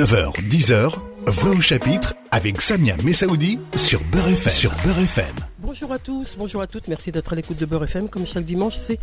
9h, 0.00 0.32
10h, 0.48 0.94
Voix 1.26 1.50
au 1.50 1.60
chapitre 1.60 2.14
avec 2.30 2.62
Samia 2.62 2.96
Messaoudi 3.02 3.58
sur 3.74 4.00
Beurre 4.04 4.28
FM. 4.28 4.50
Sur 4.50 4.70
Beurre 4.82 5.00
FM. 5.00 5.34
Bonjour 5.58 5.92
à 5.92 5.98
tous, 5.98 6.36
bonjour 6.38 6.62
à 6.62 6.66
toutes, 6.66 6.88
merci 6.88 7.12
d'être 7.12 7.30
à 7.34 7.36
l'écoute 7.36 7.58
de 7.58 7.66
Beurre 7.66 7.84
FM. 7.84 8.08
Comme 8.08 8.24
chaque 8.24 8.46
dimanche, 8.46 8.78
c'est 8.78 8.98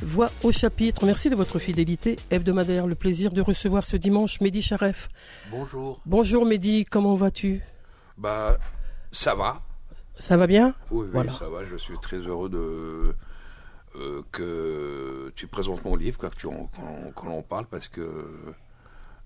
Voix 0.00 0.30
au 0.42 0.50
chapitre. 0.50 1.04
Merci 1.04 1.28
de 1.28 1.34
votre 1.36 1.58
fidélité 1.58 2.16
hebdomadaire. 2.30 2.86
Le 2.86 2.94
plaisir 2.94 3.30
de 3.32 3.42
recevoir 3.42 3.84
ce 3.84 3.98
dimanche 3.98 4.40
Mehdi 4.40 4.62
Charef. 4.62 5.10
Bonjour. 5.50 6.00
Bonjour 6.06 6.46
Mehdi, 6.46 6.86
comment 6.86 7.14
vas-tu? 7.14 7.60
Bah, 8.16 8.56
ça 9.12 9.34
va. 9.34 9.60
Ça 10.18 10.38
va 10.38 10.46
bien? 10.46 10.74
Oui, 10.90 11.02
oui, 11.02 11.10
Voilà. 11.12 11.32
ça 11.38 11.50
va. 11.50 11.58
Je 11.70 11.76
suis 11.76 11.98
très 12.00 12.16
heureux 12.20 12.48
de 12.48 13.14
euh, 14.00 14.22
que 14.32 15.30
tu 15.36 15.46
présentes 15.46 15.84
mon 15.84 15.94
livre, 15.96 16.16
quoi, 16.16 16.30
que 16.30 16.36
tu 16.36 16.46
en- 16.46 16.70
qu'on 16.74 17.10
qu'on 17.14 17.38
en 17.38 17.42
parle, 17.42 17.66
parce 17.66 17.88
que 17.88 18.24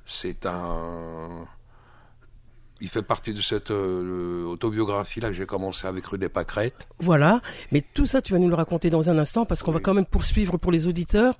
c'est 0.07 0.47
un. 0.47 1.47
Il 2.81 2.89
fait 2.89 3.03
partie 3.03 3.33
de 3.33 3.41
cette 3.41 3.71
euh, 3.71 4.45
autobiographie 4.45 5.21
là 5.21 5.29
que 5.29 5.35
j'ai 5.35 5.47
commencé 5.47 5.87
avec 5.87 6.05
Rue 6.05 6.19
des 6.19 6.29
Pâquerettes. 6.29 6.89
Voilà, 6.99 7.41
mais 7.71 7.81
tout 7.95 8.07
ça 8.07 8.21
tu 8.21 8.33
vas 8.33 8.41
nous 8.41 8.49
le 8.49 8.57
raconter 8.57 8.91
dans 8.91 9.09
un 9.09 9.19
instant 9.19 9.45
parce 9.45 9.63
qu'on 9.63 9.71
va 9.71 9.77
Oui. 9.77 9.83
quand 9.85 9.95
même 9.95 10.05
poursuivre 10.07 10.57
pour 10.57 10.73
les 10.73 10.89
auditeurs 10.89 11.35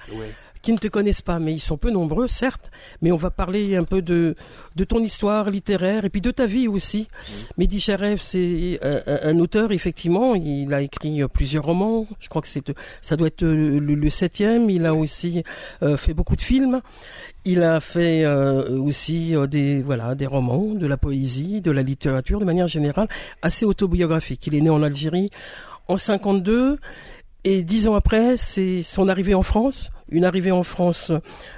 qui 0.63 0.73
ne 0.73 0.79
te 0.79 0.89
connaissent 0.89 1.23
pas, 1.23 1.39
mais 1.39 1.53
ils 1.53 1.61
sont 1.61 1.77
peu 1.77 1.91
nombreux, 1.91 2.29
certes, 2.29 2.71
mais 3.03 3.13
on 3.13 3.17
va 3.17 3.31
parler 3.31 3.77
un 3.77 3.85
peu 3.85 4.01
de, 4.01 4.37
de 4.77 4.85
ton 4.85 5.01
histoire 5.01 5.51
littéraire 5.51 6.05
et 6.05 6.11
puis 6.11 6.21
de 6.21 6.31
ta 6.31 6.47
vie 6.47 6.69
aussi. 6.69 7.09
Mehdi 7.59 7.81
Charef, 7.81 8.21
c'est 8.21 8.81
un, 8.83 9.39
auteur, 9.39 9.73
effectivement, 9.73 10.35
il 10.35 10.73
a 10.73 10.83
écrit 10.83 11.23
euh, 11.23 11.29
plusieurs 11.29 11.65
romans, 11.65 12.07
je 12.21 12.29
crois 12.29 12.43
que 12.43 12.49
c'est, 12.49 12.73
ça 13.01 13.17
doit 13.17 13.27
être 13.27 13.43
euh, 13.43 13.79
le, 13.81 13.95
le 13.95 14.11
septième, 14.11 14.71
il 14.71 14.87
a 14.87 14.95
aussi 14.95 15.43
euh, 15.83 15.97
fait 15.97 16.15
beaucoup 16.15 16.37
de 16.37 16.41
films, 16.41 16.81
il 17.45 17.63
a 17.63 17.81
fait 17.81 18.25
euh, 18.25 18.79
aussi 18.79 19.35
des, 19.49 19.83
voilà, 19.83 20.15
des 20.15 20.27
romans, 20.27 20.75
de 20.75 20.87
la 20.87 20.97
poésie, 20.97 21.61
de 21.61 21.71
la 21.71 21.83
littérature, 21.83 22.39
de 22.39 22.45
manière 22.45 22.69
générale, 22.69 23.09
assez 23.43 23.65
autobiographique. 23.65 24.47
Il 24.47 24.55
est 24.55 24.61
né 24.61 24.71
en 24.71 24.83
Algérie 24.83 25.31
en 25.89 25.97
52, 25.97 26.79
et 27.45 27.65
dix 27.65 27.89
ans 27.89 27.95
après, 27.95 28.37
c'est 28.37 28.83
son 28.83 29.09
arrivée 29.09 29.35
en 29.35 29.43
France, 29.43 29.91
une 30.09 30.25
arrivée 30.25 30.53
en 30.53 30.63
France 30.63 31.13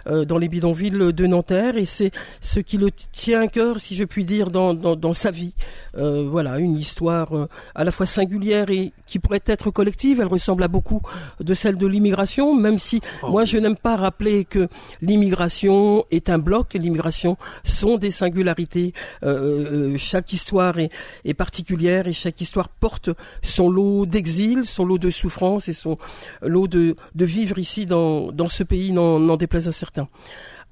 euh, 0.06 0.24
dans 0.24 0.38
les 0.38 0.48
bidonvilles 0.48 1.12
de 1.12 1.26
Nanterre, 1.26 1.76
et 1.76 1.84
c'est 1.84 2.10
ce 2.40 2.60
qui 2.60 2.76
le 2.78 2.90
tient 2.90 3.42
à 3.42 3.48
cœur, 3.48 3.80
si 3.80 3.96
je 3.96 4.04
puis 4.04 4.24
dire, 4.24 4.50
dans, 4.50 4.74
dans, 4.74 4.96
dans 4.96 5.12
sa 5.12 5.30
vie. 5.30 5.52
Euh, 5.96 6.26
voilà, 6.28 6.58
une 6.58 6.76
histoire 6.76 7.36
euh, 7.36 7.48
à 7.74 7.84
la 7.84 7.90
fois 7.90 8.06
singulière 8.06 8.70
et 8.70 8.92
qui 9.06 9.18
pourrait 9.18 9.42
être 9.46 9.70
collective. 9.70 10.20
Elle 10.20 10.26
ressemble 10.26 10.62
à 10.62 10.68
beaucoup 10.68 11.00
de 11.40 11.54
celle 11.54 11.76
de 11.76 11.86
l'immigration, 11.86 12.54
même 12.54 12.78
si 12.78 13.00
Oh, 13.22 13.30
moi 13.30 13.42
oui. 13.42 13.46
je 13.46 13.58
n'aime 13.58 13.76
pas 13.76 13.96
rappeler 13.96 14.44
que 14.44 14.68
l'immigration 15.00 16.04
est 16.10 16.28
un 16.30 16.38
bloc, 16.38 16.74
l'immigration 16.74 17.36
sont 17.64 17.96
des 17.96 18.10
singularités. 18.10 18.92
Euh, 19.22 19.92
euh, 19.94 19.98
chaque 19.98 20.32
histoire 20.32 20.78
est, 20.78 20.90
est 21.24 21.34
particulière 21.34 22.06
et 22.08 22.12
chaque 22.12 22.40
histoire 22.40 22.68
porte 22.68 23.10
son 23.42 23.70
lot 23.70 24.06
d'exil, 24.06 24.64
son 24.64 24.84
lot 24.84 24.98
de 24.98 25.10
souffrance 25.10 25.68
et 25.68 25.72
son 25.72 25.98
lot 26.42 26.66
de, 26.68 26.96
de 27.14 27.24
vivre 27.24 27.58
ici 27.58 27.86
dans, 27.86 28.32
dans 28.34 28.48
ce 28.48 28.62
pays, 28.62 28.92
n'en 28.92 29.36
déplaise 29.36 29.68
à 29.68 29.72
certains. 29.72 30.06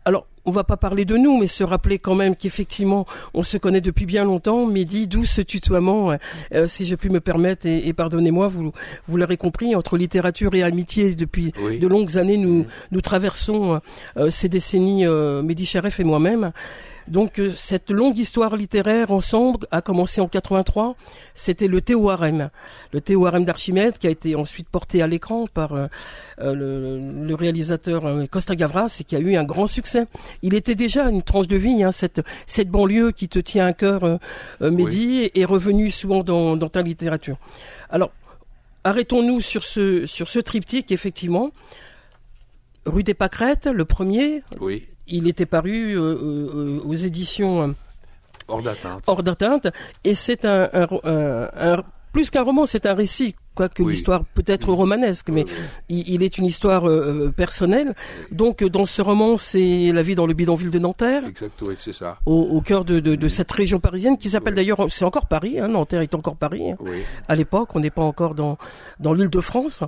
Alors, 0.04 0.26
on 0.44 0.50
va 0.50 0.64
pas 0.64 0.76
parler 0.76 1.04
de 1.04 1.16
nous, 1.16 1.38
mais 1.38 1.46
se 1.46 1.62
rappeler 1.62 2.00
quand 2.00 2.16
même 2.16 2.34
qu'effectivement, 2.34 3.06
on 3.34 3.44
se 3.44 3.56
connaît 3.56 3.80
depuis 3.80 4.04
bien 4.04 4.24
longtemps. 4.24 4.66
Mehdi, 4.66 5.06
d'où 5.06 5.24
ce 5.24 5.40
tutoiement, 5.40 6.10
euh, 6.10 6.16
euh, 6.54 6.66
si 6.66 6.84
je 6.86 6.96
puis 6.96 7.08
me 7.08 7.20
permettre, 7.20 7.66
et, 7.66 7.86
et 7.86 7.92
pardonnez-moi, 7.92 8.48
vous, 8.48 8.72
vous 9.06 9.16
l'aurez 9.16 9.36
compris, 9.36 9.76
entre 9.76 9.96
littérature 9.96 10.52
et 10.56 10.64
amitié 10.64 11.14
depuis 11.14 11.52
Oui. 11.62 11.78
de 11.78 11.86
longues 11.86 12.18
années, 12.18 12.36
nous, 12.38 12.58
Mhm. 12.62 12.66
nous 12.90 13.00
traversons 13.00 13.80
euh, 14.16 14.30
ces 14.30 14.48
décennies, 14.48 15.06
euh, 15.06 15.40
Mehdi 15.42 15.66
Charef 15.66 16.00
et 16.00 16.04
moi-même. 16.04 16.50
Donc 17.08 17.38
euh, 17.38 17.52
cette 17.56 17.90
longue 17.90 18.18
histoire 18.18 18.56
littéraire 18.56 19.10
ensemble 19.10 19.66
a 19.70 19.82
commencé 19.82 20.20
en 20.20 20.28
83. 20.28 20.96
C'était 21.34 21.68
le 21.68 21.80
Théorème, 21.80 22.50
le 22.92 23.00
Théorème 23.00 23.44
d'Archimède 23.44 23.98
qui 23.98 24.06
a 24.06 24.10
été 24.10 24.34
ensuite 24.34 24.68
porté 24.68 25.02
à 25.02 25.06
l'écran 25.06 25.46
par 25.52 25.72
euh, 25.72 25.86
euh, 26.40 26.54
le, 26.54 27.26
le 27.26 27.34
réalisateur 27.34 28.06
euh, 28.06 28.26
Costa 28.26 28.56
Gavras 28.56 28.96
et 29.00 29.04
qui 29.04 29.16
a 29.16 29.18
eu 29.18 29.36
un 29.36 29.44
grand 29.44 29.66
succès. 29.66 30.06
Il 30.42 30.54
était 30.54 30.74
déjà 30.74 31.08
une 31.08 31.22
tranche 31.22 31.48
de 31.48 31.56
vie, 31.56 31.82
hein, 31.82 31.92
cette 31.92 32.22
cette 32.46 32.68
banlieue 32.68 33.12
qui 33.12 33.28
te 33.28 33.38
tient 33.38 33.66
à 33.66 33.72
cœur, 33.72 34.04
euh, 34.04 34.18
Mehdi, 34.60 35.30
est 35.34 35.44
revenu 35.44 35.90
souvent 35.90 36.22
dans, 36.22 36.56
dans 36.56 36.68
ta 36.68 36.82
littérature. 36.82 37.36
Alors 37.90 38.12
arrêtons-nous 38.84 39.40
sur 39.40 39.64
ce 39.64 40.06
sur 40.06 40.28
ce 40.28 40.38
triptyque 40.38 40.90
effectivement. 40.92 41.50
Rue 42.86 43.02
des 43.04 43.14
Pâquerettes, 43.14 43.66
le 43.66 43.84
premier, 43.84 44.42
Oui, 44.60 44.86
il 45.06 45.28
était 45.28 45.46
paru 45.46 45.96
euh, 45.96 46.00
euh, 46.00 46.80
aux 46.84 46.94
éditions 46.94 47.62
euh, 47.62 47.72
hors 48.48 48.62
d'atteinte. 48.62 49.04
Hors 49.06 49.22
d'atteinte, 49.22 49.68
et 50.04 50.14
c'est 50.14 50.44
un, 50.44 50.68
un, 50.72 50.86
un- 51.04 51.48
un- 51.56 51.82
plus 52.12 52.28
qu'un 52.28 52.42
roman, 52.42 52.66
c'est 52.66 52.84
un 52.84 52.92
récit, 52.92 53.34
quoique 53.54 53.82
Oui. 53.82 53.92
l'histoire 53.94 54.24
peut 54.34 54.44
être 54.46 54.70
romanesque, 54.70 55.30
mais 55.30 55.44
Oui, 55.44 55.50
il, 55.88 56.08
il 56.16 56.22
est 56.22 56.36
une 56.36 56.44
histoire 56.44 56.86
euh, 56.86 57.32
personnelle. 57.34 57.94
Donc 58.30 58.62
dans 58.64 58.84
ce 58.84 59.00
roman, 59.00 59.38
c'est 59.38 59.92
la 59.92 60.02
vie 60.02 60.14
dans 60.14 60.26
le 60.26 60.34
bidonville 60.34 60.70
de 60.70 60.78
Nanterre. 60.78 61.24
Exact, 61.26 61.62
oui, 61.62 61.74
c'est 61.78 61.94
ça. 61.94 62.18
Au, 62.26 62.34
au 62.34 62.60
cœur 62.60 62.84
de, 62.84 63.00
de, 63.00 63.14
de 63.14 63.28
cette 63.28 63.50
région 63.50 63.80
parisienne 63.80 64.18
qui 64.18 64.28
s'appelle 64.28 64.54
d'ailleurs, 64.54 64.84
c'est 64.90 65.06
encore 65.06 65.26
Paris, 65.26 65.58
hein, 65.58 65.68
Nanterre 65.68 66.02
est 66.02 66.14
encore 66.14 66.36
Paris. 66.36 66.72
hein. 66.72 66.76
Oui, 66.80 66.98
À 67.28 67.34
l'époque, 67.34 67.74
on 67.74 67.80
n'est 67.80 67.90
pas 67.90 68.02
encore 68.02 68.34
dans, 68.34 68.58
dans 69.00 69.14
l'île 69.14 69.30
de 69.30 69.40
France. 69.40 69.82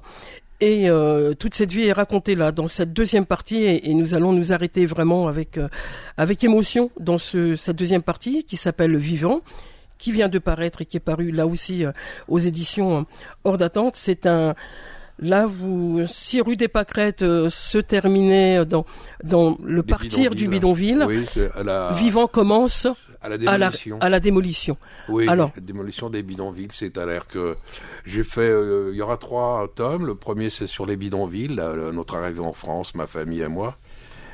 Et 0.60 0.88
euh, 0.88 1.34
toute 1.34 1.54
cette 1.54 1.72
vie 1.72 1.86
est 1.86 1.92
racontée 1.92 2.34
là, 2.34 2.52
dans 2.52 2.68
cette 2.68 2.92
deuxième 2.92 3.26
partie, 3.26 3.64
et, 3.64 3.90
et 3.90 3.94
nous 3.94 4.14
allons 4.14 4.32
nous 4.32 4.52
arrêter 4.52 4.86
vraiment 4.86 5.28
avec 5.28 5.58
euh, 5.58 5.68
avec 6.16 6.44
émotion 6.44 6.90
dans 6.98 7.18
ce, 7.18 7.56
cette 7.56 7.76
deuxième 7.76 8.02
partie 8.02 8.44
qui 8.44 8.56
s'appelle 8.56 8.96
Vivant, 8.96 9.40
qui 9.98 10.12
vient 10.12 10.28
de 10.28 10.38
paraître 10.38 10.82
et 10.82 10.86
qui 10.86 10.96
est 10.96 11.00
paru 11.00 11.30
là 11.30 11.46
aussi 11.46 11.84
euh, 11.84 11.92
aux 12.28 12.38
éditions 12.38 12.98
euh, 12.98 13.02
Hors 13.44 13.58
d'attente. 13.58 13.96
C'est 13.96 14.26
un 14.26 14.54
Là, 15.20 15.46
vous, 15.46 16.02
si 16.08 16.40
rue 16.40 16.56
des 16.56 16.66
Pâquerettes 16.66 17.22
euh, 17.22 17.48
se 17.48 17.78
terminait 17.78 18.64
dans 18.66 18.84
dans 19.22 19.56
le 19.62 19.76
Les 19.76 19.82
partir 19.82 20.34
du 20.34 20.48
bidonville, 20.48 21.04
oui, 21.06 21.24
la, 21.64 21.92
Vivant 21.92 22.26
commence 22.26 22.88
à 23.24 23.28
la 23.28 23.34
à 23.50 23.58
la, 23.58 23.68
démolition. 23.68 23.98
à 24.00 24.08
la 24.08 24.20
démolition. 24.20 24.76
Oui, 25.08 25.28
Alors. 25.28 25.50
la 25.56 25.62
démolition 25.62 26.10
des 26.10 26.22
bidonvilles, 26.22 26.68
c'est-à-dire 26.72 27.26
que 27.26 27.56
j'ai 28.04 28.22
fait, 28.22 28.42
euh, 28.42 28.90
il 28.92 28.98
y 28.98 29.02
aura 29.02 29.16
trois 29.16 29.66
tomes. 29.74 30.06
Le 30.06 30.14
premier, 30.14 30.50
c'est 30.50 30.66
sur 30.66 30.84
les 30.84 30.96
bidonvilles, 30.96 31.54
là, 31.54 31.74
notre 31.92 32.16
arrivée 32.16 32.40
en 32.40 32.52
France, 32.52 32.94
ma 32.94 33.06
famille 33.06 33.40
et 33.40 33.48
moi, 33.48 33.78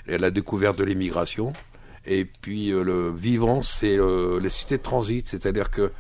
et 0.09 0.19
la 0.19 0.31
découverte 0.31 0.77
de 0.77 0.85
l'immigration. 0.85 1.53
Et 2.07 2.25
puis 2.25 2.73
euh, 2.73 2.83
le 2.83 3.13
vivant, 3.13 3.63
c'est 3.63 3.97
euh, 3.97 4.41
les 4.41 4.51
cités 4.51 4.79
de 4.79 4.83
transit, 4.83 5.27
c'est-à-dire 5.29 5.71
que 5.71 5.93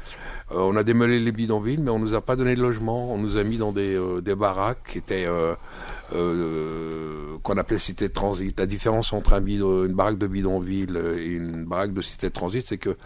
on 0.52 0.76
a 0.76 0.82
démolé 0.82 1.20
les 1.20 1.30
bidonvilles, 1.30 1.78
mais 1.78 1.90
on 1.90 2.00
nous 2.00 2.14
a 2.14 2.20
pas 2.20 2.34
donné 2.34 2.56
de 2.56 2.60
logement. 2.60 3.12
On 3.14 3.18
nous 3.18 3.36
a 3.36 3.44
mis 3.44 3.56
dans 3.56 3.70
des, 3.70 3.96
des 4.20 4.34
baraques 4.34 4.82
qui 4.90 4.98
étaient 4.98 5.28
euh, 6.12 7.34
euh, 7.34 7.38
qu'on 7.43 7.56
appelait 7.56 7.78
cités 7.78 8.09
de 8.09 8.12
transit. 8.12 8.59
La 8.59 8.66
différence 8.66 9.12
entre 9.12 9.32
une 9.34 9.94
baraque 9.94 10.19
de 10.19 10.26
bidonville 10.26 11.00
et 11.19 11.26
une 11.26 11.65
baraque 11.65 11.93
de 11.93 12.03
cité 12.03 12.28
de 12.28 12.32
transit, 12.32 12.65
c'est 12.66 12.78
que 12.78 12.97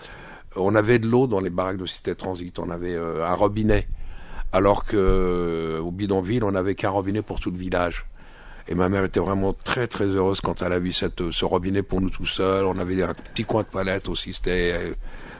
on 0.56 0.74
avait 0.74 0.98
de 0.98 1.06
l'eau 1.06 1.26
dans 1.26 1.40
les 1.40 1.50
baraques 1.50 1.76
de 1.76 1.86
cité 1.86 2.12
de 2.12 2.16
transit. 2.16 2.58
On 2.58 2.70
avait 2.70 2.94
euh, 2.94 3.26
un 3.26 3.34
robinet, 3.34 3.88
alors 4.52 4.84
que 4.84 4.96
euh, 4.96 5.80
au 5.80 5.90
bidonville, 5.90 6.44
on 6.44 6.52
n'avait 6.52 6.74
qu'un 6.74 6.90
robinet 6.90 7.22
pour 7.22 7.40
tout 7.40 7.50
le 7.50 7.58
village. 7.58 8.06
Et 8.66 8.74
ma 8.74 8.88
mère 8.88 9.04
était 9.04 9.20
vraiment 9.20 9.52
très 9.52 9.86
très 9.86 10.06
heureuse 10.06 10.40
quand 10.40 10.62
elle 10.62 10.72
a 10.72 10.78
vu 10.78 10.92
cette, 10.92 11.30
ce 11.30 11.44
robinet 11.44 11.82
pour 11.82 12.00
nous 12.00 12.08
tout 12.08 12.24
seuls. 12.24 12.64
On 12.64 12.78
avait 12.78 13.02
un 13.02 13.12
petit 13.12 13.44
coin 13.44 13.62
de 13.62 13.68
palette 13.68 14.08
aussi. 14.08 14.32
C'était 14.32 14.72
euh, 14.72 14.94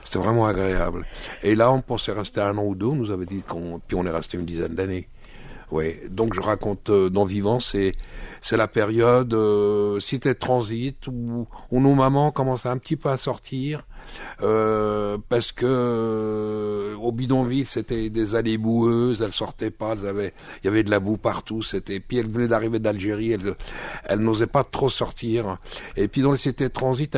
c'était 0.05 0.19
vraiment 0.19 0.45
agréable. 0.45 1.05
Et 1.41 1.55
là, 1.55 1.71
on 1.71 1.81
pensait 1.81 2.11
rester 2.11 2.41
un 2.41 2.55
an 2.57 2.63
ou 2.63 2.75
deux. 2.75 2.85
On 2.85 2.95
nous 2.95 3.09
avait 3.09 3.25
dit 3.25 3.41
qu'on 3.41 3.81
puis 3.87 3.97
on 3.97 4.05
est 4.05 4.11
resté 4.11 4.37
une 4.37 4.45
dizaine 4.45 4.75
d'années. 4.75 5.07
Donc 6.09 6.33
je 6.33 6.41
raconte 6.41 6.89
euh, 6.89 7.09
dans 7.09 7.25
Vivant, 7.25 7.59
c'est 7.59 7.91
c'est 8.41 8.57
la 8.57 8.67
période 8.67 9.33
euh, 9.33 9.99
cité 9.99 10.29
de 10.29 10.39
transit 10.39 11.07
où, 11.07 11.47
où 11.71 11.79
nos 11.79 11.95
mamans 11.95 12.31
commençaient 12.31 12.69
un 12.69 12.77
petit 12.77 12.95
peu 12.95 13.09
à 13.09 13.17
sortir 13.17 13.83
euh, 14.43 15.17
parce 15.29 15.51
que 15.51 15.65
euh, 15.67 16.95
au 16.97 17.11
bidonville 17.11 17.65
c'était 17.65 18.11
des 18.11 18.35
allées 18.35 18.59
boueuses, 18.59 19.23
elles 19.23 19.31
sortaient 19.31 19.71
pas, 19.71 19.93
elles 19.93 20.07
avaient, 20.07 20.33
il 20.61 20.65
y 20.65 20.69
avait 20.69 20.83
de 20.83 20.91
la 20.91 20.99
boue 20.99 21.17
partout, 21.17 21.63
c'était 21.63 21.99
puis 21.99 22.17
elles 22.19 22.29
venaient 22.29 22.47
d'arriver 22.47 22.77
d'Algérie, 22.77 23.31
elles, 23.31 23.55
elles 24.05 24.19
n'osaient 24.19 24.45
pas 24.45 24.63
trop 24.63 24.89
sortir. 24.89 25.57
Et 25.95 26.07
puis 26.07 26.21
dans 26.21 26.31
les 26.31 26.37
cités 26.37 26.65
de 26.65 26.73
transit, 26.73 27.17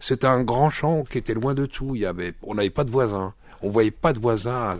c'était 0.00 0.26
un 0.26 0.42
grand 0.42 0.70
champ 0.70 1.04
qui 1.04 1.18
était 1.18 1.34
loin 1.34 1.54
de 1.54 1.66
tout, 1.66 1.94
il 1.94 2.02
y 2.02 2.06
avait, 2.06 2.34
on 2.42 2.56
n'avait 2.56 2.70
pas 2.70 2.84
de 2.84 2.90
voisins. 2.90 3.32
On 3.64 3.70
voyait 3.70 3.90
pas 3.90 4.12
de 4.12 4.18
voisins 4.18 4.76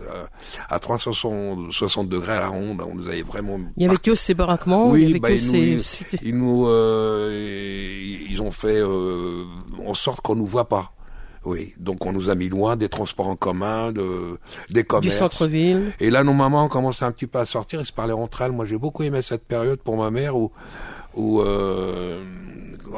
à, 0.69 0.75
à 0.75 0.79
360 0.79 2.07
degrés 2.09 2.33
à 2.33 2.39
la 2.41 2.47
ronde. 2.49 2.81
On 2.87 2.95
nous 2.95 3.07
avait 3.07 3.23
vraiment. 3.23 3.59
Il 3.77 3.83
y 3.83 3.87
avait 3.87 3.97
que 3.97 4.15
ces 4.15 4.33
baraquements, 4.33 4.89
Oui, 4.91 5.01
il 5.03 5.07
y 5.07 5.11
avait 5.11 5.19
bah, 5.19 5.29
que 5.29 5.33
ils 5.33 5.45
nous- 5.45 5.51
ces 5.51 5.59
ils- 5.59 5.83
cités- 5.83 6.19
Ils 6.23 6.37
nous, 6.37 6.67
euh, 6.67 8.25
ils 8.29 8.41
ont 8.41 8.51
fait 8.51 8.79
euh, 8.79 9.43
en 9.85 9.93
sorte 9.93 10.21
qu'on 10.21 10.35
nous 10.35 10.45
voit 10.45 10.69
pas. 10.69 10.91
Oui, 11.45 11.73
donc 11.79 12.03
on 12.07 12.11
nous 12.11 12.29
a 12.31 12.35
mis 12.35 12.49
loin 12.49 12.75
des 12.75 12.89
transports 12.89 13.27
en 13.27 13.35
commun, 13.35 13.91
de, 13.91 14.39
des 14.71 14.81
du 14.81 14.85
commerces. 14.87 15.15
centre-ville. 15.17 15.91
Et 15.99 16.09
là, 16.09 16.23
nos 16.23 16.33
mamans 16.33 16.65
ont 16.65 16.69
commencé 16.69 17.05
un 17.05 17.11
petit 17.11 17.27
peu 17.27 17.37
à 17.37 17.45
sortir 17.45 17.81
et 17.81 17.85
se 17.85 17.93
parler 17.93 18.13
entre 18.13 18.41
elles. 18.41 18.51
Moi, 18.51 18.65
j'ai 18.65 18.79
beaucoup 18.79 19.03
aimé 19.03 19.21
cette 19.21 19.45
période 19.45 19.79
pour 19.79 19.95
ma 19.95 20.09
mère 20.09 20.35
où, 20.35 20.51
où 21.15 21.41
euh, 21.41 22.23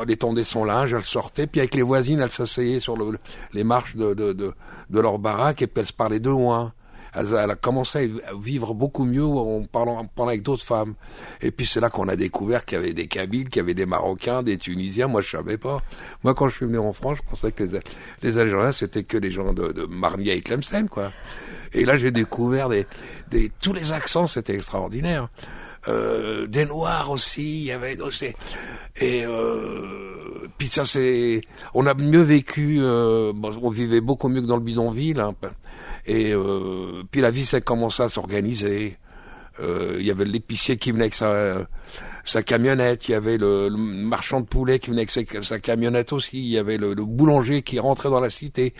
elle 0.01 0.12
étendait 0.12 0.45
son 0.45 0.63
linge, 0.63 0.94
elle 0.94 1.01
sortait, 1.04 1.45
puis 1.45 1.60
avec 1.60 1.75
les 1.75 1.81
voisines, 1.81 2.22
elle 2.22 2.31
s'asseyait 2.31 2.80
sur 2.80 2.95
le, 2.95 3.18
les 3.51 3.66
marches 3.66 3.98
de, 3.98 4.13
de, 4.13 4.31
de, 4.31 4.54
de, 4.89 5.00
leur 5.00 5.19
baraque 5.19 5.62
et 5.62 5.68
puis 5.68 5.81
elle 5.81 5.88
se 5.88 5.94
parlait 5.94 6.19
de 6.19 6.30
loin. 6.30 6.74
Elle, 7.13 7.34
a 7.34 7.56
commencé 7.56 8.12
à 8.28 8.36
vivre 8.36 8.75
beaucoup 8.75 9.06
mieux 9.06 9.24
en 9.24 9.63
parlant, 9.63 9.98
en 9.98 10.06
parlant 10.06 10.30
avec 10.30 10.44
d'autres 10.44 10.63
femmes. 10.63 10.94
Et 11.42 11.50
puis 11.50 11.66
c'est 11.66 11.80
là 11.80 11.89
qu'on 11.89 12.07
a 12.10 12.16
découvert 12.16 12.63
qu'il 12.63 12.78
y 12.78 12.81
avait 12.81 12.94
des 12.94 13.07
Kabyles, 13.07 13.50
qu'il 13.50 13.62
y 13.62 13.63
avait 13.63 13.74
des 13.74 13.88
Marocains, 13.88 14.44
des 14.44 14.57
Tunisiens. 14.57 15.07
Moi, 15.07 15.22
je 15.22 15.30
savais 15.30 15.57
pas. 15.57 15.81
Moi, 16.24 16.36
quand 16.36 16.50
je 16.50 16.57
suis 16.57 16.66
venu 16.66 16.78
en 16.78 16.94
France, 16.94 17.18
je 17.18 17.30
pensais 17.30 17.51
que 17.51 17.63
les, 17.63 17.80
les 18.22 18.38
Algériens, 18.38 18.72
c'était 18.72 19.04
que 19.04 19.18
des 19.18 19.31
gens 19.31 19.54
de, 19.54 19.72
de 19.72 19.86
Marnia 19.86 20.36
et 20.36 20.42
Tlemcen, 20.42 20.88
quoi. 20.89 21.12
Et 21.74 21.86
là, 21.86 21.98
j'ai 21.98 22.12
découvert 22.12 22.69
des, 22.69 22.86
des, 23.30 23.50
tous 23.62 23.74
les 23.74 23.94
accents, 23.94 24.28
c'était 24.28 24.56
extraordinaire. 24.56 25.30
Euh, 25.88 26.48
des 26.48 26.66
noirs 26.66 27.12
aussi, 27.12 27.60
il 27.60 27.66
y 27.66 27.72
avait 27.72 27.98
et 29.00 29.25
euh, 29.25 30.48
puis 30.57 30.68
ça 30.68 30.86
c'est, 30.86 31.42
on 31.74 31.86
a 31.86 31.94
mieux 31.94 32.22
vécu, 32.22 32.78
euh, 32.80 33.31
on 33.62 33.69
vivait 33.69 34.01
beaucoup 34.01 34.28
mieux 34.28 34.42
que 34.42 34.48
dans 34.48 34.57
le 34.57 34.63
bidonville, 34.63 35.19
hein, 35.19 35.36
et 36.06 36.31
euh, 36.34 37.04
puis 37.12 37.22
la 37.22 37.31
vie 37.31 37.45
s'est 37.45 37.62
commencé 37.62 38.04
à 38.04 38.10
s'organiser. 38.10 38.98
Euh, 39.60 39.95
il 40.00 40.06
y 40.06 40.12
avait 40.12 40.25
l'épicier 40.25 40.78
qui 40.78 40.92
venait 40.92 41.06
avec 41.06 41.16
sa, 41.16 41.68
sa 42.25 42.44
camionnette, 42.44 43.07
il 43.07 43.13
y 43.13 43.16
avait 43.16 43.38
le, 43.38 43.69
marchand 43.69 44.39
de 44.39 44.45
poulet 44.45 44.78
qui 44.78 44.92
venait 44.92 45.07
avec 45.18 45.44
sa, 45.44 45.60
camionnette 45.60 46.13
aussi, 46.13 46.38
il 46.38 46.50
y 46.50 46.57
avait 46.60 46.78
le, 46.78 46.94
boulanger 46.94 47.63
qui 47.63 47.80
rentrait 47.80 48.10
dans 48.10 48.19
la 48.19 48.30
cité, 48.30 48.74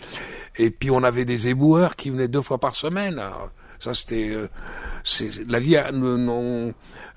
et 0.56 0.70
puis 0.70 0.90
on 0.90 1.02
avait 1.02 1.24
des 1.24 1.48
éboueurs 1.48 1.96
qui 1.96 2.10
venaient 2.10 2.28
deux 2.28 2.42
fois 2.42 2.58
par 2.58 2.76
semaine. 2.76 3.18
Alors, 3.18 3.50
ça 3.80 3.94
c'était, 3.94 4.30
euh, 4.30 4.48
la 5.48 5.60
vie 5.60 5.76
a, 5.76 5.92
non, 5.92 6.72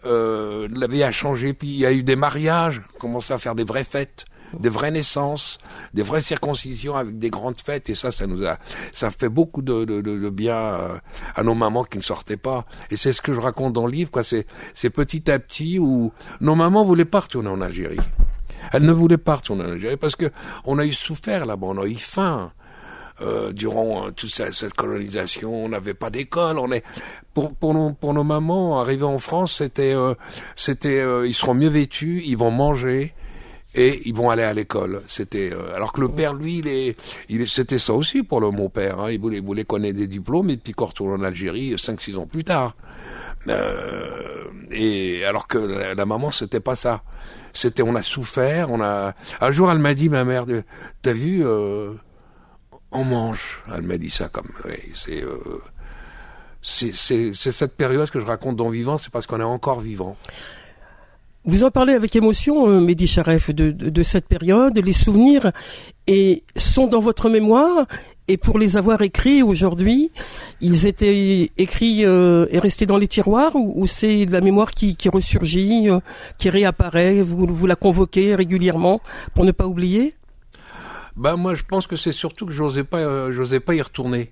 euh, 0.05 0.67
la 0.71 0.87
vie 0.87 1.03
a 1.03 1.11
changé. 1.11 1.53
Puis 1.53 1.69
il 1.69 1.77
y 1.77 1.85
a 1.85 1.91
eu 1.91 2.03
des 2.03 2.15
mariages, 2.15 2.81
commencé 2.99 3.33
à 3.33 3.37
faire 3.37 3.55
des 3.55 3.63
vraies 3.63 3.83
fêtes, 3.83 4.25
des 4.59 4.69
vraies 4.69 4.91
naissances, 4.91 5.57
des 5.93 6.03
vraies 6.03 6.21
circoncisions 6.21 6.95
avec 6.95 7.17
des 7.17 7.29
grandes 7.29 7.59
fêtes. 7.59 7.89
Et 7.89 7.95
ça, 7.95 8.11
ça 8.11 8.27
nous 8.27 8.45
a, 8.45 8.57
ça 8.91 9.11
fait 9.11 9.29
beaucoup 9.29 9.61
de, 9.61 9.85
de, 9.85 10.01
de, 10.01 10.29
bien 10.29 10.99
à 11.35 11.43
nos 11.43 11.55
mamans 11.55 11.83
qui 11.83 11.97
ne 11.97 12.03
sortaient 12.03 12.37
pas. 12.37 12.65
Et 12.89 12.97
c'est 12.97 13.13
ce 13.13 13.21
que 13.21 13.33
je 13.33 13.39
raconte 13.39 13.73
dans 13.73 13.85
le 13.85 13.91
livre, 13.91 14.11
quoi. 14.11 14.23
C'est, 14.23 14.45
c'est 14.73 14.89
petit 14.89 15.31
à 15.31 15.39
petit 15.39 15.79
où 15.79 16.11
nos 16.41 16.55
mamans 16.55 16.83
voulaient 16.83 17.05
pas 17.05 17.21
retourner 17.21 17.49
en 17.49 17.61
Algérie. 17.61 17.99
Elles 18.73 18.85
ne 18.85 18.91
voulaient 18.91 19.17
pas 19.17 19.35
retourner 19.35 19.63
en 19.63 19.71
Algérie 19.71 19.97
parce 19.97 20.15
que 20.15 20.31
on 20.65 20.77
a 20.79 20.85
eu 20.85 20.93
souffert 20.93 21.45
là-bas, 21.45 21.67
on 21.67 21.81
a 21.81 21.85
eu 21.85 21.95
faim. 21.95 22.51
Euh, 23.21 23.51
durant 23.51 24.07
euh, 24.07 24.11
toute 24.11 24.31
cette, 24.31 24.73
colonisation, 24.73 25.65
on 25.65 25.69
n'avait 25.69 25.93
pas 25.93 26.09
d'école. 26.09 26.57
On 26.57 26.71
est 26.71 26.83
pour 27.33 27.53
pour 27.53 27.73
nos 27.73 27.91
pour 27.91 28.13
nos 28.13 28.23
mamans 28.23 28.79
arriver 28.79 29.03
en 29.03 29.19
France, 29.19 29.57
c'était 29.57 29.93
euh, 29.93 30.15
c'était 30.55 31.03
ils 31.27 31.33
seront 31.33 31.53
mieux 31.53 31.69
vêtus, 31.69 32.23
ils 32.25 32.37
vont 32.37 32.51
manger 32.51 33.13
et 33.75 34.01
ils 34.05 34.15
vont 34.15 34.29
aller 34.29 34.43
à 34.43 34.53
l'école. 34.53 35.03
C'était 35.07 35.51
alors 35.75 35.93
que 35.93 36.01
le 36.01 36.09
père 36.09 36.33
lui, 36.33 36.59
il 36.59 36.67
est, 36.67 36.97
il 37.29 37.47
c'était 37.47 37.79
ça 37.79 37.93
aussi 37.93 38.23
pour 38.23 38.41
le 38.41 38.49
mon 38.49 38.69
père. 38.69 38.99
Hein, 38.99 39.11
il 39.11 39.19
voulait 39.19 39.37
il 39.37 39.43
voulait 39.43 39.65
connaître 39.65 39.97
des 39.97 40.07
diplômes 40.07 40.49
et 40.49 40.57
puis 40.57 40.73
qu'on 40.73 40.85
retourne 40.85 41.21
en 41.21 41.23
Algérie 41.23 41.75
cinq 41.77 42.01
six 42.01 42.17
ans 42.17 42.25
plus 42.25 42.43
tard. 42.43 42.75
et 44.71 45.25
alors 45.25 45.47
que 45.47 45.59
la, 45.59 45.93
la 45.93 46.05
maman 46.05 46.31
c'était 46.31 46.59
pas 46.59 46.75
ça. 46.75 47.03
C'était 47.53 47.83
on 47.83 47.95
a 47.95 48.01
souffert, 48.01 48.71
on 48.71 48.81
a. 48.81 49.13
Un 49.41 49.51
jour 49.51 49.69
elle 49.71 49.79
m'a 49.79 49.93
dit 49.93 50.09
ma 50.09 50.23
mère, 50.23 50.45
t'as 51.03 51.13
vu 51.13 51.43
on 52.91 53.03
mange. 53.03 53.63
Elle 53.73 53.83
m'a 53.83 53.97
dit 53.97 54.09
ça 54.09 54.29
comme, 54.29 54.49
oui, 54.65 54.91
c'est, 54.95 55.23
euh, 55.23 55.61
c'est, 56.61 57.33
cette 57.33 57.75
période 57.75 58.09
que 58.09 58.19
je 58.19 58.25
raconte 58.25 58.55
dans 58.55 58.69
Vivant, 58.69 58.97
c'est 58.97 59.11
parce 59.11 59.27
qu'on 59.27 59.39
est 59.39 59.43
encore 59.43 59.79
vivant. 59.79 60.15
Vous 61.43 61.63
en 61.63 61.71
parlez 61.71 61.93
avec 61.93 62.15
émotion, 62.15 62.69
euh, 62.69 62.79
Mehdi 62.79 63.07
Charef, 63.07 63.49
de, 63.49 63.71
de, 63.71 63.89
de, 63.89 64.03
cette 64.03 64.27
période, 64.27 64.77
les 64.77 64.93
souvenirs 64.93 65.51
et 66.05 66.43
sont 66.55 66.85
dans 66.85 66.99
votre 66.99 67.29
mémoire. 67.29 67.87
Et 68.27 68.37
pour 68.37 68.59
les 68.59 68.77
avoir 68.77 69.01
écrits 69.01 69.41
aujourd'hui, 69.41 70.11
ils 70.61 70.85
étaient 70.85 71.49
écrits 71.57 72.05
euh, 72.05 72.45
et 72.51 72.59
restés 72.59 72.85
dans 72.85 72.99
les 72.99 73.07
tiroirs 73.07 73.55
ou, 73.55 73.73
ou 73.75 73.87
c'est 73.87 74.25
la 74.25 74.39
mémoire 74.41 74.71
qui, 74.71 74.95
qui 74.95 75.09
ressurgit, 75.09 75.89
euh, 75.89 75.99
qui 76.37 76.51
réapparaît, 76.51 77.23
vous, 77.23 77.47
vous 77.47 77.65
la 77.65 77.75
convoquez 77.75 78.35
régulièrement 78.35 79.01
pour 79.33 79.43
ne 79.43 79.51
pas 79.51 79.65
oublier? 79.65 80.13
Ben 81.15 81.35
moi, 81.35 81.55
je 81.55 81.63
pense 81.63 81.87
que 81.87 81.95
c'est 81.95 82.13
surtout 82.13 82.45
que 82.45 82.53
j'osais 82.53 82.83
pas, 82.83 82.99
euh, 82.99 83.31
j'osais 83.31 83.59
pas 83.59 83.75
y 83.75 83.81
retourner. 83.81 84.31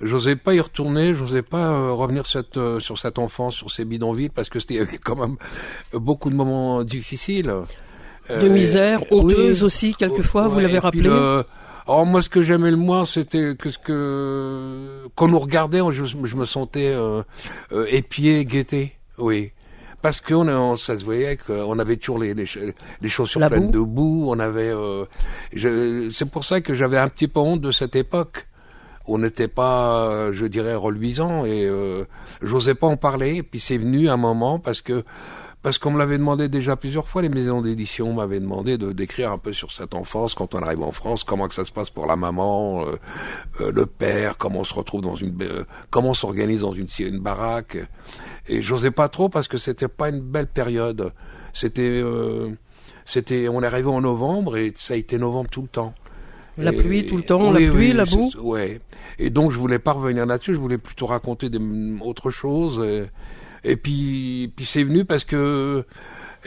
J'osais 0.00 0.36
pas 0.36 0.54
y 0.54 0.60
retourner, 0.60 1.14
j'osais 1.14 1.42
pas 1.42 1.72
euh, 1.72 1.92
revenir 1.92 2.26
cette, 2.26 2.56
euh, 2.56 2.80
sur 2.80 2.96
cette 2.96 3.18
enfance, 3.18 3.54
sur 3.54 3.70
ces 3.70 3.84
bidonvilles, 3.84 4.30
parce 4.30 4.48
que 4.48 4.58
c'était 4.58 4.74
y 4.74 4.80
avait 4.80 4.98
quand 4.98 5.16
même 5.16 5.36
beaucoup 5.92 6.30
de 6.30 6.34
moments 6.34 6.82
difficiles. 6.84 7.52
De 8.28 8.48
misère, 8.48 9.02
honteuse 9.10 9.60
oui, 9.60 9.64
aussi 9.64 9.94
quelquefois, 9.94 10.44
ouais, 10.44 10.48
vous 10.48 10.60
l'avez 10.60 10.78
rappelé. 10.78 11.02
Le, 11.02 11.42
alors 11.86 12.06
moi, 12.06 12.22
ce 12.22 12.28
que 12.28 12.42
j'aimais 12.42 12.70
le 12.70 12.76
moins, 12.76 13.04
c'était 13.04 13.56
que 13.56 13.70
ce 13.70 13.78
que 13.78 15.08
quand 15.16 15.26
nous 15.26 15.38
regardait, 15.38 15.80
je, 15.90 16.04
je 16.04 16.36
me 16.36 16.46
sentais 16.46 16.94
épié, 17.90 18.44
guetté. 18.44 18.94
Oui 19.18 19.52
parce 20.02 20.20
qu'on 20.20 20.48
on, 20.48 20.76
ça 20.76 20.98
se 20.98 21.04
voyait 21.04 21.36
qu'on 21.36 21.78
avait 21.78 21.96
toujours 21.96 22.18
les, 22.18 22.34
les, 22.34 22.46
les 23.00 23.08
chaussures 23.08 23.40
La 23.40 23.50
pleines 23.50 23.66
boue. 23.66 23.72
de 23.72 23.80
boue. 23.80 24.24
On 24.28 24.38
avait, 24.38 24.72
euh, 24.72 25.04
c'est 26.10 26.30
pour 26.30 26.44
ça 26.44 26.60
que 26.60 26.74
j'avais 26.74 26.98
un 26.98 27.08
petit 27.08 27.28
peu 27.28 27.40
honte 27.40 27.60
de 27.60 27.70
cette 27.70 27.96
époque. 27.96 28.46
On 29.06 29.18
n'était 29.18 29.48
pas, 29.48 30.30
je 30.32 30.46
dirais, 30.46 30.74
reluisant 30.74 31.44
et 31.44 31.64
euh, 31.66 32.04
j'osais 32.42 32.74
pas 32.74 32.86
en 32.86 32.96
parler. 32.96 33.36
Et 33.36 33.42
puis 33.42 33.58
c'est 33.58 33.78
venu 33.78 34.08
un 34.08 34.16
moment 34.16 34.58
parce 34.58 34.80
que 34.82 35.04
parce 35.62 35.76
qu'on 35.76 35.90
me 35.90 35.98
l'avait 35.98 36.16
demandé 36.16 36.48
déjà 36.48 36.74
plusieurs 36.76 37.06
fois, 37.06 37.20
les 37.20 37.28
maisons 37.28 37.60
d'édition 37.60 38.12
m'avaient 38.14 38.40
demandé 38.40 38.78
de 38.78 38.92
d'écrire 38.92 39.30
un 39.30 39.36
peu 39.38 39.52
sur 39.52 39.72
cette 39.72 39.94
enfance 39.94 40.34
quand 40.34 40.54
on 40.54 40.62
arrive 40.62 40.82
en 40.82 40.92
France, 40.92 41.22
comment 41.22 41.48
que 41.48 41.54
ça 41.54 41.66
se 41.66 41.72
passe 41.72 41.90
pour 41.90 42.06
la 42.06 42.16
maman, 42.16 42.86
euh, 42.86 42.96
euh, 43.60 43.72
le 43.72 43.84
père, 43.84 44.38
comment 44.38 44.60
on 44.60 44.64
se 44.64 44.72
retrouve 44.72 45.02
dans 45.02 45.16
une, 45.16 45.36
euh, 45.42 45.64
comment 45.90 46.10
on 46.10 46.14
s'organise 46.14 46.62
dans 46.62 46.72
une, 46.72 46.86
une 47.00 47.18
baraque. 47.18 47.76
Et 48.50 48.62
j'osais 48.62 48.90
pas 48.90 49.08
trop 49.08 49.28
parce 49.28 49.46
que 49.46 49.58
c'était 49.58 49.88
pas 49.88 50.08
une 50.08 50.20
belle 50.20 50.48
période. 50.48 51.12
C'était, 51.52 51.82
euh, 52.02 52.50
c'était, 53.04 53.48
on 53.48 53.62
est 53.62 53.66
arrivé 53.66 53.88
en 53.88 54.00
novembre 54.00 54.56
et 54.56 54.72
ça 54.74 54.94
a 54.94 54.96
été 54.96 55.18
novembre 55.18 55.48
tout 55.50 55.62
le 55.62 55.68
temps. 55.68 55.94
La 56.58 56.72
et, 56.72 56.76
pluie 56.76 57.06
tout 57.06 57.16
le 57.16 57.22
temps, 57.22 57.52
oui, 57.52 57.64
la 57.64 57.70
pluie, 57.70 57.88
oui, 57.88 57.92
la 57.92 58.04
boue. 58.04 58.30
Ouais. 58.40 58.80
Et 59.20 59.30
donc 59.30 59.52
je 59.52 59.56
voulais 59.56 59.78
pas 59.78 59.92
revenir 59.92 60.26
là-dessus, 60.26 60.54
je 60.54 60.58
voulais 60.58 60.78
plutôt 60.78 61.06
raconter 61.06 61.48
des, 61.48 61.60
autre 62.00 62.30
chose. 62.30 62.84
Et, 62.84 63.06
et 63.70 63.76
puis, 63.76 64.52
puis 64.56 64.64
c'est 64.64 64.82
venu 64.82 65.04
parce 65.04 65.24
que 65.24 65.84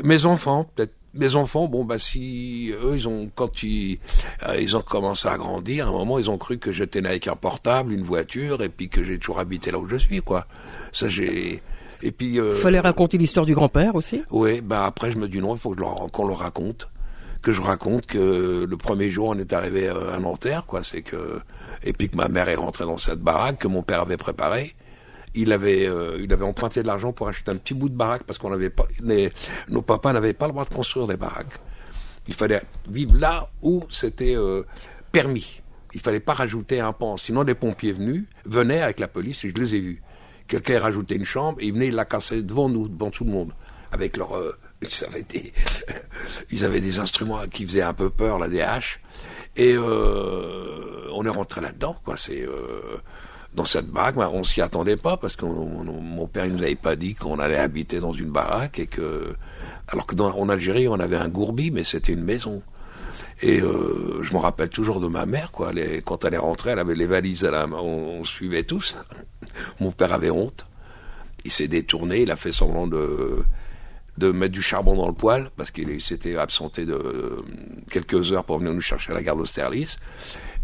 mes 0.04 0.26
enfants, 0.26 0.70
peut-être 0.76 0.94
mes 1.14 1.36
enfants, 1.36 1.68
bon 1.68 1.86
bah 1.86 2.00
si 2.00 2.74
eux 2.84 2.96
ils 2.96 3.08
ont 3.08 3.30
quand 3.34 3.62
ils 3.62 4.00
euh, 4.48 4.60
ils 4.60 4.76
ont 4.76 4.82
commencé 4.82 5.28
à 5.28 5.38
grandir, 5.38 5.88
à 5.88 5.90
un 5.90 5.94
moment 5.94 6.18
ils 6.18 6.30
ont 6.30 6.38
cru 6.38 6.58
que 6.58 6.72
j'étais 6.72 7.02
né 7.02 7.10
avec 7.10 7.28
un 7.28 7.36
portable, 7.36 7.94
une 7.94 8.04
voiture, 8.04 8.62
et 8.64 8.70
puis 8.70 8.90
que 8.90 9.04
j'ai 9.04 9.20
toujours 9.20 9.40
habité 9.40 9.72
là 9.72 9.78
où 9.78 9.88
je 9.88 9.98
suis 9.98 10.22
quoi. 10.22 10.48
Ça 10.92 11.08
j'ai 11.10 11.62
et 12.04 12.12
puis. 12.12 12.40
Euh, 12.40 12.56
Fallait 12.56 12.80
raconter 12.80 13.18
l'histoire 13.18 13.46
du 13.46 13.56
grand-père 13.56 13.96
aussi. 13.96 14.24
Oui, 14.30 14.62
bah 14.62 14.86
après 14.86 15.12
je 15.12 15.18
me 15.18 15.28
dis 15.28 15.40
non, 15.40 15.56
il 15.56 15.60
faut 15.60 15.72
que 15.72 15.82
leur, 15.82 16.12
qu'on 16.12 16.28
le 16.28 16.34
raconte, 16.34 16.90
que 17.42 17.52
je 17.52 17.62
raconte 17.62 18.06
que 18.06 18.66
le 18.70 18.78
premier 18.78 19.10
jour 19.10 19.30
on 19.30 19.38
est 19.38 19.54
arrivé 19.54 19.90
à 19.90 20.20
Nanterre 20.20 20.66
quoi, 20.66 20.84
c'est 20.84 21.02
que 21.02 21.40
et 21.84 21.94
puis 21.94 22.10
que 22.10 22.16
ma 22.16 22.28
mère 22.28 22.50
est 22.50 22.56
rentrée 22.56 22.86
dans 22.86 22.98
cette 22.98 23.20
baraque 23.20 23.60
que 23.60 23.68
mon 23.68 23.82
père 23.82 24.02
avait 24.02 24.18
préparée 24.18 24.76
il 25.36 25.52
avait, 25.52 25.88
euh, 25.88 26.20
il 26.22 26.32
avait 26.32 26.46
emprunté 26.46 26.82
de 26.82 26.88
l'argent 26.88 27.12
pour 27.12 27.28
acheter 27.28 27.52
un 27.52 27.56
petit 27.56 27.74
bout 27.74 27.90
de 27.90 27.96
baraque 27.96 28.24
parce 28.24 28.40
qu'on 28.40 28.50
n'avait 28.50 28.70
pas, 28.70 28.86
les, 29.02 29.32
nos 29.70 29.82
papas 29.82 30.14
n'avaient 30.14 30.34
pas 30.34 30.46
le 30.46 30.52
droit 30.52 30.66
de 30.66 30.74
construire 30.74 31.08
des 31.08 31.18
baraques. 31.18 31.60
Il 32.28 32.34
fallait 32.34 32.62
vivre 32.90 33.18
là 33.18 33.50
où 33.62 33.84
c'était 33.90 34.36
euh, 34.36 34.64
permis. 35.12 35.62
Il 35.94 36.00
fallait 36.00 36.20
pas 36.20 36.34
rajouter 36.34 36.80
un 36.80 36.94
pan. 36.94 37.18
Sinon, 37.18 37.44
les 37.44 37.56
pompiers 37.56 37.92
venus 37.92 38.26
venaient 38.46 38.82
avec 38.82 39.00
la 39.00 39.08
police 39.08 39.44
et 39.44 39.50
je 39.50 39.62
les 39.62 39.76
ai 39.76 39.80
vus. 39.80 40.02
Quelqu'un 40.48 40.78
a 40.78 40.80
rajouté 40.82 41.16
une 41.16 41.26
chambre 41.26 41.60
et 41.62 41.68
ils 41.68 41.74
venaient 41.74 41.92
la 41.92 42.06
casser 42.06 42.42
devant 42.42 42.70
nous, 42.70 42.88
devant 42.88 43.12
tout 43.12 43.24
le 43.24 43.32
monde, 43.32 43.54
avec 43.92 44.18
leur, 44.18 44.36
euh, 44.36 44.58
ils 44.82 45.06
avaient 45.06 45.24
des, 45.24 45.54
ils 46.52 46.66
avaient 46.66 46.82
des 46.82 47.00
instruments 47.00 47.48
qui 47.50 47.66
faisaient 47.66 47.82
un 47.82 47.94
peu 47.94 48.10
peur, 48.10 48.48
des 48.50 48.62
haches. 48.62 49.00
Et 49.56 49.78
on 49.78 51.24
est 51.26 51.30
rentré 51.30 51.62
là-dedans, 51.62 51.96
quoi. 52.04 52.18
C'est 52.18 52.44
dans 53.56 53.66
cette 53.66 53.88
baraque, 53.88 54.16
ben, 54.16 54.30
on 54.34 54.44
s'y 54.44 54.62
attendait 54.62 54.98
pas 54.98 55.18
parce 55.18 55.36
que 55.36 55.46
mon 55.46 56.28
père 56.28 56.46
il 56.46 56.54
nous 56.54 56.64
avait 56.64 56.76
pas 56.76 56.96
dit 56.96 57.14
qu'on 57.14 57.40
allait 57.40 57.60
habiter 57.60 58.00
dans 58.00 58.14
une 58.14 58.30
baraque 58.30 58.80
et 58.80 58.88
que 58.88 59.36
alors 59.88 60.08
que 60.08 60.16
dans, 60.16 60.36
en 60.36 60.50
Algérie 60.50 60.88
on 60.88 61.00
avait 61.00 61.18
un 61.18 61.30
gourbi 61.30 61.72
mais 61.72 61.84
c'était 61.84 62.14
une 62.14 62.24
maison. 62.24 62.62
Et 63.44 63.60
euh, 63.60 64.24
je 64.24 64.34
me 64.34 64.40
rappelle 64.40 64.70
toujours 64.70 65.02
de 65.02 65.08
ma 65.08 65.26
mère 65.26 65.52
quoi. 65.52 65.72
Quand 66.06 66.24
elle 66.24 66.34
est 66.34 66.38
rentrée, 66.38 66.72
elle 66.72 66.80
avait 66.80 66.96
les 66.96 67.08
valises 67.08 67.44
à 67.44 67.52
la 67.52 67.68
main. 67.68 67.80
On, 67.80 68.24
suivait 68.24 68.64
tous. 68.64 68.96
mon 69.82 69.92
père 69.92 70.14
avait 70.14 70.30
honte. 70.30 70.66
Il 71.44 71.52
s'est 71.52 71.68
détourné. 71.68 72.22
Il 72.22 72.32
a 72.32 72.38
fait 72.38 72.54
semblant 72.54 72.88
de 72.88 73.44
de 74.20 74.32
mettre 74.32 74.54
du 74.54 74.62
charbon 74.62 74.96
dans 74.96 75.08
le 75.08 75.14
poêle 75.14 75.50
parce 75.58 75.72
qu'il 75.72 76.00
s'était 76.00 76.38
absenté 76.38 76.86
de 76.86 77.36
quelques 77.90 78.32
heures 78.32 78.46
pour 78.46 78.60
venir 78.60 78.72
nous 78.72 78.82
chercher 78.82 79.12
à 79.12 79.16
la 79.16 79.24
gare 79.24 79.36
d'Austerlitz. 79.36 79.98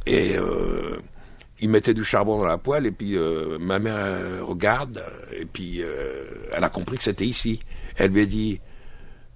Et 0.06 0.38
euh, 0.38 1.00
il 1.62 1.70
mettait 1.70 1.94
du 1.94 2.04
charbon 2.04 2.38
dans 2.38 2.46
la 2.46 2.58
poêle 2.58 2.86
et 2.86 2.92
puis 2.92 3.18
euh, 3.18 3.58
ma 3.60 3.80
mère 3.80 3.96
euh, 3.98 4.40
regarde 4.44 5.04
et 5.38 5.46
puis 5.46 5.82
euh, 5.82 6.26
elle 6.54 6.64
a 6.64 6.70
compris 6.70 6.98
que 6.98 7.04
c'était 7.04 7.26
ici. 7.26 7.60
Elle 7.98 8.12
lui 8.12 8.22
a 8.22 8.26
dit, 8.26 8.62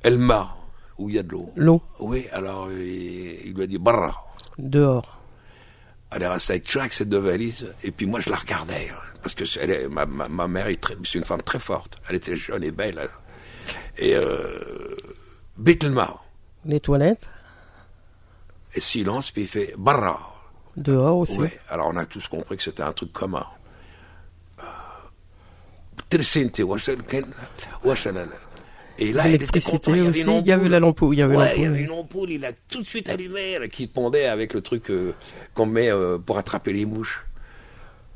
elle 0.03 0.17
m'a, 0.17 0.55
où 0.97 1.09
il 1.09 1.15
y 1.15 1.19
a 1.19 1.23
de 1.23 1.31
l'eau. 1.31 1.51
L'eau, 1.55 1.81
Oui, 2.00 2.27
alors 2.31 2.71
il, 2.71 3.47
il 3.47 3.53
lui 3.53 3.63
a 3.63 3.67
dit 3.67 3.77
barra. 3.77 4.15
dehors. 4.57 5.17
Elle 6.12 6.23
est 6.23 6.27
restée 6.27 6.62
avec, 6.77 6.93
ces 6.93 7.05
deux 7.05 7.17
valises, 7.17 7.73
et 7.83 7.91
puis 7.91 8.05
moi 8.05 8.19
je 8.19 8.29
la 8.29 8.35
regardais, 8.35 8.89
hein, 8.91 9.00
parce 9.23 9.33
que 9.33 9.45
c'est- 9.45 9.62
elle 9.62 9.71
est, 9.71 9.88
ma, 9.89 10.05
ma, 10.05 10.27
ma 10.29 10.47
mère 10.47 10.67
est, 10.67 10.79
très- 10.79 10.95
c'est 11.03 11.17
une 11.17 11.25
femme 11.25 11.41
très 11.41 11.59
forte. 11.59 11.97
Elle 12.07 12.15
était 12.17 12.35
jeune 12.35 12.63
et 12.63 12.71
belle. 12.71 13.00
hein. 13.00 13.07
Et 13.97 14.15
euh, 14.15 14.95
Les 16.65 16.79
toilettes, 16.79 17.27
et 18.75 18.79
silence, 18.79 19.31
puis 19.31 19.43
il 19.43 19.47
fait 19.47 19.73
barra. 19.77 20.35
dehors 20.77 21.17
aussi. 21.19 21.39
Ouais, 21.39 21.59
alors 21.69 21.88
on 21.88 21.97
a 21.97 22.05
tous 22.05 22.27
compris 22.27 22.57
que 22.57 22.63
c'était 22.63 22.83
un 22.83 22.93
truc 22.93 23.12
commun. 23.12 23.45
Tresente, 26.09 26.59
washalken, 26.59 27.25
washalala. 27.83 28.35
Et 29.00 29.12
là, 29.12 29.27
il 29.27 29.41
était 29.41 29.59
content, 29.62 29.91
il 29.93 29.97
y 29.97 30.00
avait 30.01 30.09
aussi, 30.09 30.19
il 30.41 30.47
y 30.47 30.51
avait 30.51 30.69
la 30.69 30.79
lampe, 30.79 31.00
il 31.12 31.17
y 31.17 31.21
avait 31.21 31.35
Ouais, 31.35 31.53
il 31.57 31.63
y 31.63 31.65
avait 31.65 31.81
une 31.81 31.91
ampoule, 31.91 32.29
il 32.31 32.45
a 32.45 32.51
tout 32.53 32.81
de 32.81 32.85
suite 32.88 33.09
allumé, 33.09 33.57
là, 33.57 33.67
qui 33.67 33.88
pendait 33.88 34.25
avec 34.27 34.53
le 34.53 34.62
truc 34.62 34.91
euh, 34.91 35.13
qu'on 35.55 35.65
met 35.65 35.91
euh, 35.91 36.19
pour 36.19 36.38
attraper 36.38 36.73
les 36.73 36.85
mouches. 36.85 37.25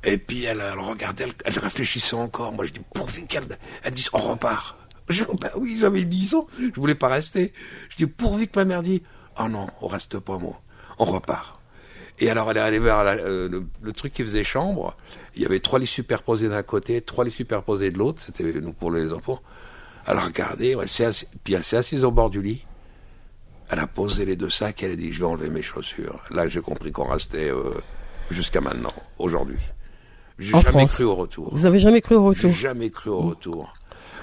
Et 0.03 0.17
puis 0.19 0.43
elle, 0.43 0.61
elle 0.61 0.79
regardait, 0.79 1.23
elle, 1.25 1.33
elle 1.45 1.57
réfléchissait 1.59 2.15
encore. 2.15 2.53
Moi 2.53 2.65
je 2.65 2.73
dis, 2.73 2.81
pourvu 2.93 3.23
qu'elle 3.23 3.43
elle 3.83 3.93
dise, 3.93 4.09
on 4.13 4.19
repart. 4.19 4.77
Je, 5.09 5.23
bah 5.41 5.51
oui, 5.57 5.77
j'avais 5.79 6.03
10 6.05 6.35
ans, 6.35 6.47
je 6.59 6.79
voulais 6.79 6.93
pas 6.95 7.07
rester. 7.07 7.53
Je 7.89 7.95
dis, 7.97 8.05
pourvu 8.05 8.45
que 8.47 8.59
ma 8.59 8.65
mère 8.65 8.81
dit, 8.83 9.01
oh 9.39 9.47
non, 9.49 9.67
on 9.81 9.87
reste 9.87 10.19
pas, 10.19 10.37
moi, 10.37 10.61
on 10.99 11.05
repart. 11.05 11.59
Et 12.19 12.29
alors 12.29 12.49
elle 12.51 12.57
est 12.57 12.61
allée 12.61 12.79
vers 12.79 13.03
la- 13.03 13.13
euh, 13.13 13.47
le, 13.49 13.63
le 13.81 13.91
truc 13.93 14.13
qui 14.13 14.23
faisait 14.23 14.43
chambre. 14.43 14.95
Il 15.35 15.41
y 15.41 15.45
avait 15.45 15.59
trois 15.59 15.79
lits 15.79 15.85
superposés 15.87 16.49
d'un 16.49 16.63
côté, 16.63 17.01
trois 17.01 17.23
lits 17.25 17.31
superposés 17.31 17.89
de 17.91 17.97
l'autre. 17.97 18.21
C'était 18.25 18.43
nous 18.59 18.73
pour 18.73 18.91
les 18.91 19.13
enfants. 19.13 19.39
Elle 20.07 20.17
a 20.17 20.21
regardé, 20.21 20.75
elle 20.81 20.87
s'est 20.87 21.05
assis- 21.05 21.27
puis 21.43 21.53
elle 21.53 21.63
s'est 21.63 21.77
assise 21.77 22.03
au 22.03 22.11
bord 22.11 22.29
du 22.29 22.41
lit. 22.41 22.65
Elle 23.69 23.79
a 23.79 23.87
posé 23.87 24.25
les 24.25 24.35
deux 24.37 24.49
sacs, 24.49 24.81
elle 24.83 24.91
a 24.91 24.95
dit, 24.95 25.11
je 25.11 25.19
vais 25.19 25.25
enlever 25.25 25.49
mes 25.49 25.61
chaussures. 25.61 26.21
Là, 26.31 26.47
j'ai 26.47 26.61
compris 26.61 26.91
qu'on 26.93 27.03
restait 27.07 27.49
euh, 27.51 27.71
jusqu'à 28.31 28.61
maintenant, 28.61 28.93
aujourd'hui. 29.19 29.59
J'ai 30.39 30.51
jamais 30.51 30.63
France. 30.63 30.93
cru 30.93 31.03
au 31.03 31.15
retour. 31.15 31.49
Vous 31.51 31.65
avez 31.65 31.79
jamais 31.79 31.99
cru 31.99 32.15
au 32.15 32.31
J'ai 32.33 32.47
retour 32.47 32.51
jamais 32.59 32.89
cru 32.89 33.09
au 33.09 33.19
retour. 33.19 33.73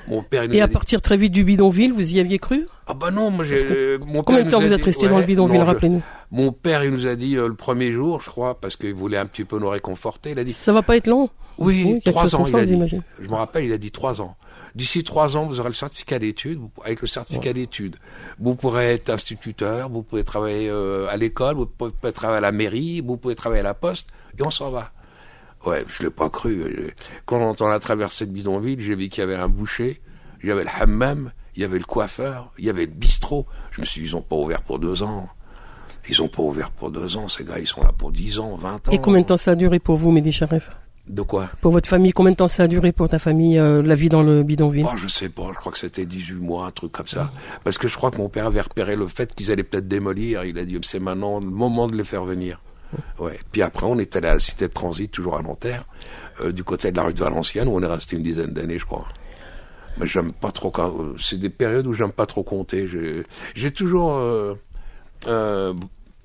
Mon 0.08 0.22
père, 0.22 0.44
Et 0.44 0.60
à 0.62 0.66
dit- 0.66 0.72
partir 0.72 1.02
très 1.02 1.16
vite 1.16 1.32
du 1.32 1.44
bidonville, 1.44 1.92
vous 1.92 2.14
y 2.14 2.20
aviez 2.20 2.38
cru? 2.38 2.66
Ah 2.86 2.94
bah 2.94 3.10
non, 3.10 3.30
moi 3.30 3.44
j'ai... 3.44 3.56
Que- 3.56 3.96
mon 3.98 4.22
père, 4.22 4.24
Combien 4.24 4.44
de 4.44 4.50
temps 4.50 4.60
vous 4.60 4.72
êtes 4.72 4.84
resté 4.84 5.08
dans 5.08 5.18
le 5.18 5.24
bidonville, 5.24 5.60
je- 5.60 5.66
rappelez-nous 5.66 6.02
Mon 6.30 6.52
père, 6.52 6.84
il 6.84 6.90
nous 6.90 7.06
a 7.06 7.14
dit 7.16 7.36
euh, 7.36 7.48
le 7.48 7.54
premier 7.54 7.90
jour, 7.92 8.20
je 8.22 8.28
crois, 8.30 8.58
parce 8.60 8.76
qu'il 8.76 8.94
voulait 8.94 9.16
un 9.18 9.26
petit 9.26 9.44
peu 9.44 9.58
nous 9.58 9.68
réconforter, 9.68 10.30
il 10.30 10.38
a 10.38 10.44
dit... 10.44 10.52
Ça 10.52 10.72
va 10.72 10.82
pas 10.82 10.96
être 10.96 11.06
long? 11.06 11.28
Oui, 11.58 12.00
trois 12.04 12.34
ans, 12.36 12.46
il 12.46 12.56
a 12.56 12.64
dit. 12.66 12.78
Je 13.20 13.28
me 13.28 13.34
rappelle, 13.34 13.64
il 13.64 13.72
a 13.72 13.78
dit 13.78 13.90
trois 13.90 14.20
ans. 14.20 14.36
D'ici 14.74 15.04
trois 15.04 15.36
ans, 15.36 15.46
vous 15.46 15.60
aurez 15.60 15.68
le 15.68 15.74
certificat 15.74 16.18
d'études. 16.18 16.60
Avec 16.84 17.00
le 17.00 17.06
certificat 17.06 17.52
d'études, 17.52 17.96
vous 18.40 18.56
pourrez 18.56 18.94
être 18.94 19.10
instituteur, 19.10 19.88
vous 19.88 20.02
pouvez 20.02 20.24
travailler 20.24 20.68
euh, 20.68 21.06
à 21.08 21.16
l'école, 21.16 21.56
vous 21.56 21.66
pouvez 21.66 22.12
travailler 22.12 22.38
à 22.38 22.40
la 22.40 22.52
mairie, 22.52 23.00
vous 23.00 23.16
pouvez 23.16 23.36
travailler 23.36 23.60
à 23.60 23.64
la 23.64 23.74
poste, 23.74 24.08
et 24.36 24.42
on 24.42 24.50
s'en 24.50 24.70
va. 24.70 24.90
Ouais, 25.64 25.84
je 25.88 26.02
l'ai 26.02 26.10
pas 26.10 26.28
cru. 26.28 26.92
Quand 27.24 27.60
on 27.60 27.70
a 27.70 27.78
traversé 27.78 28.26
le 28.26 28.32
bidonville, 28.32 28.80
j'ai 28.80 28.96
vu 28.96 29.08
qu'il 29.08 29.20
y 29.20 29.22
avait 29.24 29.36
un 29.36 29.48
boucher, 29.48 30.02
il 30.42 30.48
y 30.48 30.52
avait 30.52 30.64
le 30.64 30.70
hammam, 30.78 31.32
il 31.54 31.62
y 31.62 31.64
avait 31.64 31.78
le 31.78 31.84
coiffeur, 31.84 32.52
il 32.58 32.64
y 32.64 32.70
avait 32.70 32.86
le 32.86 32.92
bistrot. 32.92 33.46
Je 33.70 33.80
me 33.80 33.86
suis 33.86 34.00
dit, 34.00 34.08
ils 34.08 34.16
ont 34.16 34.22
pas 34.22 34.36
ouvert 34.36 34.62
pour 34.62 34.78
deux 34.78 35.02
ans. 35.02 35.28
Ils 36.08 36.20
ont 36.20 36.28
pas 36.28 36.42
ouvert 36.42 36.70
pour 36.70 36.90
deux 36.90 37.16
ans, 37.16 37.28
ces 37.28 37.44
gars, 37.44 37.58
ils 37.58 37.66
sont 37.66 37.80
là 37.80 37.92
pour 37.96 38.12
dix 38.12 38.38
ans, 38.38 38.56
vingt 38.56 38.88
ans. 38.88 38.90
Et 38.90 38.98
combien 39.00 39.22
de 39.22 39.26
temps 39.26 39.38
ça 39.38 39.52
a 39.52 39.54
duré 39.54 39.78
pour 39.78 39.96
vous, 39.96 40.10
Mehdi 40.10 40.32
Charef 40.32 40.70
De 41.06 41.20
quoi 41.20 41.50
Pour 41.60 41.72
votre 41.72 41.88
famille, 41.88 42.12
combien 42.12 42.32
de 42.32 42.36
temps 42.36 42.48
ça 42.48 42.62
a 42.62 42.66
duré 42.66 42.92
pour 42.92 43.08
ta 43.08 43.18
famille, 43.18 43.58
euh, 43.58 43.82
la 43.82 43.94
vie 43.94 44.08
dans 44.08 44.22
le 44.22 44.42
bidonville? 44.42 44.86
Oh, 44.88 44.96
je 44.96 45.06
sais 45.06 45.28
pas, 45.28 45.50
je 45.52 45.58
crois 45.58 45.70
que 45.70 45.78
c'était 45.78 46.06
18 46.06 46.36
mois, 46.36 46.66
un 46.66 46.70
truc 46.70 46.92
comme 46.92 47.06
ça. 47.06 47.30
Parce 47.62 47.76
que 47.76 47.88
je 47.88 47.96
crois 47.96 48.10
que 48.10 48.16
mon 48.16 48.30
père 48.30 48.46
avait 48.46 48.62
repéré 48.62 48.96
le 48.96 49.06
fait 49.06 49.34
qu'ils 49.34 49.50
allaient 49.50 49.64
peut-être 49.64 49.86
démolir. 49.86 50.44
Il 50.44 50.58
a 50.58 50.64
dit, 50.64 50.78
c'est 50.82 51.00
maintenant 51.00 51.40
le 51.40 51.50
moment 51.50 51.88
de 51.88 51.96
les 51.96 52.04
faire 52.04 52.24
venir. 52.24 52.60
Ouais. 53.18 53.38
Puis 53.52 53.60
après, 53.60 53.86
on 53.86 53.98
est 53.98 54.16
allé 54.16 54.28
à 54.28 54.34
la 54.34 54.38
cité 54.38 54.68
de 54.68 54.72
transit, 54.72 55.10
toujours 55.10 55.36
à 55.36 55.42
Nanterre, 55.42 55.84
euh, 56.40 56.52
du 56.52 56.64
côté 56.64 56.90
de 56.90 56.96
la 56.96 57.02
rue 57.02 57.14
de 57.14 57.20
Valenciennes, 57.20 57.68
où 57.68 57.72
on 57.72 57.82
est 57.82 57.86
resté 57.86 58.16
une 58.16 58.22
dizaine 58.22 58.52
d'années, 58.52 58.78
je 58.78 58.86
crois. 58.86 59.06
Mais 59.98 60.06
j'aime 60.06 60.32
pas 60.32 60.50
trop 60.50 60.72
euh, 60.78 61.14
c'est 61.18 61.38
des 61.38 61.50
périodes 61.50 61.86
où 61.86 61.94
j'aime 61.94 62.12
pas 62.12 62.26
trop 62.26 62.42
compter. 62.42 62.88
J'ai, 62.88 63.24
j'ai 63.54 63.70
toujours, 63.70 64.14
euh, 64.14 64.54
euh, 65.26 65.74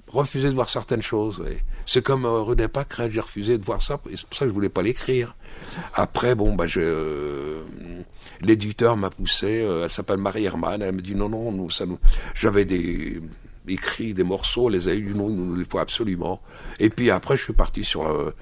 refusé 0.10 0.50
de 0.50 0.56
voir 0.56 0.70
certaines 0.70 1.02
choses. 1.02 1.44
C'est 1.86 2.04
comme 2.04 2.26
euh, 2.26 2.68
Pâquerettes, 2.68 3.12
j'ai 3.12 3.20
refusé 3.20 3.58
de 3.58 3.66
voir 3.66 3.82
ça, 3.82 4.00
c'est 4.10 4.26
pour 4.26 4.38
ça 4.38 4.46
que 4.46 4.50
je 4.50 4.54
voulais 4.54 4.70
pas 4.70 4.82
l'écrire. 4.82 5.36
Après, 5.94 6.36
bon, 6.36 6.56
bah, 6.56 6.68
je, 6.68 6.80
euh, 6.82 7.62
l'éditeur 8.42 8.98
m'a 8.98 9.10
poussé, 9.10 9.62
euh, 9.62 9.84
elle 9.84 9.90
s'appelle 9.90 10.18
Marie 10.18 10.46
Herman, 10.46 10.82
elle 10.82 10.96
me 10.96 11.02
dit 11.02 11.16
non, 11.16 11.30
non, 11.30 11.52
nous, 11.52 11.70
ça 11.70 11.86
nous, 11.86 12.00
j'avais 12.36 12.66
des, 12.66 13.22
écrit 13.68 14.14
des 14.14 14.24
morceaux, 14.24 14.66
on 14.66 14.70
les 14.70 14.88
a 14.88 14.94
eu, 14.94 15.14
nous, 15.14 15.30
nous, 15.30 15.60
il 15.60 15.66
faut 15.66 15.80
absolument. 15.80 16.42
Et 16.80 16.90
puis 16.90 17.12
après, 17.12 17.38
je 17.38 17.44
suis 17.44 17.54
parti 17.54 17.84
sur 17.84 18.08
le 18.08 18.34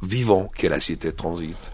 Vivant, 0.00 0.48
qui 0.56 0.66
est 0.66 0.68
la 0.68 0.78
cité 0.78 1.10
de 1.10 1.16
transit. 1.16 1.72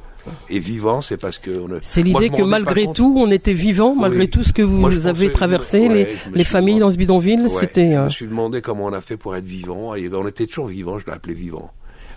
Et 0.49 0.59
Vivant, 0.59 1.01
c'est 1.01 1.21
parce 1.21 1.39
que... 1.39 1.51
on 1.51 1.71
a- 1.75 1.79
C'est 1.83 2.03
l'idée 2.03 2.31
que 2.31 2.43
malgré 2.43 2.87
tout, 2.93 3.15
on 3.19 3.31
était 3.31 3.53
vivant, 3.55 3.95
malgré 3.95 4.29
tout 4.29 4.43
ce 4.45 4.53
que 4.53 4.63
vous 4.63 4.79
Moi, 4.79 5.07
avez 5.07 5.31
traversé, 5.33 5.89
ouais, 5.89 6.17
les, 6.33 6.45
familles 6.45 6.75
demandé- 6.77 6.81
dans 6.81 6.91
ce 6.91 6.97
bidonville, 6.97 7.43
Ouais, 7.43 7.49
c'était... 7.49 7.93
Je 7.93 7.97
euh, 7.99 8.05
me 8.05 8.11
suis 8.11 8.27
demandé 8.27 8.61
comment 8.63 8.87
on 8.87 8.93
a 8.93 9.01
fait 9.01 9.17
pour 9.17 9.37
être 9.37 9.45
vivant. 9.45 9.95
Et 9.95 10.09
on 10.13 10.27
était 10.27 10.47
toujours 10.47 10.69
vivant, 10.69 10.99
je 10.99 11.07
l'ai 11.07 11.13
appelé 11.13 11.35
vivant. 11.35 11.71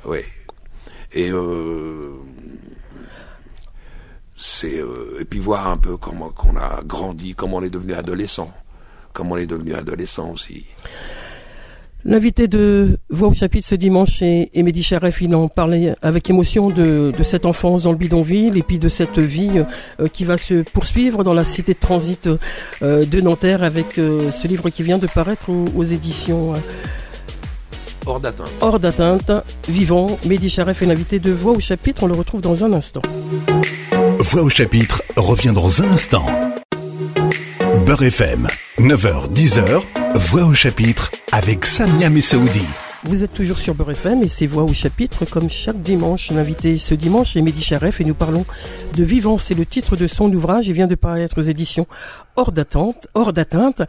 Ouais. 0.05 0.25
Et 1.13 1.29
euh, 1.31 2.11
c'est 4.35 4.77
euh, 4.79 5.17
et 5.19 5.25
puis 5.25 5.39
voir 5.39 5.67
un 5.67 5.77
peu 5.77 5.97
comment 5.97 6.29
qu'on 6.29 6.55
a 6.57 6.81
grandi, 6.85 7.33
comment 7.33 7.57
on 7.57 7.63
est 7.63 7.69
devenu 7.69 7.93
adolescent, 7.93 8.51
comment 9.13 9.31
on 9.35 9.37
est 9.37 9.45
devenu 9.47 9.73
adolescent 9.73 10.31
aussi. 10.31 10.65
L'invité 12.05 12.47
de 12.47 12.99
Voix 13.09 13.27
au 13.29 13.33
chapitre 13.33 13.67
ce 13.67 13.75
dimanche 13.75 14.21
est, 14.21 14.49
Mehdi 14.55 14.83
Charef. 14.83 15.21
Il 15.21 15.35
en 15.35 15.47
parlait 15.47 15.95
avec 16.01 16.29
émotion 16.29 16.69
de, 16.69 17.11
de 17.17 17.23
cette 17.23 17.45
enfance 17.45 17.83
dans 17.83 17.91
le 17.91 17.97
bidonville 17.97 18.57
et 18.57 18.63
puis 18.63 18.77
de 18.77 18.87
cette 18.87 19.19
vie 19.19 19.63
euh, 19.99 20.07
qui 20.07 20.23
va 20.23 20.37
se 20.37 20.61
poursuivre 20.61 21.23
dans 21.23 21.33
la 21.33 21.43
cité 21.43 21.73
de 21.73 21.79
transit 21.79 22.29
euh, 22.81 23.05
de 23.05 23.21
Nanterre 23.21 23.63
avec 23.63 23.97
euh, 23.97 24.31
ce 24.31 24.47
livre 24.47 24.69
qui 24.69 24.83
vient 24.83 24.99
de 24.99 25.07
paraître 25.07 25.49
aux, 25.49 25.65
aux 25.75 25.83
éditions 25.83 26.53
Hors 28.05 28.21
d'atteinte. 28.21 28.51
Hors 28.61 28.79
d'atteinte, 28.79 29.31
Vivant. 29.67 30.17
Mehdi 30.25 30.49
Charef 30.49 30.81
est 30.81 30.85
l'invité 30.85 31.19
de 31.19 31.31
Voix 31.31 31.51
au 31.51 31.59
chapitre. 31.59 32.03
On 32.03 32.07
le 32.07 32.13
retrouve 32.13 32.39
dans 32.39 32.63
un 32.63 32.71
instant. 32.71 33.01
Voix 34.19 34.43
au 34.43 34.49
chapitre 34.49 35.03
revient 35.17 35.51
dans 35.53 35.81
un 35.81 35.89
instant. 35.89 36.25
Beurre 37.87 38.03
FM, 38.03 38.47
9h, 38.79 39.31
10h, 39.31 39.81
Voix 40.15 40.43
au 40.43 40.53
chapitre 40.53 41.09
avec 41.31 41.65
Samia 41.65 42.09
Messaoudi. 42.09 42.65
Vous 43.05 43.23
êtes 43.23 43.31
toujours 43.31 43.59
sur 43.59 43.75
Beurre 43.75 43.91
FM 43.91 44.23
et 44.23 44.27
c'est 44.27 44.45
Voix 44.45 44.63
au 44.63 44.73
chapitre 44.73 45.23
comme 45.23 45.49
chaque 45.49 45.81
dimanche. 45.81 46.29
L'invité 46.31 46.79
ce 46.79 46.95
dimanche 46.95 47.37
est 47.37 47.41
Mehdi 47.41 47.61
Charef 47.61 48.01
et 48.01 48.03
nous 48.03 48.13
parlons 48.13 48.45
de 48.93 49.03
Vivant. 49.05 49.37
C'est 49.37 49.53
le 49.53 49.65
titre 49.65 49.95
de 49.95 50.05
son 50.05 50.29
ouvrage. 50.33 50.67
Il 50.67 50.73
vient 50.73 50.87
de 50.87 50.95
paraître 50.95 51.39
aux 51.39 51.43
éditions 51.43 51.87
Hors 52.35 52.51
d'atteinte. 52.51 53.07
Hors 53.13 53.31
d'atteinte. 53.31 53.81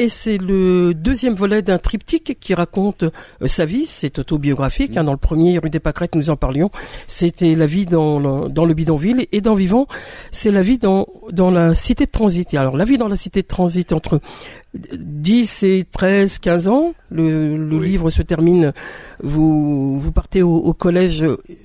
Et 0.00 0.08
c'est 0.08 0.38
le 0.38 0.92
deuxième 0.92 1.34
volet 1.34 1.62
d'un 1.62 1.78
triptyque 1.78 2.36
qui 2.40 2.52
raconte 2.52 3.04
euh, 3.04 3.10
sa 3.46 3.64
vie. 3.64 3.86
C'est 3.86 4.18
autobiographique. 4.18 4.96
hein. 4.96 5.04
Dans 5.04 5.12
le 5.12 5.18
premier, 5.18 5.58
rue 5.58 5.70
des 5.70 5.78
Pâquerettes, 5.78 6.16
nous 6.16 6.30
en 6.30 6.36
parlions. 6.36 6.70
C'était 7.06 7.54
la 7.54 7.66
vie 7.66 7.86
dans 7.86 8.18
le, 8.18 8.48
dans 8.48 8.64
le 8.64 8.74
bidonville. 8.74 9.26
Et 9.30 9.40
dans 9.40 9.54
Vivant, 9.54 9.86
c'est 10.32 10.50
la 10.50 10.62
vie 10.62 10.78
dans, 10.78 11.06
dans 11.30 11.52
la 11.52 11.74
cité 11.76 12.06
de 12.06 12.10
transit. 12.10 12.52
Et 12.54 12.56
alors, 12.56 12.76
la 12.76 12.84
vie 12.84 12.98
dans 12.98 13.06
la 13.06 13.14
cité 13.14 13.42
de 13.42 13.46
transit 13.46 13.92
entre 13.92 14.20
10 14.74 15.62
et 15.62 15.84
13, 15.90 16.38
15 16.38 16.66
ans. 16.68 16.94
Le, 17.10 17.56
le 17.56 17.76
Oui. 17.76 17.90
livre 17.90 18.10
se 18.10 18.22
termine, 18.22 18.72
vous, 19.22 20.00
vous 20.00 20.10
partez 20.10 20.42
au, 20.42 20.56
au 20.56 20.74
collège 20.74 21.24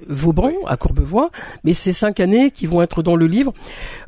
Vauban, 0.09 0.51
à 0.67 0.75
Courbevoie, 0.75 1.29
mais 1.63 1.73
ces 1.73 1.93
cinq 1.93 2.19
années 2.19 2.51
qui 2.51 2.65
vont 2.65 2.81
être 2.81 3.03
dans 3.03 3.15
le 3.15 3.27
livre 3.27 3.53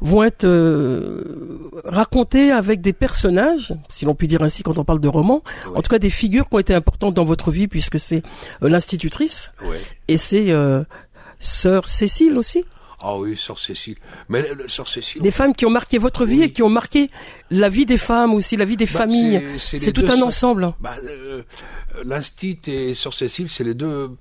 vont 0.02 0.24
être 0.24 0.46
euh, 0.46 1.80
racontées 1.86 2.52
avec 2.52 2.82
des 2.82 2.94
personnages, 2.94 3.74
si 3.90 4.06
l'on 4.06 4.16
peut 4.16 4.28
dire 4.28 4.42
ainsi 4.42 4.64
quand 4.64 4.78
on 4.78 4.84
parle 4.84 5.00
de 5.00 5.08
romans, 5.08 5.44
Oui. 5.68 5.74
en 5.76 5.82
tout 5.82 5.90
cas 5.90 6.00
des 6.00 6.10
figures 6.10 6.50
qui 6.50 6.56
ont 6.56 6.60
été 6.60 6.74
importantes 6.74 7.14
dans 7.14 7.26
votre 7.26 7.52
vie 7.52 7.68
puisque 7.68 8.00
c'est 8.00 8.24
euh, 8.64 8.70
l'institutrice 8.70 9.52
Ouais. 9.64 9.78
et 10.08 10.18
c'est 10.18 10.52
euh, 10.52 10.84
sœur 11.40 11.88
Cécile 11.88 12.38
aussi. 12.38 12.66
Ah 13.04 13.18
oui, 13.18 13.36
sœur 13.36 13.58
Cécile. 13.58 13.96
Mais 14.30 14.42
le- 14.44 14.54
le- 14.54 14.68
sœur 14.68 14.88
Cécile. 14.88 15.22
Des 15.24 15.32
femmes 15.32 15.56
qui 15.56 15.66
ont 15.66 15.72
marqué 15.72 15.98
votre 15.98 16.24
vie 16.26 16.38
Oui. 16.40 16.44
et 16.44 16.52
qui 16.52 16.62
ont 16.62 16.70
marqué 16.70 17.10
la 17.50 17.68
vie 17.70 17.86
des 17.88 17.98
femmes 17.98 18.34
aussi, 18.34 18.58
la 18.58 18.66
vie 18.66 18.78
des 18.78 18.86
Bah, 18.86 18.92
familles. 18.92 19.42
c'est- 19.58 19.92
tout 19.92 20.06
un 20.08 20.22
ensemble. 20.22 20.74
Bah, 20.80 20.92
euh, 21.04 21.42
L'Instit 22.06 22.60
et 22.68 22.94
Sœur 22.94 23.14
Cécile, 23.14 23.50
c'est 23.50 23.64
les 23.64 23.74
deux 23.74 24.12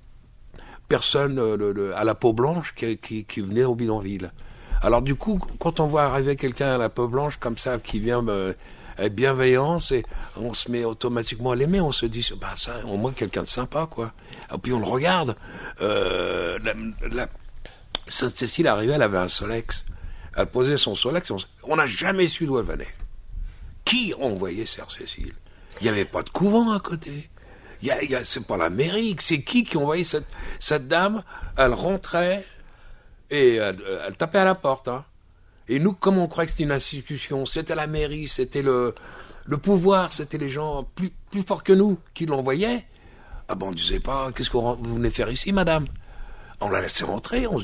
personnes 0.91 1.39
euh, 1.39 1.93
à 1.97 2.05
la 2.05 2.15
peau 2.15 2.35
blanche 2.35 2.75
qui, 2.75 2.99
qui, 2.99 3.25
qui 3.25 3.41
venaient 3.41 3.65
au 3.65 3.75
bidonville. 3.75 4.31
Alors 4.83 5.01
du 5.01 5.15
coup, 5.15 5.39
quand 5.59 5.81
on 5.81 5.87
voit 5.87 6.03
arriver 6.03 6.37
quelqu'un 6.37 6.75
à 6.75 6.79
la 6.79 6.91
peau 6.91 7.09
blanche 7.09 7.39
comme 7.39 7.57
ça, 7.57 7.79
qui 7.79 7.99
vient 8.01 8.23
avec 8.99 9.15
bienveillance, 9.15 9.93
et 9.93 10.05
on 10.37 10.53
se 10.53 10.71
met 10.71 10.85
automatiquement 10.85 11.53
à 11.53 11.57
l'aimer, 11.57 11.81
on 11.81 11.93
se 11.93 12.05
dit, 12.07 12.29
bah 12.39 12.55
ça, 12.57 12.73
au 12.87 12.97
moins 12.99 13.13
quelqu'un 13.13 13.43
de 13.43 13.47
sympa, 13.47 13.87
quoi. 13.91 14.13
Et 14.55 14.59
puis 14.59 14.73
on 14.75 14.81
le 14.81 14.87
regarde. 14.87 15.37
Euh, 15.81 16.59
la, 16.63 16.75
la- 17.09 17.29
Sainte 18.09 18.35
Cécile 18.35 18.67
arrivait, 18.67 18.95
elle 18.95 19.03
avait 19.03 19.19
un 19.19 19.29
Solex. 19.29 19.85
Elle 20.37 20.47
posait 20.47 20.77
son 20.77 20.95
Solex, 20.95 21.31
on 21.65 21.77
n'a 21.77 21.87
jamais 21.87 22.29
su 22.29 22.45
d'où 22.47 22.59
elle 22.59 22.65
venait 22.67 22.89
qui 23.85 24.15
envoyait 24.21 24.67
Sœur 24.67 24.91
Cécile? 24.91 25.33
Il 25.81 25.85
n'y 25.85 25.89
avait 25.89 26.05
pas 26.05 26.23
de 26.23 26.31
couvent 26.31 26.71
à 26.73 26.81
côté. 26.81 27.31
C'est 28.25 28.47
pas 28.47 28.57
l'Amérique. 28.57 29.23
C'est 29.23 29.43
qui 29.43 29.65
qui 29.65 29.77
envoyait 29.77 30.05
cette, 30.05 30.89
dame? 30.89 31.23
Elle 31.57 31.73
rentrait 31.73 32.45
et 33.31 33.57
elle, 33.57 34.17
tapait 34.19 34.39
à 34.39 34.45
la 34.45 34.55
porte. 34.55 34.89
Hein. 34.89 35.05
Et 35.69 35.79
nous, 35.79 35.93
comme 35.93 36.19
on 36.19 36.27
croyait 36.27 36.47
que 36.47 36.51
c'était 36.51 36.65
une 36.65 36.73
institution, 36.73 37.47
c'était 37.47 37.77
la 37.77 37.87
mairie, 37.87 38.27
c'était 38.27 38.63
le, 38.63 38.95
pouvoir, 39.63 40.13
c'était 40.13 40.39
les 40.39 40.51
gens 40.51 40.85
plus, 40.95 41.13
forts 41.47 41.63
que 41.63 41.73
nous 41.73 41.99
qui 42.13 42.27
l'envoyaient. 42.27 42.85
Ah 43.49 43.55
bon, 43.55 43.69
on 43.69 43.73
disait 43.73 44.01
pas, 44.01 44.31
qu'est-ce 44.33 44.51
que 44.51 44.57
vous 44.57 44.77
venez 44.97 45.11
faire 45.11 45.31
ici, 45.31 45.53
madame? 45.53 45.87
On 46.61 46.69
la 46.71 46.81
laissait 46.81 47.05
rentrer, 47.05 47.47
on 47.47 47.63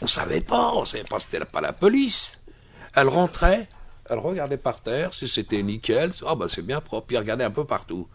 on 0.00 0.06
savait 0.06 0.40
pas, 0.40 0.72
on 0.74 0.84
savait 0.84 1.04
pas, 1.04 1.18
c'était 1.20 1.44
pas 1.44 1.60
la 1.60 1.72
police. 1.72 2.38
Elle 2.94 3.08
rentrait, 3.08 3.68
elle 4.08 4.18
regardait 4.18 4.58
par 4.58 4.80
terre, 4.80 5.12
si 5.12 5.26
c'était 5.26 5.62
nickel, 5.62 6.12
ah 6.26 6.34
bah 6.34 6.46
c'est 6.48 6.62
bien 6.62 6.80
propre, 6.80 7.06
puis 7.06 7.16
elle 7.16 7.22
regardait 7.22 7.44
un 7.44 7.50
peu 7.50 7.64
partout. 7.64 8.08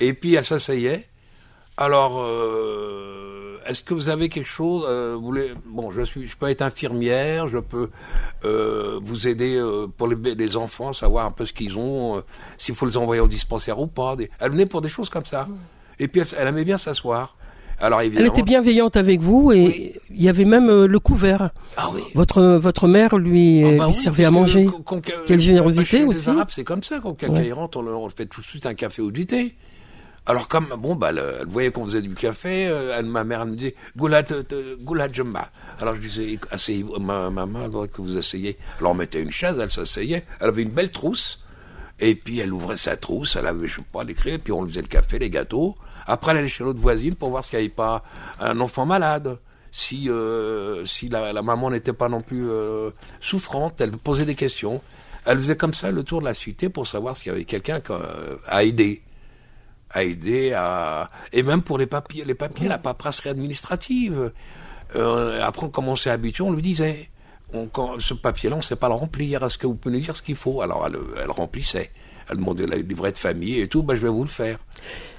Et 0.00 0.12
puis 0.14 0.34
elle 0.34 0.44
s'asseyait. 0.44 1.06
Alors, 1.76 2.26
euh, 2.28 3.58
est-ce 3.68 3.84
que 3.84 3.94
vous 3.94 4.08
avez 4.08 4.28
quelque 4.28 4.48
chose 4.48 4.84
euh, 4.88 5.14
vous 5.16 5.26
voulez, 5.26 5.52
Bon, 5.66 5.90
je 5.92 6.02
suis, 6.02 6.26
je 6.26 6.36
peux 6.36 6.48
être 6.48 6.62
infirmière, 6.62 7.48
je 7.48 7.58
peux 7.58 7.90
euh, 8.44 8.98
vous 9.02 9.28
aider 9.28 9.56
euh, 9.56 9.86
pour 9.96 10.08
les, 10.08 10.34
les, 10.34 10.56
enfants, 10.56 10.92
savoir 10.92 11.26
un 11.26 11.30
peu 11.30 11.46
ce 11.46 11.52
qu'ils 11.52 11.78
ont, 11.78 12.16
euh, 12.16 12.20
s'il 12.56 12.74
faut 12.74 12.86
les 12.86 12.96
envoyer 12.96 13.20
au 13.20 13.28
dispensaire 13.28 13.78
ou 13.78 13.86
pas. 13.86 14.16
Des... 14.16 14.30
Elle 14.40 14.52
venait 14.52 14.66
pour 14.66 14.80
des 14.80 14.88
choses 14.88 15.08
comme 15.08 15.24
ça. 15.24 15.46
Et 15.98 16.08
puis 16.08 16.20
elle, 16.20 16.26
elle 16.36 16.48
aimait 16.48 16.64
bien 16.64 16.78
s'asseoir. 16.78 17.36
Alors 17.80 18.00
Elle 18.00 18.26
était 18.26 18.42
bienveillante 18.42 18.96
avec 18.96 19.20
vous 19.20 19.52
et 19.52 19.64
oui. 19.66 19.92
il 20.10 20.22
y 20.22 20.28
avait 20.28 20.44
même 20.44 20.68
euh, 20.68 20.88
le 20.88 20.98
couvert. 20.98 21.50
Ah 21.76 21.90
oui. 21.94 22.02
Votre 22.14 22.42
votre 22.56 22.88
mère 22.88 23.16
lui, 23.16 23.62
oh 23.64 23.68
bah 23.78 23.86
lui 23.86 23.92
oui, 23.92 23.94
servait 23.94 24.24
à 24.24 24.32
manger. 24.32 24.66
Que, 24.84 24.96
qu 24.96 25.12
Quelle 25.26 25.40
générosité 25.40 26.02
aussi. 26.02 26.28
c'est 26.48 26.64
comme 26.64 26.82
ça. 26.82 26.98
Quand 27.00 27.14
quelqu'un 27.14 27.40
ouais. 27.40 27.52
on, 27.52 27.86
on 27.86 28.10
fait 28.10 28.26
tout 28.26 28.40
de 28.40 28.46
suite 28.46 28.66
un 28.66 28.74
café 28.74 29.00
ou 29.00 29.12
du 29.12 29.26
thé. 29.26 29.54
Alors 30.28 30.46
comme 30.46 30.68
bon 30.78 30.94
bah 30.94 31.08
elle, 31.08 31.24
elle 31.40 31.48
voyait 31.48 31.70
qu'on 31.70 31.86
faisait 31.86 32.02
du 32.02 32.12
café, 32.12 32.64
elle, 32.64 33.06
ma 33.06 33.24
mère 33.24 33.40
elle 33.40 33.48
me 33.48 33.56
disait 33.56 33.74
goulat 33.96 34.22
goulat 34.78 35.10
jumba. 35.10 35.50
Alors 35.80 35.94
je 35.94 36.00
disais 36.02 36.38
asseyez 36.50 36.84
ma 37.00 37.30
maman 37.30 37.66
voudrait 37.66 37.88
que 37.88 38.02
vous 38.02 38.18
asseyez. 38.18 38.58
Alors 38.78 38.92
on 38.92 38.94
mettait 38.94 39.22
une 39.22 39.30
chaise, 39.30 39.56
elle 39.58 39.70
s'asseyait. 39.70 40.26
Elle 40.40 40.48
avait 40.48 40.64
une 40.64 40.70
belle 40.70 40.90
trousse. 40.90 41.42
Et 41.98 42.14
puis 42.14 42.40
elle 42.40 42.52
ouvrait 42.52 42.76
sa 42.76 42.98
trousse, 42.98 43.36
elle 43.36 43.46
avait 43.46 43.66
je 43.66 43.76
sais 43.76 43.86
pas 43.90 44.04
l'écrire, 44.04 44.38
puis 44.38 44.52
on 44.52 44.66
faisait 44.68 44.82
le 44.82 44.86
café, 44.86 45.18
les 45.18 45.30
gâteaux. 45.30 45.76
Après 46.06 46.32
elle 46.32 46.38
allait 46.38 46.48
chez 46.48 46.62
l'autre 46.62 46.78
voisine 46.78 47.14
pour 47.14 47.30
voir 47.30 47.42
s'il 47.42 47.58
n'y 47.58 47.64
avait 47.64 47.74
pas 47.74 48.04
un 48.38 48.60
enfant 48.60 48.84
malade. 48.84 49.38
Si 49.72 50.10
euh, 50.10 50.84
si 50.84 51.08
la, 51.08 51.32
la 51.32 51.40
maman 51.40 51.70
n'était 51.70 51.94
pas 51.94 52.10
non 52.10 52.20
plus 52.20 52.50
euh, 52.50 52.90
souffrante, 53.20 53.80
elle 53.80 53.92
posait 53.92 54.26
des 54.26 54.34
questions. 54.34 54.82
Elle 55.24 55.38
faisait 55.38 55.56
comme 55.56 55.74
ça 55.74 55.90
le 55.90 56.02
tour 56.02 56.20
de 56.20 56.26
la 56.26 56.34
cité 56.34 56.68
pour 56.68 56.86
savoir 56.86 57.16
s'il 57.16 57.28
y 57.28 57.30
avait 57.30 57.44
quelqu'un 57.44 57.80
à 58.46 58.62
aider 58.62 59.02
à 59.90 60.02
aider 60.02 60.52
à 60.52 61.10
et 61.32 61.42
même 61.42 61.62
pour 61.62 61.78
les 61.78 61.86
papiers 61.86 62.24
les 62.24 62.34
papiers 62.34 62.68
la 62.68 62.78
paperasserie 62.78 63.30
administrative. 63.30 64.32
Euh, 64.96 65.42
après 65.42 65.66
on 65.66 65.70
commençait 65.70 66.10
à 66.10 66.14
habituer 66.14 66.44
on 66.44 66.52
lui 66.52 66.62
disait 66.62 67.10
on, 67.52 67.68
ce 67.98 68.14
papier 68.14 68.50
là 68.50 68.56
on 68.56 68.62
sait 68.62 68.76
pas 68.76 68.88
le 68.88 68.94
remplir. 68.94 69.42
Est-ce 69.42 69.58
que 69.58 69.66
vous 69.66 69.74
pouvez 69.74 69.96
nous 69.96 70.00
dire 70.02 70.16
ce 70.16 70.22
qu'il 70.22 70.36
faut? 70.36 70.60
Alors 70.60 70.86
elle, 70.86 70.98
elle 71.22 71.30
remplissait. 71.30 71.90
Elle 72.30 72.36
demandait 72.36 72.66
la 72.66 72.76
livret 72.76 73.12
de 73.12 73.18
famille 73.18 73.60
et 73.60 73.68
tout. 73.68 73.82
Ben 73.82 73.94
je 73.94 74.00
vais 74.00 74.08
vous 74.08 74.24
le 74.24 74.28
faire 74.28 74.58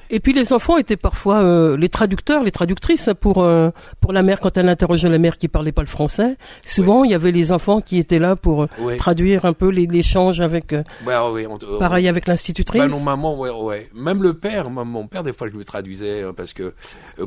et 0.09 0.19
puis 0.19 0.33
les 0.33 0.53
enfants 0.53 0.77
étaient 0.77 0.97
parfois 0.97 1.43
euh, 1.43 1.77
les 1.77 1.89
traducteurs, 1.89 2.43
les 2.43 2.51
traductrices 2.51 3.09
pour 3.19 3.43
euh, 3.43 3.69
pour 3.99 4.11
la 4.11 4.23
mère 4.23 4.39
quand 4.39 4.57
elle 4.57 4.67
interrogeait 4.67 5.09
la 5.09 5.19
mère 5.19 5.37
qui 5.37 5.47
parlait 5.47 5.71
pas 5.71 5.81
le 5.81 5.87
français. 5.87 6.37
Souvent, 6.65 7.01
oui. 7.01 7.09
il 7.09 7.11
y 7.11 7.13
avait 7.13 7.31
les 7.31 7.51
enfants 7.51 7.81
qui 7.81 7.97
étaient 7.97 8.19
là 8.19 8.35
pour 8.35 8.67
oui. 8.79 8.97
traduire 8.97 9.45
un 9.45 9.53
peu 9.53 9.69
l'échange 9.69 10.41
avec. 10.41 10.73
Euh, 10.73 10.83
bah, 11.05 11.29
oui, 11.29 11.45
on, 11.47 11.57
pareil 11.77 12.07
avec 12.07 12.27
l'institutrice. 12.27 12.81
Bah, 12.81 12.87
non, 12.87 13.03
maman, 13.03 13.37
ouais, 13.37 13.49
ouais. 13.49 13.89
Même 13.93 14.23
le 14.23 14.33
père, 14.33 14.69
mon 14.69 15.07
père, 15.07 15.23
des 15.23 15.33
fois, 15.33 15.47
je 15.47 15.55
lui 15.55 15.65
traduisais 15.65 16.23
parce 16.35 16.53
que 16.53 16.73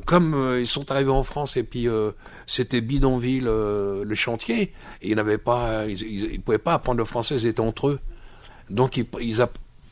comme 0.05 0.57
ils 0.61 0.67
sont 0.67 0.91
arrivés 0.91 1.11
en 1.11 1.23
France 1.23 1.57
et 1.57 1.62
puis 1.62 1.87
c'était 2.47 2.81
bidonville 2.81 3.45
le 3.45 4.15
chantier, 4.15 4.73
et 5.02 5.11
ils 5.11 5.17
n'avaient 5.17 5.39
pas, 5.39 5.87
ils, 5.87 6.02
ils, 6.02 6.33
ils, 6.33 6.41
pouvaient 6.41 6.59
pas 6.59 6.75
apprendre 6.75 6.99
le 6.99 7.04
français, 7.04 7.37
ils 7.37 7.47
étaient 7.47 7.61
entre 7.61 7.89
eux. 7.89 8.00
Donc 8.71 8.97
ils, 8.97 9.06
ils, 9.21 9.43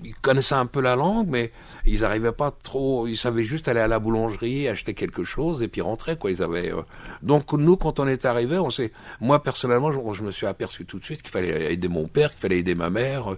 ils 0.05 0.15
connaissaient 0.15 0.55
un 0.55 0.67
peu 0.67 0.81
la 0.81 0.97
langue, 0.97 1.29
mais 1.29 1.53
ils 1.87 2.01
n'arrivaient 2.01 2.33
pas 2.33 2.51
trop. 2.51 3.07
Ils 3.07 3.17
savaient 3.17 3.45
juste 3.45 3.69
aller 3.69 3.81
à 3.81 3.87
la 3.87 3.99
boulangerie, 3.99 4.69
acheter 4.69 4.95
quelque 4.95 5.25
chose 5.25 5.63
et 5.63 5.69
puis 5.69 5.81
rentrer. 5.81 6.17
Quoi. 6.17 6.31
Ils 6.31 6.43
avaient. 6.43 6.73
Euh... 6.73 6.83
Donc 7.23 7.53
nous, 7.53 7.77
quand 7.77 8.01
on 8.01 8.09
est 8.09 8.25
arrivé, 8.25 8.59
on 8.59 8.71
s'est. 8.71 8.93
Moi 9.21 9.43
personnellement, 9.43 9.93
je, 10.13 10.23
me 10.23 10.31
suis 10.31 10.47
aperçu 10.47 10.85
tout 10.85 10.99
de 10.99 11.05
suite 11.05 11.23
qu'il 11.23 11.31
fallait 11.31 11.73
aider 11.73 11.89
mon 11.89 12.07
père, 12.07 12.31
qu'il 12.31 12.41
fallait 12.41 12.59
aider 12.59 12.75
ma 12.75 12.91
mère. 12.91 13.37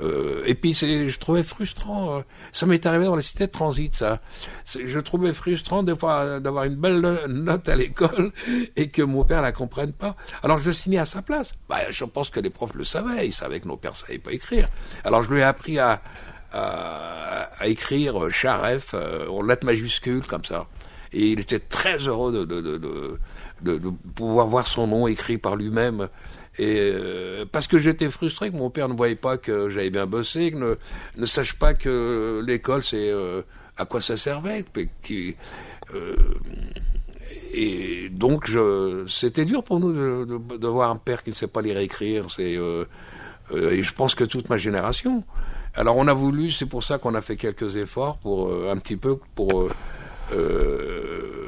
Euh... 0.00 0.42
et 0.46 0.54
puis 0.54 0.74
c'est, 0.74 1.08
je 1.08 1.18
trouvais 1.18 1.42
frustrant. 1.42 2.18
Euh, 2.18 2.20
ça 2.52 2.66
m'est 2.66 2.84
arrivé 2.86 3.04
dans 3.04 3.16
les 3.16 3.22
cités 3.22 3.46
de 3.46 3.52
transit, 3.52 3.94
ça. 3.94 4.20
Je 4.64 4.98
trouvais 4.98 5.32
frustrant 5.32 5.82
des 5.82 5.96
fois 5.96 6.40
d'avoir 6.40 6.64
une 6.64 6.76
belle 6.76 7.00
note 7.28 7.68
à 7.68 7.76
l'école 7.76 8.32
et 8.76 8.88
que 8.88 9.02
mon 9.02 9.24
père 9.24 9.42
la 9.42 9.52
comprenne 9.52 9.92
pas. 9.92 10.16
Alors 10.42 10.58
je 10.58 10.70
signais 10.70 10.98
à 10.98 11.06
sa 11.06 11.22
place. 11.22 11.52
Bah, 11.68 11.90
je 11.90 12.04
pense 12.04 12.30
que 12.30 12.40
les 12.40 12.50
profs 12.50 12.74
le 12.74 12.84
savaient. 12.84 13.26
Ils 13.26 13.32
savaient 13.32 13.60
que 13.60 13.68
nos 13.68 13.76
pères 13.76 13.96
savaient 13.96 14.18
pas 14.18 14.32
écrire. 14.32 14.68
Alors 15.04 15.22
je 15.22 15.32
lui 15.32 15.40
ai 15.40 15.42
appris 15.42 15.78
à 15.78 16.02
à, 16.54 17.66
écrire 17.66 18.30
Charef 18.30 18.94
euh, 18.94 19.26
en 19.28 19.42
lettres 19.42 19.66
majuscules 19.66 20.24
comme 20.26 20.44
ça. 20.44 20.66
Et 21.12 21.28
il 21.28 21.40
était 21.40 21.58
très 21.58 21.98
heureux 21.98 22.46
de, 22.46 23.18
pouvoir 24.14 24.46
voir 24.48 24.66
son 24.66 24.86
nom 24.86 25.06
écrit 25.06 25.38
par 25.38 25.56
lui-même. 25.56 26.08
Et 26.58 26.76
euh, 26.78 27.44
parce 27.50 27.66
que 27.66 27.78
j'étais 27.78 28.10
frustré 28.10 28.50
que 28.50 28.56
mon 28.56 28.70
père 28.70 28.88
ne 28.88 28.94
voyait 28.94 29.16
pas 29.16 29.36
que 29.38 29.68
j'avais 29.68 29.90
bien 29.90 30.06
bossé, 30.06 30.52
ne, 30.52 30.76
ne 31.16 31.26
sache 31.26 31.54
pas 31.54 31.74
que 31.74 32.42
l'école 32.46 32.82
c'est 32.82 33.10
euh, 33.10 33.42
à 33.76 33.86
quoi 33.86 34.00
ça 34.00 34.16
servait. 34.16 34.64
Et 37.54 38.08
donc 38.10 38.50
c'était 39.08 39.44
dur 39.44 39.64
pour 39.64 39.80
nous 39.80 39.92
de, 39.92 40.66
voir 40.66 40.90
un 40.90 40.96
père 40.96 41.24
qui 41.24 41.30
ne 41.30 41.34
sait 41.34 41.48
pas 41.48 41.62
lire 41.62 41.78
et 41.78 41.84
écrire. 41.84 42.26
C'est 42.30 42.58
et 43.52 43.82
je 43.82 43.92
pense 43.92 44.14
que 44.14 44.24
toute 44.24 44.48
ma 44.48 44.58
génération. 44.58 45.24
Alors 45.76 45.96
on 45.96 46.06
a 46.06 46.14
voulu, 46.14 46.50
c'est 46.50 46.66
pour 46.66 46.84
ça 46.84 46.98
qu'on 46.98 47.14
a 47.14 47.22
fait 47.22 47.36
quelques 47.36 47.76
efforts 47.76 48.18
pour 48.18 48.48
euh, 48.48 48.70
un 48.72 48.76
petit 48.76 48.96
peu 48.96 49.18
pour 49.34 49.68
euh, 50.32 51.44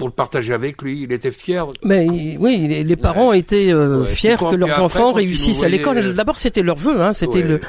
pour 0.00 0.08
le 0.08 0.14
partager 0.14 0.54
avec 0.54 0.80
lui. 0.80 1.02
Il 1.02 1.12
était 1.12 1.30
fier. 1.30 1.66
Mais 1.84 2.06
oui, 2.38 2.66
les, 2.66 2.82
les 2.84 2.96
parents 2.96 3.28
ouais. 3.28 3.38
étaient 3.38 3.70
euh, 3.70 4.04
ouais. 4.04 4.08
fiers 4.08 4.36
que 4.36 4.56
leurs 4.56 4.82
enfants 4.82 5.12
réussissent 5.12 5.62
à 5.62 5.68
l'école. 5.68 6.14
D'abord, 6.14 6.38
c'était 6.38 6.62
leur 6.62 6.76
vœu, 6.76 7.02
hein. 7.02 7.12
C'était 7.12 7.42
ouais. 7.42 7.48
le. 7.48 7.60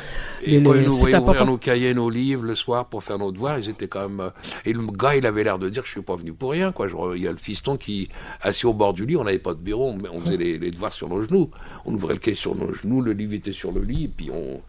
Et 0.43 0.59
les, 0.59 0.63
quand 0.63 0.73
ils 0.73 0.83
nous 0.83 0.93
voyaient 0.93 1.17
ouvrir 1.17 1.45
nos 1.45 1.57
cahiers, 1.57 1.93
nos 1.93 2.09
livres 2.09 2.43
le 2.43 2.55
soir 2.55 2.85
pour 2.85 3.03
faire 3.03 3.19
nos 3.19 3.33
devoirs, 3.33 3.59
ils 3.59 3.69
étaient 3.69 3.89
quand 3.89 4.07
même. 4.07 4.31
Et 4.65 4.71
le 4.71 4.81
gars, 4.87 5.15
il 5.15 5.25
avait 5.25 5.43
l'air 5.43 5.59
de 5.59 5.67
dire, 5.67 5.83
je 5.85 5.91
suis 5.91 6.01
pas 6.01 6.15
venu 6.15 6.31
pour 6.31 6.51
rien, 6.51 6.71
quoi. 6.71 6.87
Il 7.15 7.21
y 7.21 7.27
a 7.27 7.31
le 7.31 7.37
fiston 7.37 7.75
qui 7.75 8.07
assis 8.41 8.65
au 8.65 8.73
bord 8.73 8.93
du 8.93 9.05
lit, 9.05 9.17
on 9.17 9.25
n'avait 9.25 9.37
pas 9.37 9.53
de 9.53 9.59
bureau, 9.59 9.89
on, 9.89 9.97
on 10.15 10.21
faisait 10.21 10.37
les, 10.37 10.57
les, 10.57 10.71
devoirs 10.71 10.93
sur 10.93 11.09
nos 11.09 11.21
genoux. 11.21 11.49
On 11.85 11.93
ouvrait 11.93 12.13
le 12.13 12.19
cahier 12.19 12.35
sur 12.35 12.55
nos 12.55 12.73
genoux, 12.73 13.01
le 13.01 13.11
livre 13.11 13.33
était 13.33 13.51
sur 13.51 13.73
le 13.73 13.81
lit, 13.81 14.05
et 14.05 14.07
puis 14.07 14.29
on 14.31 14.61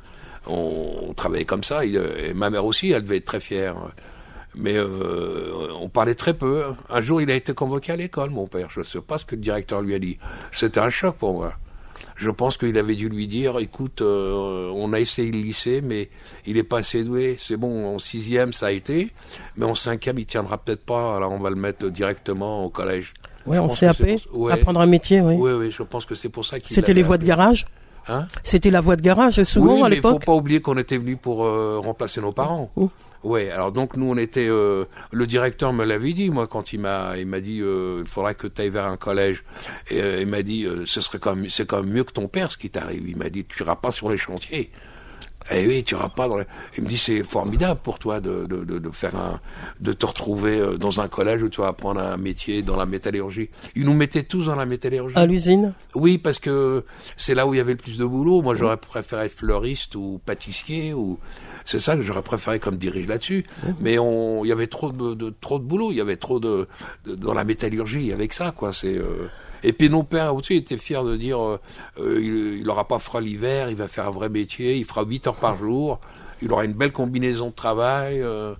on 0.46 1.12
travaillait 1.14 1.44
comme 1.44 1.64
ça. 1.64 1.84
Et 1.84 2.34
ma 2.34 2.50
mère 2.50 2.64
aussi, 2.64 2.90
elle 2.90 3.02
devait 3.02 3.18
être 3.18 3.24
très 3.24 3.40
fière. 3.40 3.76
Mais 4.54 4.76
euh, 4.76 5.68
on 5.80 5.88
parlait 5.88 6.14
très 6.14 6.34
peu. 6.34 6.64
Un 6.90 7.00
jour, 7.00 7.22
il 7.22 7.30
a 7.30 7.34
été 7.34 7.54
convoqué 7.54 7.92
à 7.92 7.96
l'école, 7.96 8.30
mon 8.30 8.46
père. 8.46 8.68
Je 8.70 8.80
ne 8.80 8.84
sais 8.84 9.00
pas 9.00 9.18
ce 9.18 9.24
que 9.24 9.34
le 9.34 9.40
directeur 9.40 9.80
lui 9.80 9.94
a 9.94 9.98
dit. 9.98 10.18
C'était 10.52 10.80
un 10.80 10.90
choc 10.90 11.16
pour 11.16 11.32
moi. 11.32 11.54
Je 12.16 12.28
pense 12.30 12.58
qu'il 12.58 12.76
avait 12.76 12.94
dû 12.94 13.08
lui 13.08 13.26
dire, 13.26 13.58
écoute, 13.58 14.02
euh, 14.02 14.70
on 14.74 14.92
a 14.92 15.00
essayé 15.00 15.32
le 15.32 15.38
lycée, 15.38 15.80
mais 15.82 16.10
il 16.46 16.54
n'est 16.54 16.62
pas 16.62 16.78
assez 16.78 17.02
doué. 17.02 17.36
C'est 17.38 17.56
bon, 17.56 17.94
en 17.94 17.98
sixième, 17.98 18.52
ça 18.52 18.66
a 18.66 18.70
été, 18.70 19.10
mais 19.56 19.64
en 19.64 19.74
cinquième, 19.74 20.18
il 20.18 20.26
tiendra 20.26 20.58
peut-être 20.58 20.84
pas. 20.84 21.16
Alors 21.16 21.32
on 21.32 21.38
va 21.38 21.48
le 21.48 21.56
mettre 21.56 21.88
directement 21.88 22.64
au 22.64 22.68
collège. 22.68 23.14
Oui, 23.46 23.58
en 23.58 23.68
CAP, 23.68 24.00
ouais. 24.32 24.52
apprendre 24.52 24.80
un 24.80 24.86
métier, 24.86 25.20
oui. 25.20 25.34
Oui, 25.36 25.50
oui, 25.52 25.70
je 25.72 25.82
pense 25.82 26.04
que 26.04 26.14
c'est 26.14 26.28
pour 26.28 26.44
ça 26.44 26.60
qu'il. 26.60 26.72
C'était 26.72 26.94
les 26.94 27.02
voies 27.02 27.18
de 27.18 27.24
garage? 27.24 27.66
Hein 28.08 28.26
C'était 28.42 28.70
la 28.70 28.80
voie 28.80 28.96
de 28.96 29.02
garage 29.02 29.42
souvent 29.44 29.76
oui, 29.76 29.82
à 29.84 29.88
l'époque. 29.88 30.18
Il 30.20 30.24
faut 30.24 30.32
pas 30.32 30.36
oublier 30.36 30.60
qu'on 30.60 30.76
était 30.78 30.98
venu 30.98 31.16
pour 31.16 31.44
euh, 31.44 31.78
remplacer 31.78 32.20
nos 32.20 32.32
parents. 32.32 32.70
Oh. 32.76 32.90
Oui, 33.24 33.48
alors 33.50 33.70
donc 33.70 33.96
nous 33.96 34.06
on 34.06 34.16
était 34.16 34.48
euh, 34.48 34.86
le 35.12 35.26
directeur 35.28 35.72
me 35.72 35.84
l'avait 35.84 36.12
dit 36.12 36.30
moi 36.30 36.48
quand 36.48 36.72
il 36.72 36.80
m'a 36.80 37.16
il 37.16 37.26
m'a 37.26 37.40
dit 37.40 37.60
euh, 37.62 38.00
il 38.02 38.08
faudrait 38.08 38.34
que 38.34 38.48
tu 38.48 38.60
ailles 38.60 38.70
vers 38.70 38.86
un 38.86 38.96
collège 38.96 39.44
et 39.90 40.00
euh, 40.00 40.20
il 40.22 40.26
m'a 40.26 40.42
dit 40.42 40.66
ce 40.86 41.00
serait 41.00 41.20
comme 41.20 41.48
c'est 41.48 41.66
quand 41.66 41.84
même 41.84 41.92
mieux 41.92 42.04
que 42.04 42.12
ton 42.12 42.26
père 42.26 42.50
ce 42.50 42.58
qui 42.58 42.70
t'arrive. 42.70 43.08
Il 43.08 43.16
m'a 43.16 43.30
dit 43.30 43.44
tu 43.44 43.62
iras 43.62 43.76
pas 43.76 43.92
sur 43.92 44.10
les 44.10 44.18
chantiers. 44.18 44.72
Eh 45.50 45.66
oui, 45.66 45.82
tu 45.84 45.94
iras 45.94 46.08
pas 46.08 46.28
dans 46.28 46.36
les... 46.36 46.44
Il 46.76 46.84
me 46.84 46.88
dit 46.88 46.98
c'est 46.98 47.24
formidable 47.24 47.80
pour 47.82 47.98
toi 47.98 48.20
de, 48.20 48.46
de, 48.46 48.64
de, 48.64 48.78
de, 48.78 48.90
faire 48.90 49.16
un, 49.16 49.40
de 49.80 49.92
te 49.92 50.06
retrouver 50.06 50.78
dans 50.78 51.00
un 51.00 51.08
collège 51.08 51.42
où 51.42 51.48
tu 51.48 51.60
vas 51.60 51.68
apprendre 51.68 52.00
un 52.00 52.16
métier 52.16 52.62
dans 52.62 52.76
la 52.76 52.86
métallurgie. 52.86 53.50
Ils 53.74 53.84
nous 53.84 53.94
mettaient 53.94 54.22
tous 54.22 54.46
dans 54.46 54.56
la 54.56 54.66
métallurgie. 54.66 55.16
À 55.16 55.26
l'usine? 55.26 55.74
Oui, 55.94 56.18
parce 56.18 56.38
que 56.38 56.84
c'est 57.16 57.34
là 57.34 57.46
où 57.46 57.54
il 57.54 57.58
y 57.58 57.60
avait 57.60 57.72
le 57.72 57.78
plus 57.78 57.98
de 57.98 58.04
boulot. 58.04 58.42
Moi, 58.42 58.56
j'aurais 58.56 58.76
préféré 58.76 59.26
être 59.26 59.32
fleuriste 59.32 59.94
ou 59.94 60.20
pâtissier 60.24 60.94
ou 60.94 61.18
c'est 61.64 61.80
ça 61.80 61.96
que 61.96 62.02
j'aurais 62.02 62.22
préféré 62.22 62.58
comme 62.58 62.76
dirige 62.76 63.06
là-dessus. 63.06 63.44
Mmh. 63.62 63.70
Mais 63.80 63.98
on, 63.98 64.44
il 64.44 64.48
y 64.48 64.52
avait 64.52 64.66
trop 64.66 64.90
de, 64.92 65.14
de, 65.14 65.32
trop 65.40 65.58
de 65.58 65.64
boulot. 65.64 65.90
Il 65.92 65.96
y 65.96 66.00
avait 66.00 66.16
trop 66.16 66.40
de, 66.40 66.66
de, 67.04 67.14
dans 67.14 67.34
la 67.34 67.44
métallurgie 67.44 68.12
avec 68.12 68.32
ça, 68.32 68.52
quoi. 68.56 68.72
C'est 68.72 68.96
euh... 68.96 69.28
Et 69.64 69.72
puis 69.72 69.88
nos 69.90 70.02
pères 70.02 70.34
aussi 70.34 70.54
étaient 70.54 70.76
fiers 70.76 71.04
de 71.04 71.16
dire 71.16 71.40
euh, 71.40 71.60
euh, 72.00 72.20
il 72.58 72.64
n'aura 72.64 72.88
pas 72.88 72.98
froid 72.98 73.20
l'hiver, 73.20 73.70
il 73.70 73.76
va 73.76 73.86
faire 73.86 74.08
un 74.08 74.10
vrai 74.10 74.28
métier, 74.28 74.76
il 74.76 74.84
fera 74.84 75.04
8 75.04 75.28
heures 75.28 75.36
par 75.36 75.56
jour, 75.56 76.00
il 76.42 76.50
aura 76.52 76.64
une 76.64 76.72
belle 76.72 76.90
combinaison 76.90 77.50
de 77.50 77.54
travail. 77.54 78.20
euh, 78.22 78.54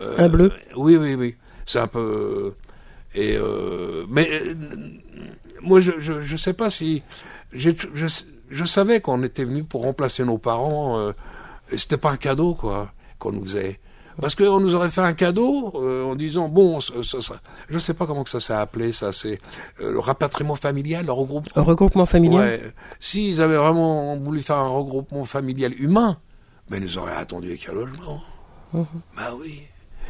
euh, 0.00 0.14
Un 0.18 0.28
bleu. 0.28 0.52
Oui, 0.76 0.96
oui, 0.96 1.14
oui. 1.16 1.34
C'est 1.66 1.80
un 1.80 1.88
peu. 1.88 2.52
Et 3.16 3.36
euh, 3.36 4.04
mais 4.08 4.28
moi, 5.62 5.80
je, 5.80 5.92
je 5.98 6.22
je 6.22 6.36
sais 6.36 6.52
pas 6.52 6.70
si 6.70 7.02
je, 7.52 7.70
je 8.50 8.64
savais 8.64 9.00
qu'on 9.00 9.22
était 9.24 9.44
venu 9.44 9.64
pour 9.64 9.82
remplacer 9.82 10.24
nos 10.24 10.38
parents. 10.38 11.12
C'était 11.76 11.96
pas 11.96 12.10
un 12.10 12.16
cadeau 12.16 12.54
quoi 12.54 12.92
qu'on 13.18 13.32
nous 13.32 13.44
faisait. 13.44 13.80
Parce 14.20 14.34
qu'on 14.34 14.60
nous 14.60 14.74
aurait 14.74 14.88
fait 14.88 15.02
un 15.02 15.12
cadeau 15.12 15.72
euh, 15.74 16.04
en 16.04 16.14
disant 16.16 16.48
bon, 16.48 16.80
ça, 16.80 16.94
ça, 17.02 17.20
ça- 17.20 17.40
je 17.68 17.78
sais 17.78 17.92
pas 17.92 18.06
comment 18.06 18.24
que 18.24 18.30
ça 18.30 18.40
s'est 18.40 18.54
appelé, 18.54 18.92
ça 18.92 19.12
c'est 19.12 19.38
euh, 19.82 19.92
le 19.92 19.98
rapatriement 19.98 20.56
familial, 20.56 21.04
le 21.04 21.12
regroupement. 21.12 21.52
Un 21.54 21.62
regroupement 21.62 22.06
familial? 22.06 22.40
Ouais. 22.42 22.72
S'ils 22.98 23.42
avaient 23.42 23.56
vraiment 23.58 24.16
voulu 24.16 24.40
faire 24.40 24.56
un 24.56 24.68
regroupement 24.68 25.26
familial 25.26 25.74
humain, 25.78 26.16
ben 26.70 26.78
ils 26.82 26.84
nous 26.84 26.96
auraient 26.98 27.14
attendu 27.16 27.48
avec 27.48 27.68
un 27.68 27.74
logement. 27.74 28.22
Bah 28.72 29.32
oui. 29.38 29.62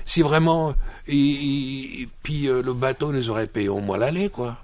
Si 0.05 0.23
vraiment, 0.23 0.73
puis 1.05 2.09
euh, 2.49 2.63
le 2.63 2.73
bateau 2.75 3.11
nous 3.13 3.29
aurait 3.31 3.49
payé 3.49 3.69
au 3.69 3.81
moins 3.81 3.99
l'aller, 3.99 4.29
quoi. 4.29 4.57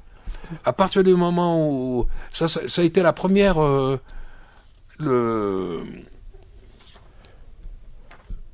À 0.64 0.72
partir 0.72 1.02
du 1.02 1.14
moment 1.16 1.68
où 1.68 2.06
ça, 2.30 2.46
ça, 2.46 2.60
a 2.80 2.84
été 2.84 3.02
la 3.02 3.12
première, 3.12 3.58
le, 4.98 5.80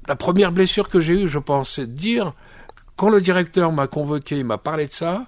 la 0.08 0.16
première 0.16 0.52
blessure 0.52 0.88
que 0.88 1.00
j'ai 1.00 1.22
eue, 1.22 1.28
je 1.28 1.38
pense, 1.38 1.74
c'est 1.74 1.86
de 1.86 1.92
dire 1.92 2.32
quand 2.96 3.10
le 3.10 3.20
directeur 3.20 3.70
m'a 3.72 3.86
convoqué, 3.86 4.38
il 4.38 4.44
m'a 4.44 4.58
parlé 4.58 4.86
de 4.86 4.92
ça. 4.92 5.26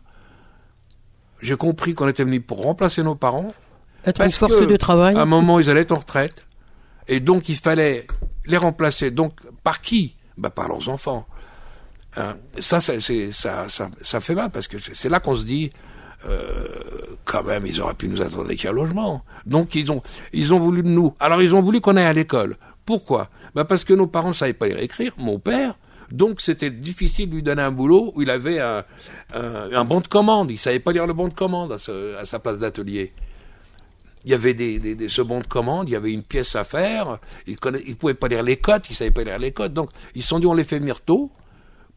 J'ai 1.43 1.57
compris 1.57 1.95
qu'on 1.95 2.09
était 2.09 2.25
venu 2.25 2.40
pour 2.40 2.62
remplacer 2.62 3.03
nos 3.03 3.14
parents. 3.14 3.53
Être 4.05 4.23
une 4.23 4.31
force 4.31 4.61
de 4.66 4.77
travail. 4.77 5.16
À 5.16 5.21
un 5.23 5.27
moment, 5.27 5.59
ils 5.61 5.71
allaient 5.71 5.83
être 5.83 5.93
en 5.93 5.99
retraite. 5.99 6.47
Et 7.09 7.21
donc, 7.21 7.49
il 7.49 7.57
fallait 7.57 8.07
les 8.47 8.57
remplacer. 8.57 9.11
Donc, 9.11 9.35
par 9.62 9.81
qui? 9.81 10.16
Bah, 10.37 10.51
Par 10.51 10.69
leurs 10.69 10.88
enfants. 10.88 11.27
Hein. 12.16 12.37
Ça, 12.59 12.81
ça, 12.81 12.99
c'est- 13.01 13.33
ça, 13.33 13.69
ça, 13.69 13.88
ça 14.03 14.21
fait 14.21 14.35
mal 14.35 14.51
parce 14.51 14.66
que 14.69 14.77
c'est 14.95 15.09
là 15.09 15.21
qu'on 15.21 15.37
se 15.37 15.45
dit, 15.45 15.71
euh, 16.29 16.66
quand 17.25 17.45
même, 17.45 17.66
ils 17.66 17.81
auraient 17.81 17.95
pu 17.95 18.09
nous 18.09 18.21
attendre 18.21 18.45
avec 18.47 18.64
un 18.64 18.73
logement. 18.73 19.23
Donc, 19.47 19.75
ils 19.75 19.93
ont, 19.93 20.03
ils 20.33 20.53
ont 20.55 20.59
voulu 20.59 20.83
de 20.83 20.88
nous. 20.88 21.14
Alors, 21.21 21.40
ils 21.43 21.55
ont 21.55 21.62
voulu 21.62 21.81
qu'on 21.81 21.97
aille 21.97 22.05
à 22.07 22.12
l'école. 22.12 22.57
Pourquoi? 22.85 23.31
Bah, 23.55 23.64
Parce 23.64 23.85
que 23.85 23.95
nos 23.95 24.07
parents 24.07 24.29
ne 24.29 24.35
savaient 24.35 24.53
pas 24.53 24.69
lire 24.69 24.79
et 24.79 24.85
écrire, 24.85 25.12
mon 25.16 25.38
père. 25.38 25.75
Donc, 26.11 26.40
c'était 26.40 26.71
difficile 26.71 27.31
de 27.31 27.37
lui 27.37 27.43
donner 27.43 27.62
un 27.62 27.71
boulot 27.71 28.12
où 28.16 28.23
il 28.23 28.31
avait 28.31 28.59
un, 28.59 28.85
bon 29.85 30.01
de 30.01 30.09
commande. 30.09 30.51
Il 30.51 30.59
savait 30.59 30.81
pas 30.81 30.93
lire 30.93 31.07
le 31.07 31.12
bon 31.12 31.29
de 31.29 31.35
commande 31.35 31.73
à, 31.73 32.25
sa 32.25 32.38
place 32.38 32.59
d'atelier. 32.59 33.12
Il 34.25 34.31
y 34.31 34.35
avait 34.35 34.53
des, 34.53 34.79
des, 34.79 35.09
ce 35.09 35.23
bon 35.23 35.40
de 35.40 35.47
commande, 35.47 35.88
il 35.88 35.93
y 35.93 35.97
avait 35.97 36.12
une 36.12 36.23
pièce 36.23 36.55
à 36.57 36.64
faire. 36.64 37.19
Ils 37.47 37.57
ne 37.64 37.79
ils 37.87 37.97
pouvaient 37.97 38.14
pas 38.14 38.29
lire 38.29 38.43
les 38.43 38.57
codes, 38.57 38.83
ils 38.90 38.95
savaient 38.95 39.12
pas 39.12 39.23
lire 39.23 39.38
les 39.38 39.53
codes. 39.53 39.73
Donc, 39.73 39.90
ils 40.14 40.23
se 40.23 40.29
sont 40.29 40.40
dit, 40.40 40.47
on 40.47 40.53
les 40.53 40.64
fait 40.64 40.81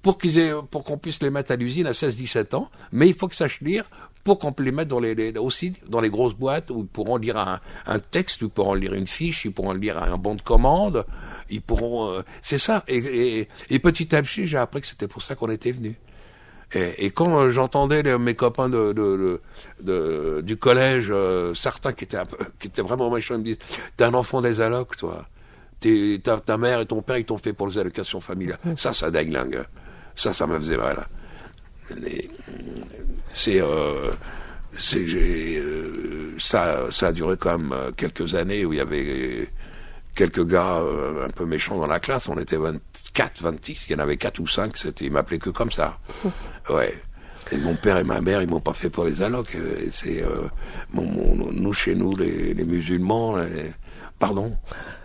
pour 0.04 0.20
qu'ils 0.20 0.38
aient, 0.38 0.52
pour 0.70 0.84
qu'on 0.84 1.00
puisse 1.00 1.24
les 1.24 1.32
mettre 1.32 1.52
à 1.52 1.56
l'usine 1.56 1.88
à 1.88 1.92
16-17 1.94 2.56
ans. 2.56 2.70
Mais 2.92 3.08
il 3.08 3.16
faut 3.16 3.28
qu'ils 3.28 3.38
sachent 3.38 3.62
lire 3.62 3.86
pour 4.24 4.38
qu'on 4.38 4.54
les 4.60 4.72
mettre 4.72 4.89
dans 4.89 5.00
les, 5.00 5.16
les- 5.16 5.38
aussi 5.39 5.74
dans 5.89 6.00
les 6.00 6.10
grosses 6.10 6.36
boîtes 6.36 6.70
où 6.70 6.82
ils 6.82 6.88
pourront 6.88 7.18
lire 7.18 7.38
un, 7.38 7.60
un 7.88 8.00
texte, 8.00 8.42
ils 8.42 8.50
pourront 8.50 8.74
lire 8.76 8.94
une 8.94 9.08
fiche, 9.08 9.44
ils 9.46 9.52
pourront 9.52 9.74
lire 9.74 10.02
un 10.02 10.18
bon 10.18 10.36
de 10.36 10.42
commande, 10.42 11.06
ils 11.50 11.62
pourront, 11.62 12.12
euh, 12.12 12.22
c'est 12.42 12.58
ça. 12.60 12.84
Et, 12.88 12.98
et, 13.39 13.48
et 13.70 13.80
petit 13.80 14.16
à 14.16 14.22
petit, 14.22 14.46
j'ai 14.48 14.58
appris 14.58 14.82
que 14.82 14.88
c'était 14.88 15.08
pour 15.08 15.22
ça 15.24 15.36
qu'on 15.36 15.50
était 15.50 15.72
venus. 15.72 15.96
Et, 16.76 17.06
et 17.06 17.12
quand 17.12 17.50
j'entendais 17.52 18.18
mes 18.18 18.34
copains 18.36 18.68
de, 18.70 18.94
de, 18.94 19.42
de- 19.82 20.42
du 20.44 20.58
collège, 20.58 21.08
euh, 21.12 21.54
certains 21.54 21.94
qui 21.94 22.04
étaient, 22.06 22.18
un 22.18 22.26
peu, 22.26 22.38
qui 22.60 22.68
étaient 22.68 22.82
vraiment 22.82 23.10
méchants, 23.10 23.36
ils 23.36 23.39
me 23.39 23.44
disent 23.44 23.58
T'es 23.98 24.06
un 24.06 24.13
enfant 24.13 24.42
des 24.42 24.60
allocs, 24.62 24.96
toi. 24.98 25.26
T'es- 25.80 26.20
ta, 26.24 26.39
ta 26.39 26.58
mère 26.58 26.80
et 26.80 26.86
ton 26.86 27.02
père, 27.02 27.18
ils 27.18 27.26
t'ont 27.26 27.38
fait 27.38 27.54
pour 27.54 27.68
les 27.68 27.78
allocations 27.78 28.22
familiales. 28.22 28.58
Ça, 28.78 28.94
ça 28.94 29.12
déglingue. 29.12 29.63
Ça, 30.15 30.34
ça 30.34 30.45
me 30.47 30.58
faisait 30.60 30.78
mal. 30.78 31.08
C'est. 33.34 33.62
Euh, 33.62 34.12
euh, 34.95 36.32
ça, 36.39 36.80
ça 36.91 37.08
a 37.08 37.12
duré 37.12 37.36
quand 37.38 37.58
même 37.58 37.71
euh, 37.73 37.91
quelques 37.95 38.34
années 38.36 38.65
où 38.65 38.73
il 38.73 38.78
y 38.78 38.82
avait 38.82 39.47
quelques 40.15 40.45
gars 40.47 40.78
euh, 40.80 41.26
un 41.28 41.30
peu 41.30 41.45
méchants 41.45 41.78
dans 41.78 41.88
la 41.88 41.99
classe. 41.99 42.28
On 42.28 42.38
était 42.38 42.58
24, 42.58 43.41
26. 43.43 43.86
Il 43.89 43.91
y 43.93 43.95
en 43.95 43.99
avait 43.99 44.17
4 44.17 44.39
ou 44.39 44.47
5. 44.47 44.76
C'était, 44.78 45.06
ils 45.06 45.12
m'appelaient 45.12 45.39
que 45.39 45.49
comme 45.49 45.71
ça. 45.71 45.99
Ouais. 46.69 46.93
Et 47.52 47.58
mon 47.58 47.76
père 47.76 47.97
et 47.97 48.06
ma 48.06 48.21
mère, 48.21 48.41
ils 48.41 48.49
m'ont 48.49 48.62
pas 48.62 48.73
fait 48.73 48.89
pour 48.89 49.04
les 49.04 49.21
allocs. 49.21 49.58
C'est 49.91 50.23
euh, 50.23 50.47
nous 50.93 51.73
chez 51.73 51.93
nous, 51.93 52.15
les, 52.15 52.54
les 52.54 52.63
musulmans. 52.63 53.36
les- 53.36 53.73
Pardon. 54.25 54.51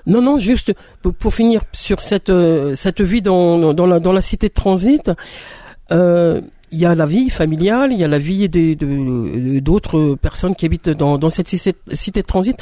Non, 0.06 0.22
non, 0.22 0.38
juste 0.38 0.72
pour, 1.02 1.12
pour 1.14 1.32
finir 1.34 1.60
sur 1.72 2.00
cette 2.00 2.30
euh, 2.30 2.74
cette 2.74 3.00
vie 3.00 3.22
dans 3.22 3.74
dans 3.74 3.86
la 3.86 3.98
dans 4.06 4.12
la 4.12 4.20
cité 4.30 4.48
de 4.48 4.54
transit. 4.54 5.10
euh, 5.90 6.40
il 6.70 6.78
y 6.78 6.84
a 6.84 6.94
la 6.94 7.06
vie 7.06 7.30
familiale, 7.30 7.92
il 7.92 7.98
y 7.98 8.04
a 8.04 8.08
la 8.08 8.18
vie 8.18 8.46
des 8.48 8.76
de- 8.76 9.58
d'autres 9.60 10.16
personnes 10.20 10.54
qui 10.54 10.66
habitent 10.66 10.90
dans 10.90 11.16
dans 11.16 11.30
cette 11.30 11.48
cité, 11.48 11.72
cité 11.92 12.20
de 12.20 12.26
transit. 12.26 12.56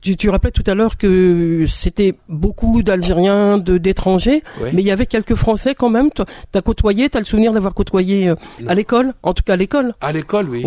Tu, 0.00 0.16
tu 0.16 0.28
rappelais 0.28 0.50
tout 0.52 0.62
à 0.66 0.74
l'heure 0.74 0.96
que 0.96 1.64
c'était 1.68 2.14
beaucoup 2.28 2.82
d'Algériens, 2.82 3.58
de 3.58 3.78
d'étrangers, 3.78 4.42
mais 4.72 4.82
il 4.82 4.86
y 4.86 4.90
avait 4.92 5.06
quelques 5.06 5.34
Français 5.34 5.74
quand 5.74 5.88
même. 5.90 6.10
Tu 6.14 6.22
as 6.58 6.62
côtoyé, 6.62 7.08
tu 7.10 7.16
as 7.16 7.20
le 7.20 7.26
souvenir 7.26 7.52
d'avoir 7.52 7.74
côtoyé 7.74 8.28
euh, 8.28 8.34
Non. 8.60 8.68
à 8.70 8.74
l'école, 8.74 9.14
en 9.22 9.34
tout 9.34 9.42
cas 9.44 9.54
à 9.54 9.56
l'école? 9.56 9.94
À 10.00 10.12
l'école, 10.12 10.48
oui. 10.50 10.64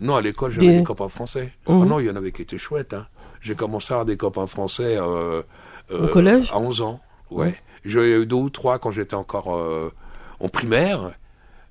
Non, 0.00 0.16
à 0.16 0.20
l'école, 0.20 0.52
j'avais 0.52 0.66
Des- 0.66 0.76
des 0.78 0.82
copains 0.82 1.08
français. 1.08 1.52
Ah 1.66 1.72
non, 1.72 2.00
il 2.00 2.06
y 2.06 2.10
en 2.10 2.16
avait 2.16 2.30
qui 2.32 2.42
étaient 2.42 2.58
chouettes. 2.58 2.92
Hein. 2.92 3.06
J'ai 3.46 3.54
commencé 3.54 3.92
à 3.92 3.98
avoir 3.98 4.06
des 4.06 4.16
copains 4.16 4.48
français 4.48 4.96
euh, 4.98 5.42
Au 5.92 6.08
collège 6.08 6.50
à 6.52 6.58
11 6.58 6.80
ans. 6.80 7.00
Ouais. 7.30 7.54
J'en 7.84 8.00
ai 8.00 8.10
eu 8.10 8.26
deux 8.26 8.34
ou 8.34 8.50
trois 8.50 8.80
quand 8.80 8.90
j'étais 8.90 9.14
encore 9.14 9.54
euh, 9.54 9.92
en 10.40 10.48
primaire. 10.48 11.12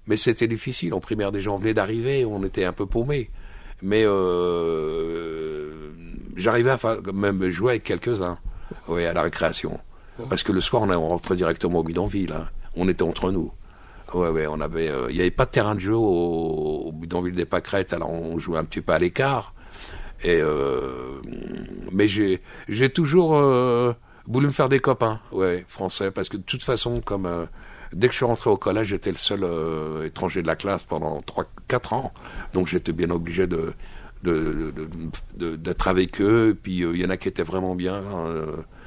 Mais 0.07 0.15
c'était 0.15 0.47
difficile. 0.47 0.93
En 0.93 1.01
primaire, 1.01 1.33
des 1.33 1.41
gens 1.41 1.57
venaient 1.57 1.73
d'arriver, 1.73 2.23
on 2.23 2.41
était 2.45 2.63
un 2.63 2.71
peu 2.71 2.85
paumés. 2.85 3.29
Mais 3.81 4.03
euh, 4.05 5.91
j'arrivais 6.37 6.69
à 6.69 6.77
faire, 6.77 6.97
même 7.13 7.49
jouer 7.49 7.71
avec 7.71 7.83
quelques-uns 7.83 8.37
ouais, 8.87 9.05
à 9.05 9.11
la 9.11 9.23
récréation. 9.23 9.77
Parce 10.29 10.43
que 10.43 10.53
le 10.53 10.61
soir, 10.61 10.83
on, 10.83 10.89
on 10.89 11.09
rentrait 11.09 11.35
directement 11.35 11.79
au 11.79 11.83
bidonville. 11.83 12.31
Hein. 12.31 12.47
On 12.77 12.87
était 12.87 13.03
entre 13.03 13.31
nous. 13.31 13.51
Ouais, 14.13 14.29
ouais, 14.29 14.47
on 14.47 14.61
avait, 14.61 14.87
euh, 14.87 15.07
il 15.09 15.15
n'y 15.15 15.21
avait 15.21 15.31
pas 15.31 15.45
de 15.45 15.51
terrain 15.51 15.75
de 15.75 15.81
jeu 15.81 15.95
au, 15.95 16.85
au 16.85 16.91
bidonville 16.93 17.35
des 17.35 17.45
Pâquerettes, 17.45 17.91
alors 17.91 18.11
on 18.11 18.39
jouait 18.39 18.59
un 18.59 18.63
petit 18.63 18.79
peu 18.79 18.93
à 18.93 18.99
l'écart. 18.99 19.54
Et 20.23 20.39
euh, 20.41 21.19
mais 21.91 22.07
j'ai, 22.07 22.41
j'ai 22.67 22.89
toujours 22.89 23.35
euh, 23.35 23.93
voulu 24.27 24.47
me 24.47 24.51
faire 24.51 24.69
des 24.69 24.79
copains, 24.79 25.19
ouais, 25.31 25.65
français, 25.67 26.11
parce 26.11 26.29
que 26.29 26.37
de 26.37 26.43
toute 26.43 26.63
façon, 26.63 27.01
comme 27.01 27.25
euh, 27.25 27.45
dès 27.93 28.07
que 28.07 28.13
je 28.13 28.17
suis 28.17 28.25
rentré 28.25 28.49
au 28.49 28.57
collège, 28.57 28.87
j'étais 28.87 29.11
le 29.11 29.17
seul 29.17 29.43
euh, 29.43 30.05
étranger 30.05 30.41
de 30.41 30.47
la 30.47 30.55
classe 30.55 30.83
pendant 30.83 31.21
trois, 31.21 31.45
quatre 31.67 31.93
ans, 31.93 32.13
donc 32.53 32.67
j'étais 32.67 32.93
bien 32.93 33.11
obligé 33.11 33.47
de 33.47 33.73
d'être 35.37 35.87
avec 35.87 36.19
eux. 36.19 36.49
Et 36.49 36.53
puis 36.55 36.83
euh, 36.83 36.91
il 36.95 37.01
y 37.01 37.05
en 37.05 37.11
a 37.11 37.17
qui 37.17 37.27
étaient 37.27 37.43
vraiment 37.43 37.75
bien, 37.75 38.01
euh, 38.25 38.45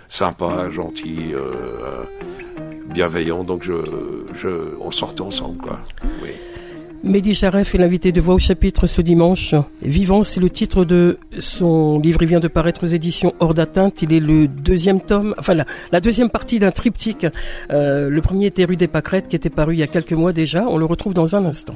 sympas, 0.09 0.71
gentils. 0.71 1.33
Euh, 1.35 2.05
bienveillants, 2.89 3.45
donc 3.45 3.63
je, 3.63 3.75
je, 4.35 4.49
on 4.81 4.91
sortait 4.91 5.21
ensemble, 5.21 5.59
quoi. 5.59 5.79
Oui. 6.23 6.31
Mehdi 7.05 7.33
Jaref 7.33 7.75
est 7.75 7.79
l'invité 7.79 8.11
de 8.11 8.21
Voix 8.21 8.35
au 8.35 8.39
chapitre 8.39 8.87
ce 8.87 9.01
dimanche. 9.01 9.55
Vivant, 9.83 10.25
c'est 10.25 10.41
le 10.41 10.51
titre 10.51 10.85
de 10.85 11.19
son 11.39 12.01
livre. 12.01 12.23
Il 12.23 12.29
vient 12.29 12.41
de 12.41 12.49
paraître 12.49 12.85
aux 12.85 12.89
éditions 12.89 13.35
Hors 13.39 13.55
d'atteinte. 13.55 14.03
Il 14.03 14.13
est 14.13 14.21
le 14.21 14.49
deuxième 14.49 15.01
tome, 15.01 15.35
enfin 15.39 15.55
la, 15.93 16.01
deuxième 16.01 16.29
partie 16.29 16.59
d'un 16.59 16.73
triptyque. 16.73 17.27
Euh, 17.71 18.09
le 18.09 18.21
premier 18.21 18.47
était 18.47 18.65
Rue 18.65 18.77
des 18.77 18.89
Pâquerettes 18.89 19.29
qui 19.29 19.37
était 19.37 19.51
paru 19.51 19.75
il 19.75 19.79
y 19.79 19.83
a 19.83 19.87
quelques 19.87 20.13
mois 20.13 20.33
déjà. 20.33 20.67
On 20.69 20.77
le 20.77 20.87
retrouve 20.87 21.15
dans 21.15 21.37
un 21.37 21.45
instant. 21.45 21.75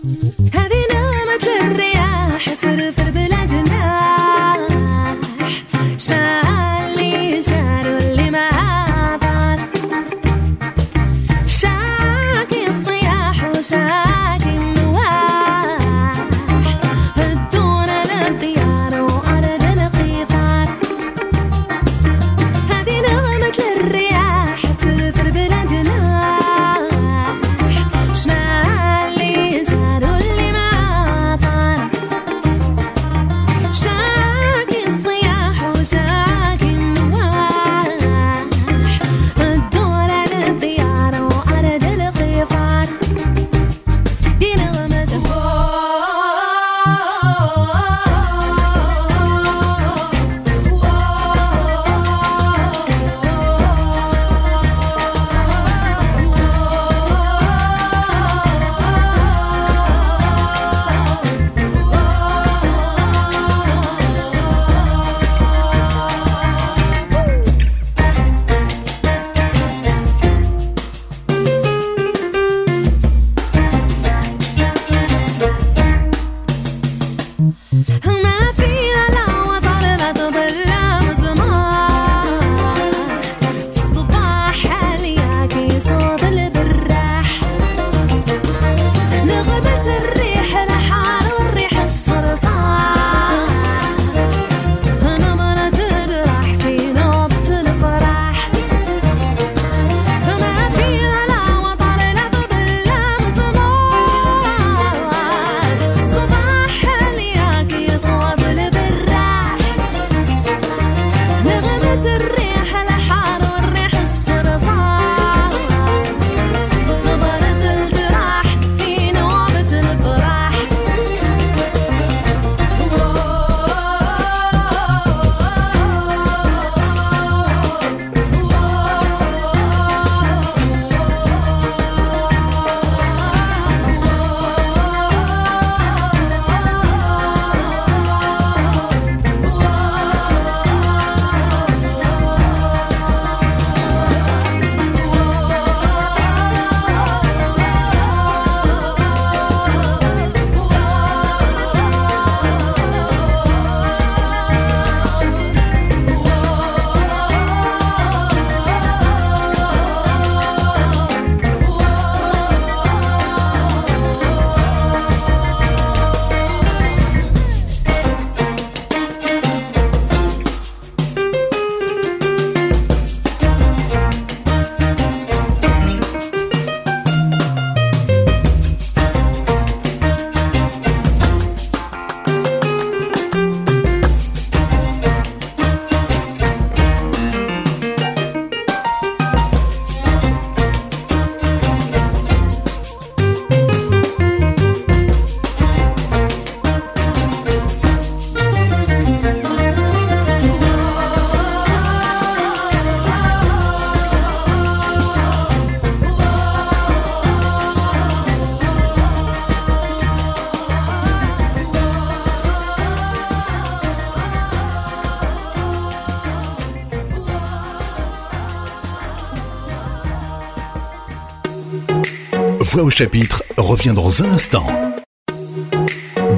Voix 222.73 222.85
au 222.85 222.89
chapitre 222.91 223.43
revient 223.59 223.93
dans 223.95 224.23
un 224.23 224.31
instant. 224.31 224.65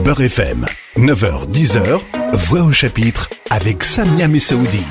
Beurre 0.05 0.23
FM, 0.23 0.67
9h-10h, 0.97 2.01
Voix 2.33 2.63
au 2.65 2.73
chapitre 2.73 3.31
avec 3.51 3.85
Samia 3.85 4.27
Messaoudi. 4.27 4.83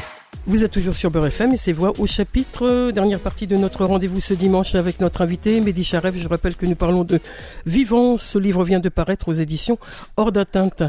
Vous 0.47 0.63
êtes 0.63 0.71
toujours 0.71 0.95
sur 0.95 1.12
Beurre 1.12 1.25
FM 1.25 1.51
et 1.51 1.58
c'est 1.58 1.73
Voix 1.73 1.91
au 1.99 2.08
chapitre, 2.08 2.65
euh, 2.65 2.91
dernière 2.93 3.19
partie 3.19 3.45
de 3.45 3.58
notre 3.58 3.84
rendez-vous 3.84 4.21
ce 4.21 4.34
dimanche 4.34 4.73
avec 4.75 5.01
notre 5.01 5.21
invité 5.21 5.60
Mehdi 5.60 5.84
Charef. 5.84 6.15
Je 6.15 6.29
rappelle 6.29 6.56
que 6.56 6.65
nous 6.65 6.75
parlons 6.75 7.03
de 7.03 7.19
Vivant. 7.65 8.17
Ce 8.17 8.38
livre 8.38 8.63
vient 8.63 8.79
de 8.79 8.88
paraître 8.88 9.27
aux 9.27 9.34
éditions 9.34 9.77
Hors 10.15 10.32
d'atteinte. 10.32 10.84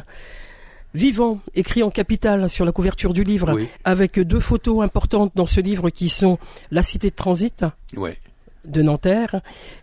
Vivant, 0.95 1.41
écrit 1.57 1.83
en 1.83 1.91
capital 1.91 2.49
sur 2.49 2.65
la 2.65 2.71
couverture 2.71 3.13
du 3.13 3.25
livre, 3.25 3.53
Oui. 3.55 3.67
avec 3.83 4.21
deux 4.21 4.39
photos 4.39 4.85
importantes 4.85 5.33
dans 5.35 5.47
ce 5.47 5.61
livre 5.61 5.91
qui 5.91 6.09
sont 6.09 6.39
la 6.71 6.85
cité 6.85 7.11
de 7.11 7.17
transit 7.17 7.65
Ouais. 7.97 8.17
De 8.67 8.83
Nanterre 8.83 9.41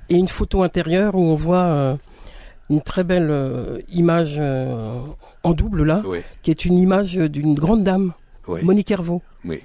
et 0.10 0.16
une 0.16 0.28
photo 0.28 0.64
intérieure 0.64 1.16
où 1.16 1.22
on 1.22 1.36
voit 1.36 1.64
euh, 1.64 1.96
une 2.70 2.82
très 2.82 3.04
belle 3.04 3.30
euh, 3.30 3.80
image 3.90 4.36
euh, 4.40 5.00
en 5.44 5.54
double 5.54 5.84
là, 5.84 6.04
qui 6.42 6.52
est 6.52 6.66
une 6.66 6.78
image 6.78 7.16
d'une 7.16 7.56
grande 7.56 7.84
dame. 7.84 8.14
Monique 8.64 8.92
Hervaux. 8.92 9.22
Oui. 9.46 9.62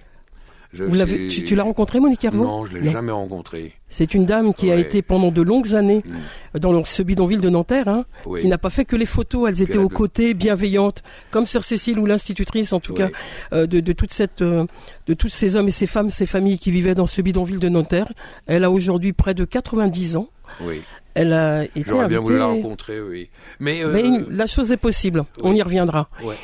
Je 0.76 0.84
Vous 0.84 0.94
l'avez, 0.94 1.30
sais- 1.30 1.36
tu, 1.36 1.44
tu 1.44 1.54
l'as 1.54 1.62
rencontrée, 1.62 1.98
Monique 2.00 2.22
Hervaux 2.24 2.44
Non, 2.44 2.66
je 2.66 2.76
l'ai 2.78 2.90
jamais 2.90 3.12
rencontré. 3.12 3.72
C'est 3.88 4.14
une 4.14 4.26
dame 4.26 4.52
qui 4.52 4.70
a 4.70 4.76
été 4.76 5.00
pendant 5.02 5.30
de 5.30 5.40
longues 5.42 5.74
années 5.74 6.02
Mm. 6.54 6.58
dans 6.58 6.84
ce 6.84 7.02
bidonville 7.02 7.40
de 7.40 7.48
Nanterre, 7.48 7.88
hein, 7.88 8.04
Oui. 8.26 8.42
qui 8.42 8.48
n'a 8.48 8.58
pas 8.58 8.70
fait 8.70 8.84
que 8.84 8.96
les 8.96 9.06
photos, 9.06 9.48
elles 9.48 9.62
étaient 9.62 9.78
aux 9.78 9.88
côtés, 9.88 10.34
bienveillantes, 10.34 11.02
comme 11.30 11.46
Sœur 11.46 11.64
Cécile 11.64 11.98
ou 11.98 12.06
l'institutrice 12.06 12.72
en 12.72 12.80
tout 12.80 12.92
Oui. 12.92 12.98
cas, 12.98 13.08
euh, 13.52 13.66
de, 13.66 13.80
de 13.80 13.92
toute 13.92 14.12
cette, 14.12 14.42
euh, 14.42 14.66
de 15.06 15.14
tous 15.14 15.28
ces 15.28 15.56
hommes 15.56 15.68
et 15.68 15.72
ces 15.72 15.86
femmes, 15.86 16.10
ces 16.10 16.26
familles 16.26 16.58
qui 16.58 16.70
vivaient 16.70 16.94
dans 16.94 17.06
ce 17.06 17.22
bidonville 17.22 17.58
de 17.60 17.68
Nanterre. 17.68 18.12
Elle 18.46 18.64
a 18.64 18.70
aujourd'hui 18.70 19.12
près 19.12 19.34
de 19.34 19.44
90 19.44 20.16
ans. 20.16 20.28
Oui. 20.62 20.80
Elle 21.14 21.32
a 21.32 21.64
été 21.64 21.82
J'aurais 21.86 22.08
bien 22.08 22.20
voulu 22.20 22.38
la 22.38 22.46
rencontrer, 22.46 23.00
oui. 23.00 23.30
Mais, 23.58 23.82
euh, 23.82 23.90
Mais 23.92 24.04
la 24.30 24.46
chose 24.46 24.70
est 24.72 24.76
possible. 24.76 25.24
On 25.42 25.54
y 25.54 25.62
reviendra. 25.62 26.08
ouais. 26.22 26.34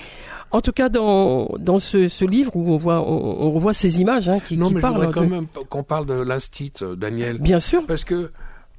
En 0.52 0.60
tout 0.60 0.72
cas, 0.72 0.88
dans 0.88 1.48
dans 1.58 1.78
ce, 1.78 2.08
ce 2.08 2.24
livre 2.24 2.54
où 2.54 2.70
on 2.72 2.76
voit 2.76 3.00
on, 3.00 3.42
on 3.46 3.52
revoit 3.52 3.72
ces 3.74 4.00
images 4.00 4.28
hein, 4.28 4.38
qui, 4.40 4.58
non, 4.58 4.68
qui 4.68 4.74
mais 4.74 4.80
je 4.82 4.86
voudrais 4.86 5.10
quand 5.10 5.22
de- 5.22 5.26
même 5.26 5.46
qu'on 5.68 5.82
parle 5.82 6.06
de 6.06 6.14
l'instit, 6.14 6.72
euh, 6.82 6.94
Daniel. 6.94 7.38
Bien 7.38 7.58
sûr. 7.60 7.86
Parce 7.86 8.04
que 8.04 8.30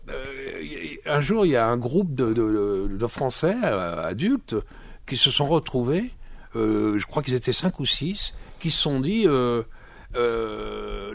euh, 0.09 0.13
un 1.07 1.21
jour, 1.21 1.45
il 1.45 1.53
y 1.53 1.55
a 1.57 1.65
un 1.67 1.77
groupe 1.77 2.13
de, 2.13 2.31
de, 2.33 2.87
de 2.95 3.07
Français 3.07 3.55
euh, 3.63 4.05
adultes 4.07 4.55
qui 5.07 5.17
se 5.17 5.31
sont 5.31 5.47
retrouvés, 5.47 6.11
euh, 6.55 6.97
je 6.99 7.05
crois 7.07 7.23
qu'ils 7.23 7.33
étaient 7.33 7.53
cinq 7.53 7.79
ou 7.79 7.85
six, 7.85 8.33
qui 8.59 8.69
se 8.71 8.79
sont 8.81 8.99
dit 8.99 9.25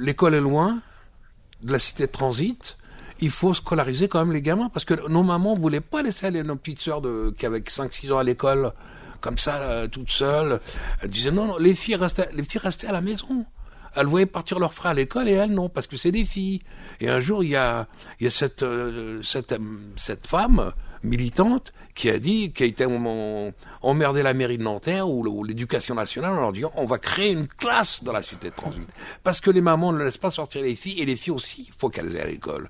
l'école 0.00 0.34
est 0.34 0.40
loin 0.40 0.78
de 1.62 1.72
la 1.72 1.78
cité 1.78 2.06
de 2.06 2.12
transit. 2.12 2.76
Il 3.20 3.30
faut 3.30 3.52
scolariser 3.54 4.06
quand 4.08 4.20
même 4.24 4.32
les 4.32 4.42
gamins 4.42 4.68
parce 4.72 4.84
que 4.84 5.08
nos 5.08 5.22
mamans 5.24 5.54
voulaient 5.54 5.80
pas 5.80 6.02
laisser 6.02 6.26
aller 6.26 6.42
nos 6.44 6.54
petites 6.56 6.78
sœurs 6.80 7.00
de, 7.00 7.34
qui 7.36 7.46
avaient 7.46 7.58
5-6 7.60 8.12
ans 8.12 8.18
à 8.18 8.24
l'école 8.24 8.72
comme 9.20 9.38
ça, 9.38 9.56
euh, 9.56 9.88
toutes 9.88 10.10
seules. 10.10 10.60
Elles 11.02 11.10
disaient 11.10 11.30
non, 11.30 11.46
non, 11.46 11.58
les 11.58 11.74
filles 11.74 11.96
restaient, 11.96 12.28
les 12.34 12.44
filles 12.44 12.60
restaient 12.60 12.86
à 12.88 12.92
la 12.92 13.00
maison. 13.00 13.44
Elles 13.96 14.06
voyaient 14.06 14.26
partir 14.26 14.58
leurs 14.58 14.74
frères 14.74 14.90
à 14.92 14.94
l'école 14.94 15.28
et 15.28 15.32
elles 15.32 15.50
non, 15.50 15.68
parce 15.68 15.86
que 15.86 15.96
c'est 15.96 16.12
des 16.12 16.24
filles. 16.24 16.60
Et 17.00 17.08
un 17.08 17.20
jour, 17.20 17.42
il 17.42 17.50
y 17.50 17.56
a, 17.56 17.86
il 18.20 18.24
y 18.24 18.26
a 18.26 18.30
cette, 18.30 18.62
euh, 18.62 19.20
cette, 19.22 19.52
euh, 19.52 19.58
cette 19.96 20.26
femme 20.26 20.72
militante 21.02 21.72
qui 21.94 22.10
a 22.10 22.18
dit, 22.18 22.52
qui 22.52 22.64
a 22.64 22.66
été 22.66 22.84
em- 22.84 23.52
emmerdée 23.82 24.22
la 24.22 24.34
mairie 24.34 24.58
de 24.58 24.62
Nanterre 24.62 25.08
ou 25.08 25.42
l'éducation 25.42 25.94
nationale 25.94 26.32
en 26.32 26.40
leur 26.40 26.52
disant 26.52 26.70
on 26.76 26.84
va 26.86 26.98
créer 26.98 27.30
une 27.32 27.46
classe 27.48 28.04
dans 28.04 28.12
la 28.12 28.22
cité 28.22 28.50
de 28.50 28.54
transit. 28.54 28.82
Parce 29.24 29.40
que 29.40 29.50
les 29.50 29.62
mamans 29.62 29.92
ne 29.92 30.04
laissent 30.04 30.18
pas 30.18 30.30
sortir 30.30 30.62
les 30.62 30.76
filles 30.76 31.00
et 31.00 31.04
les 31.06 31.16
filles 31.16 31.32
aussi, 31.32 31.66
il 31.68 31.74
faut 31.78 31.88
qu'elles 31.88 32.14
aient 32.14 32.20
à 32.22 32.26
l'école. 32.26 32.68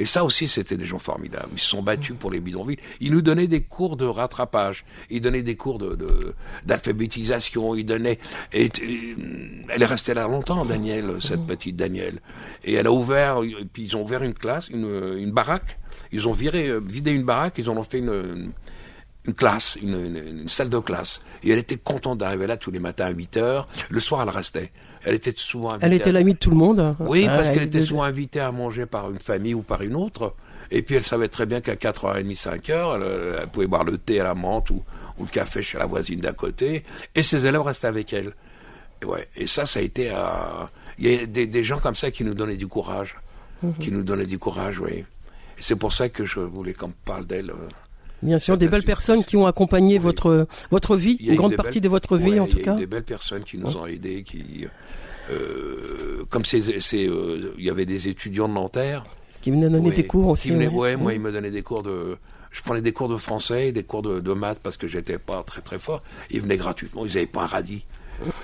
Et 0.00 0.06
ça 0.06 0.24
aussi, 0.24 0.48
c'était 0.48 0.78
des 0.78 0.86
gens 0.86 0.98
formidables. 0.98 1.50
Ils 1.52 1.60
se 1.60 1.68
sont 1.68 1.82
battus 1.82 2.16
pour 2.18 2.30
les 2.30 2.40
bidonvilles. 2.40 2.78
Ils 3.00 3.12
nous 3.12 3.20
donnaient 3.20 3.46
des 3.46 3.60
cours 3.60 3.98
de 3.98 4.06
rattrapage. 4.06 4.86
Ils 5.10 5.20
donnaient 5.20 5.42
des 5.42 5.56
cours 5.56 5.78
d'alphabétisation. 6.64 7.74
Ils 7.74 7.84
donnaient. 7.84 8.18
Elle 8.50 9.82
est 9.82 9.84
restée 9.84 10.14
là 10.14 10.26
longtemps, 10.26 10.64
Danielle, 10.64 11.16
cette 11.20 11.46
petite 11.46 11.76
Danielle. 11.76 12.22
Et 12.64 12.72
elle 12.72 12.86
a 12.86 12.92
ouvert. 12.92 13.40
Puis 13.74 13.82
ils 13.82 13.96
ont 13.96 14.02
ouvert 14.02 14.22
une 14.22 14.32
classe, 14.32 14.70
une, 14.70 15.18
une 15.18 15.32
baraque. 15.32 15.78
Ils 16.12 16.26
ont 16.26 16.32
viré, 16.32 16.68
euh, 16.68 16.80
vidé 16.80 17.12
une 17.12 17.24
baraque. 17.24 17.58
Ils 17.58 17.68
en 17.68 17.76
ont 17.76 17.84
fait 17.84 17.98
une, 17.98 18.52
une, 19.30 19.34
classe, 19.34 19.76
une, 19.82 19.94
une- 19.94 20.38
une 20.42 20.48
salle 20.48 20.68
de 20.68 20.78
classe. 20.78 21.20
Et 21.42 21.50
elle 21.50 21.58
était 21.58 21.76
contente 21.78 22.18
d'arriver 22.18 22.46
là 22.46 22.56
tous 22.56 22.70
les 22.70 22.78
matins 22.80 23.06
à 23.06 23.10
8 23.10 23.36
heures. 23.36 23.66
Le 23.88 24.00
soir, 24.00 24.22
elle 24.22 24.28
restait. 24.28 24.72
Elle 25.04 25.14
était 25.14 25.32
souvent 25.36 25.70
invitée. 25.70 25.86
Elle 25.86 25.92
était 25.94 26.12
l'amie 26.12 26.34
de 26.34 26.38
tout 26.38 26.50
le 26.50 26.56
monde. 26.56 26.96
oui, 27.00 27.26
Ah, 27.28 27.36
parce 27.36 27.48
qu'elle 27.50 27.58
elle- 27.62 27.64
était 27.68 27.82
souvent 27.84 28.02
invitée 28.04 28.40
à 28.40 28.52
manger 28.52 28.86
par 28.86 29.10
une 29.10 29.18
famille 29.18 29.54
ou 29.54 29.62
par 29.62 29.82
une 29.82 29.96
autre. 29.96 30.34
Et 30.72 30.82
puis 30.82 30.94
elle 30.94 31.02
savait 31.02 31.28
très 31.28 31.46
bien 31.46 31.60
qu'à 31.60 31.74
4h30, 31.76 32.36
5h, 32.36 32.96
elle, 32.96 33.34
elle 33.42 33.46
pouvait 33.48 33.66
boire 33.66 33.82
le 33.84 33.98
thé 33.98 34.20
à 34.20 34.24
la 34.24 34.34
menthe 34.34 34.70
ou, 34.70 34.82
ou 35.18 35.24
le 35.24 35.30
café 35.30 35.62
chez 35.62 35.78
la 35.78 35.86
voisine 35.86 36.20
d'à 36.20 36.32
côté. 36.32 36.84
Et 37.14 37.22
ses 37.22 37.44
élèves 37.46 37.62
restaient 37.62 37.88
avec 37.88 38.12
elle. 38.12 38.32
Et, 39.02 39.06
ouais, 39.06 39.28
et 39.36 39.46
ça, 39.46 39.64
ça 39.66 39.80
a 39.80 39.82
été... 39.82 40.10
euh, 40.12 40.16
Il 40.98 41.10
y 41.10 41.18
a 41.18 41.26
des, 41.26 41.46
des 41.46 41.64
gens 41.64 41.78
comme 41.80 41.94
ça 41.94 42.10
qui 42.10 42.22
nous 42.24 42.34
donnaient 42.34 42.56
du 42.58 42.66
courage. 42.68 43.16
Mhm. 43.62 43.74
Qui 43.80 43.90
nous 43.92 44.02
donnaient 44.02 44.26
du 44.26 44.38
courage, 44.38 44.78
oui. 44.78 45.04
Et 45.58 45.62
c'est 45.62 45.76
pour 45.76 45.92
ça 45.92 46.08
que 46.08 46.24
je 46.24 46.40
voulais 46.40 46.72
qu'on 46.74 46.92
parle 47.04 47.26
d'elle. 47.26 47.50
euh. 47.50 47.68
Bien 48.22 48.38
sûr, 48.38 48.58
des 48.58 48.68
belles 48.68 48.82
personnes 48.84 49.24
qui 49.24 49.36
ont 49.36 49.46
accompagné 49.46 49.94
Oui. 49.94 50.02
votre 50.02 50.46
votre 50.70 50.96
vie, 50.96 51.16
une 51.20 51.36
grande 51.36 51.56
partie 51.56 51.80
belles- 51.80 51.82
de 51.84 51.88
votre 51.88 52.16
vie 52.18 52.32
Ouais, 52.32 52.38
en 52.40 52.46
tout 52.46 52.58
il 52.58 52.58
y 52.58 52.62
a 52.62 52.64
cas. 52.66 52.74
eu 52.76 52.80
des 52.80 52.86
belles 52.86 53.02
personnes 53.04 53.44
qui 53.44 53.56
nous 53.58 53.76
ont 53.76 53.86
aidés, 53.86 54.22
qui... 54.22 54.66
euh, 55.30 56.24
comme 56.28 56.44
c'est, 56.44 56.60
euh, 57.08 57.52
il 57.58 57.64
y 57.64 57.70
avait 57.70 57.86
des 57.86 58.08
étudiants 58.08 58.48
de 58.48 58.54
Nanterre 58.54 59.04
Qui 59.42 59.50
venaient 59.50 59.70
donner 59.70 59.90
des 59.92 60.06
cours 60.06 60.28
aussi. 60.28 60.48
qui 60.48 60.54
venaient- 60.54 60.68
ouais. 60.68 60.96
moi, 60.96 61.12
ils 61.14 61.20
me 61.20 61.32
donnaient 61.32 61.50
des 61.50 61.62
cours 61.62 61.82
de. 61.82 62.16
Je 62.50 62.62
prenais 62.62 62.80
des 62.80 62.92
cours 62.92 63.08
de 63.08 63.16
français 63.16 63.68
et 63.68 63.72
des 63.72 63.84
cours 63.84 64.02
de, 64.02 64.18
de 64.18 64.32
maths 64.32 64.58
parce 64.60 64.76
que 64.76 64.88
j'étais 64.88 65.18
pas 65.18 65.42
très 65.44 65.60
très 65.60 65.78
fort. 65.78 66.02
Ils 66.30 66.40
venaient 66.40 66.56
gratuitement, 66.56 67.06
ils 67.06 67.16
avaient 67.16 67.26
pas 67.26 67.42
un 67.42 67.46
radis. 67.46 67.86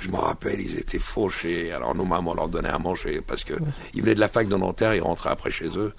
Je 0.00 0.08
me 0.10 0.16
rappelle, 0.16 0.60
ils 0.60 0.78
étaient 0.78 1.00
fauchés. 1.00 1.72
Alors 1.72 1.94
nos 1.94 2.04
mamans 2.04 2.32
leur 2.34 2.48
donnaient 2.48 2.68
à 2.70 2.78
manger 2.78 3.20
parce 3.20 3.42
que 3.44 3.54
ils 3.94 4.00
venaient 4.02 4.14
de 4.14 4.20
la 4.20 4.28
fac 4.28 4.48
de 4.48 4.56
Nanterre, 4.56 4.94
ils 4.94 5.02
rentraient 5.02 5.30
après 5.30 5.50
chez 5.50 5.66
eux. 5.76 5.92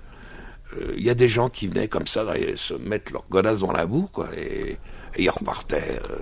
Euh, 0.75 0.93
Il 0.97 1.05
y 1.05 1.09
a 1.09 1.15
des 1.15 1.29
gens 1.29 1.49
qui 1.49 1.67
venaient 1.67 1.87
comme 1.87 2.07
ça, 2.07 2.25
se 2.55 2.73
mettre 2.73 3.13
leur 3.13 3.23
godasse 3.29 3.59
dans 3.59 3.71
la 3.71 3.85
boue, 3.85 4.09
quoi, 4.11 4.27
et, 4.35 4.71
et 5.15 5.23
ils 5.23 5.29
repartaient. 5.29 5.99
euh. 6.09 6.15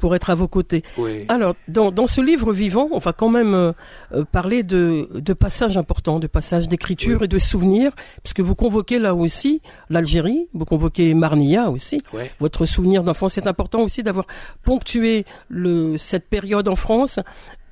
pour 0.00 0.14
être 0.14 0.30
à 0.30 0.34
vos 0.34 0.48
côtés. 0.48 0.82
Oui. 0.96 1.26
Alors, 1.28 1.54
dans, 1.68 1.90
dans 1.92 2.06
ce 2.06 2.22
livre 2.22 2.54
vivant, 2.54 2.88
on 2.90 2.98
va 3.00 3.12
quand 3.12 3.28
même 3.28 3.52
euh, 3.54 3.72
euh, 4.14 4.24
parler 4.24 4.62
de, 4.62 5.08
de 5.14 5.32
passages 5.34 5.76
importants, 5.76 6.18
de 6.18 6.26
passages 6.26 6.68
d'écriture 6.68 7.18
Oui. 7.20 7.24
et 7.26 7.28
de 7.28 7.38
souvenirs, 7.38 7.92
puisque 8.22 8.40
vous 8.40 8.54
convoquez 8.54 8.98
là 8.98 9.14
aussi 9.14 9.60
l'Algérie, 9.90 10.48
vous 10.54 10.64
convoquez 10.64 11.12
Marnia 11.12 11.68
aussi. 11.70 12.00
Ouais. 12.14 12.30
Votre 12.40 12.64
souvenir 12.64 13.02
d'enfance, 13.02 13.34
c'est 13.34 13.46
important 13.46 13.82
aussi 13.82 14.02
d'avoir 14.02 14.24
ponctué 14.62 15.26
le, 15.50 15.98
cette 15.98 16.28
période 16.30 16.66
en 16.68 16.76
France 16.76 17.20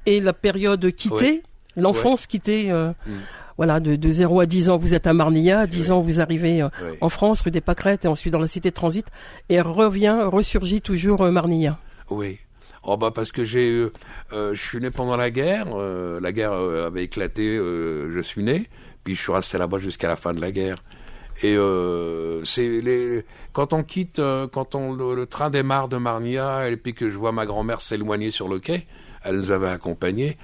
et 0.04 0.20
la 0.20 0.34
période 0.34 0.90
quittée, 0.92 1.42
l'enfance 1.76 2.26
quittée. 2.26 2.70
euh, 2.70 2.92
Mm. 3.06 3.12
Voilà, 3.58 3.80
de, 3.80 3.96
de 3.96 4.08
0 4.08 4.40
à 4.40 4.46
10 4.46 4.70
ans, 4.70 4.78
vous 4.78 4.94
êtes 4.94 5.06
à 5.06 5.12
10 5.12 5.16
Oui. 5.18 5.90
ans, 5.90 6.00
vous 6.00 6.20
arrivez 6.20 6.62
euh, 6.62 6.68
Oui. 6.80 6.96
en 7.00 7.08
France, 7.08 7.42
rue 7.42 7.50
des 7.50 7.60
Pâquerettes, 7.60 8.04
et 8.06 8.08
ensuite 8.08 8.32
dans 8.32 8.38
la 8.38 8.46
cité 8.46 8.70
de 8.70 8.74
transit, 8.74 9.04
et 9.50 9.60
revient, 9.60 10.16
ressurgit 10.24 10.80
toujours 10.80 11.22
euh, 11.22 11.30
Marnia. 11.30 11.78
Oui. 12.08 12.38
Oh 12.84 12.96
bah 12.96 13.10
parce 13.12 13.32
que 13.32 13.44
j'ai, 13.44 13.70
euh, 13.72 13.92
euh, 14.32 14.54
je 14.54 14.62
suis 14.62 14.78
né 14.78 14.90
pendant 14.90 15.16
la 15.16 15.30
guerre. 15.30 15.66
la 15.76 16.32
guerre 16.32 16.52
avait 16.52 17.02
éclaté, 17.04 17.56
je 17.58 18.20
suis 18.22 18.44
né. 18.44 18.66
Puis 19.04 19.14
je 19.16 19.20
suis 19.20 19.32
resté 19.32 19.58
là-bas 19.58 19.78
jusqu'à 19.78 20.06
la 20.08 20.16
fin 20.16 20.32
de 20.32 20.40
la 20.40 20.52
guerre. 20.52 20.76
Et 21.42 21.54
euh, 21.56 22.42
c'est 22.44 22.80
les 22.80 23.24
quand 23.52 23.72
on 23.72 23.82
quitte, 23.82 24.20
quand 24.52 24.74
on 24.74 24.92
le, 24.94 25.14
le 25.14 25.26
train 25.26 25.50
démarre 25.50 25.88
de 25.88 25.96
Marnia 25.96 26.68
et 26.70 26.76
puis 26.76 26.94
que 26.94 27.10
je 27.10 27.18
vois 27.18 27.32
ma 27.32 27.44
grand-mère 27.46 27.80
s'éloigner 27.80 28.30
sur 28.30 28.48
le 28.48 28.58
quai, 28.60 28.86
elle 29.24 29.36
nous 29.36 29.50
avait 29.50 29.68
accompagnés. 29.68 30.36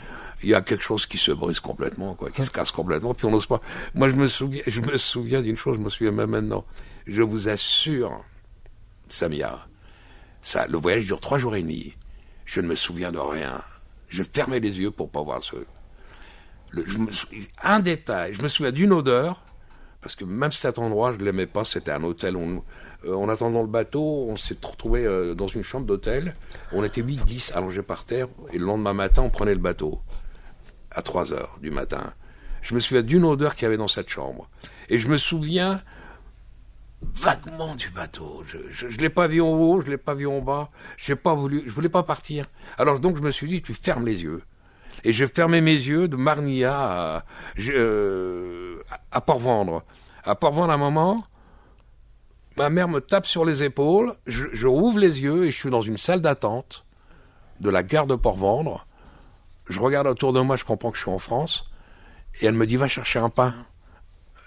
Il 0.44 0.50
y 0.50 0.54
a 0.54 0.60
quelque 0.60 0.82
chose 0.82 1.06
qui 1.06 1.18
se 1.18 1.32
brise 1.32 1.58
complètement, 1.60 2.14
quoi, 2.14 2.30
qui 2.30 2.44
se 2.44 2.50
casse 2.50 2.70
complètement. 2.70 3.14
Puis 3.14 3.26
on 3.26 3.30
n'ose 3.30 3.46
pas. 3.46 3.60
Moi, 3.94 4.08
je 4.10 4.14
me 4.14 4.28
souviens, 4.28 4.62
je 4.66 4.80
me 4.80 4.96
souviens 4.98 5.40
d'une 5.42 5.56
chose. 5.56 5.76
Je 5.78 5.82
me 5.82 5.90
souviens 5.90 6.12
même 6.12 6.30
maintenant. 6.30 6.64
Je 7.06 7.22
vous 7.22 7.48
assure, 7.48 8.22
Samia, 9.08 9.66
ça, 10.42 10.66
le 10.66 10.78
voyage 10.78 11.04
dure 11.06 11.20
trois 11.20 11.38
jours 11.38 11.56
et 11.56 11.62
demi. 11.62 11.94
Je 12.44 12.60
ne 12.60 12.66
me 12.68 12.74
souviens 12.74 13.10
de 13.10 13.18
rien. 13.18 13.62
Je 14.08 14.22
fermais 14.22 14.60
les 14.60 14.78
yeux 14.80 14.90
pour 14.90 15.10
pas 15.10 15.22
voir 15.22 15.42
ce. 15.42 15.56
Je 16.72 16.98
me 16.98 17.10
sou- 17.12 17.26
un 17.62 17.80
détail. 17.80 18.34
Je 18.34 18.42
me 18.42 18.48
souviens 18.48 18.72
d'une 18.72 18.92
odeur, 18.92 19.42
parce 20.02 20.14
que 20.14 20.24
même 20.24 20.52
cet 20.52 20.78
endroit, 20.78 21.12
je 21.18 21.24
l'aimais 21.24 21.46
pas. 21.46 21.64
C'était 21.64 21.92
un 21.92 22.02
hôtel. 22.04 22.36
On, 22.36 22.62
euh, 23.06 23.14
en 23.14 23.28
attendant 23.28 23.62
le 23.62 23.68
bateau, 23.68 24.26
on 24.28 24.36
s'est 24.36 24.56
retrouvé 24.62 25.04
euh, 25.06 25.34
dans 25.34 25.46
une 25.48 25.62
chambre 25.62 25.86
d'hôtel. 25.86 26.34
On 26.72 26.82
était 26.84 27.02
8-10 27.02 27.52
allongés 27.54 27.82
par 27.82 28.04
terre. 28.04 28.28
Et 28.52 28.58
le 28.58 28.66
lendemain 28.66 28.92
matin, 28.92 29.22
on 29.22 29.30
prenait 29.30 29.54
le 29.54 29.60
bateau 29.60 30.00
à 30.94 31.02
3 31.02 31.32
heures 31.32 31.58
du 31.60 31.70
matin. 31.70 32.12
Je 32.62 32.74
me 32.74 32.80
souviens 32.80 33.02
d'une 33.02 33.24
odeur 33.24 33.54
qu'il 33.54 33.64
y 33.64 33.66
avait 33.66 33.76
dans 33.76 33.88
cette 33.88 34.08
chambre. 34.08 34.48
Et 34.88 34.98
je 34.98 35.08
me 35.08 35.18
souviens 35.18 35.82
vaguement 37.02 37.74
du 37.74 37.90
bateau. 37.90 38.42
Je 38.46 38.58
je 38.70 38.98
l'ai 38.98 39.10
pas 39.10 39.26
vu 39.26 39.40
en 39.42 39.52
haut, 39.52 39.80
je 39.82 39.90
l'ai 39.90 39.98
pas 39.98 40.14
vu 40.14 40.26
en 40.26 40.40
bas. 40.40 40.70
Pas 41.22 41.34
voulu, 41.34 41.62
je 41.66 41.70
voulais 41.72 41.88
pas 41.88 42.02
partir. 42.02 42.46
Alors 42.78 43.00
donc 43.00 43.16
je 43.16 43.22
me 43.22 43.30
suis 43.30 43.48
dit, 43.48 43.62
tu 43.62 43.74
fermes 43.74 44.06
les 44.06 44.22
yeux. 44.22 44.42
Et 45.04 45.12
je 45.12 45.26
fermais 45.26 45.60
mes 45.60 45.74
yeux 45.74 46.08
de 46.08 46.16
Marnia 46.16 46.74
à, 46.74 47.24
euh, 47.58 48.78
Port-Vendre. 49.26 49.84
À 50.24 50.34
Port-Vendre, 50.34 50.70
à 50.70 50.74
un 50.74 50.78
moment, 50.78 51.24
Ma 52.56 52.70
mère 52.70 52.88
me 52.88 53.00
tape 53.00 53.26
sur 53.26 53.44
les 53.44 53.64
épaules, 53.64 54.14
je, 54.26 54.46
je 54.52 54.68
rouvre 54.68 55.00
les 55.00 55.20
yeux 55.20 55.44
et 55.44 55.50
je 55.50 55.56
suis 55.58 55.70
dans 55.70 55.82
une 55.82 55.98
salle 55.98 56.20
d'attente 56.20 56.86
de 57.60 57.68
la 57.68 57.82
gare 57.82 58.06
de 58.06 58.14
Port-Vendre. 58.14 58.86
Je 59.68 59.80
regarde 59.80 60.06
autour 60.06 60.32
de 60.32 60.40
moi, 60.40 60.56
je 60.56 60.64
comprends 60.64 60.90
que 60.90 60.96
je 60.96 61.02
suis 61.02 61.10
en 61.10 61.18
France. 61.18 61.64
Et 62.40 62.46
elle 62.46 62.54
me 62.54 62.66
dit, 62.66 62.76
va 62.76 62.88
chercher 62.88 63.18
un 63.18 63.30
pain. 63.30 63.54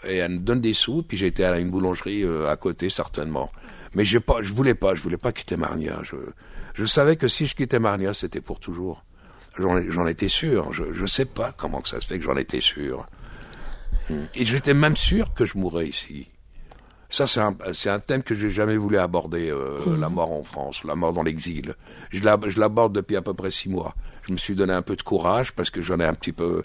Et 0.03 0.17
elle 0.17 0.33
me 0.33 0.37
donne 0.39 0.61
des 0.61 0.73
sous, 0.73 1.03
puis 1.03 1.23
été 1.23 1.43
à 1.43 1.57
une 1.57 1.71
boulangerie 1.71 2.23
euh, 2.23 2.49
à 2.49 2.55
côté, 2.55 2.89
certainement. 2.89 3.51
Mais 3.93 4.05
j'ai 4.05 4.19
pas, 4.19 4.43
je 4.43 4.53
voulais 4.53 4.75
pas, 4.75 4.93
je 4.93 5.01
voulais 5.01 5.17
pas 5.17 5.31
quitter 5.31 5.57
Marnia. 5.57 6.01
Je, 6.03 6.17
je 6.75 6.85
savais 6.85 7.15
que 7.15 7.27
si 7.27 7.47
je 7.47 7.55
quittais 7.55 7.79
Marnia, 7.79 8.13
c'était 8.13 8.41
pour 8.41 8.59
toujours. 8.59 9.03
J'en 9.57 9.81
j'en 9.89 10.05
étais 10.05 10.27
sûr. 10.27 10.71
Je, 10.71 10.93
je 10.93 11.05
sais 11.07 11.25
pas 11.25 11.51
comment 11.51 11.81
que 11.81 11.89
ça 11.89 11.99
se 11.99 12.05
fait 12.05 12.19
que 12.19 12.25
j'en 12.25 12.37
étais 12.37 12.61
sûr. 12.61 13.07
Et 14.35 14.45
j'étais 14.45 14.73
même 14.73 14.95
sûr 14.95 15.33
que 15.33 15.45
je 15.45 15.57
mourrais 15.57 15.87
ici. 15.87 16.27
Ça, 17.09 17.25
c'est 17.25 17.39
un, 17.39 17.55
c'est 17.73 17.89
un 17.89 17.99
thème 17.99 18.21
que 18.21 18.35
j'ai 18.35 18.51
jamais 18.51 18.75
voulu 18.75 18.97
aborder, 18.97 19.49
euh, 19.49 19.97
la 19.97 20.09
mort 20.09 20.31
en 20.31 20.43
France, 20.43 20.83
la 20.83 20.95
mort 20.95 21.13
dans 21.13 21.23
l'exil. 21.23 21.75
Je 22.11 22.23
l'aborde 22.59 22.93
depuis 22.93 23.15
à 23.15 23.21
peu 23.21 23.33
près 23.33 23.51
six 23.51 23.69
mois. 23.69 23.95
Je 24.23 24.33
me 24.33 24.37
suis 24.37 24.55
donné 24.55 24.73
un 24.73 24.81
peu 24.81 24.95
de 24.95 25.01
courage 25.01 25.53
parce 25.53 25.69
que 25.69 25.81
j'en 25.81 25.99
ai 25.99 26.05
un 26.05 26.13
petit 26.13 26.33
peu 26.33 26.63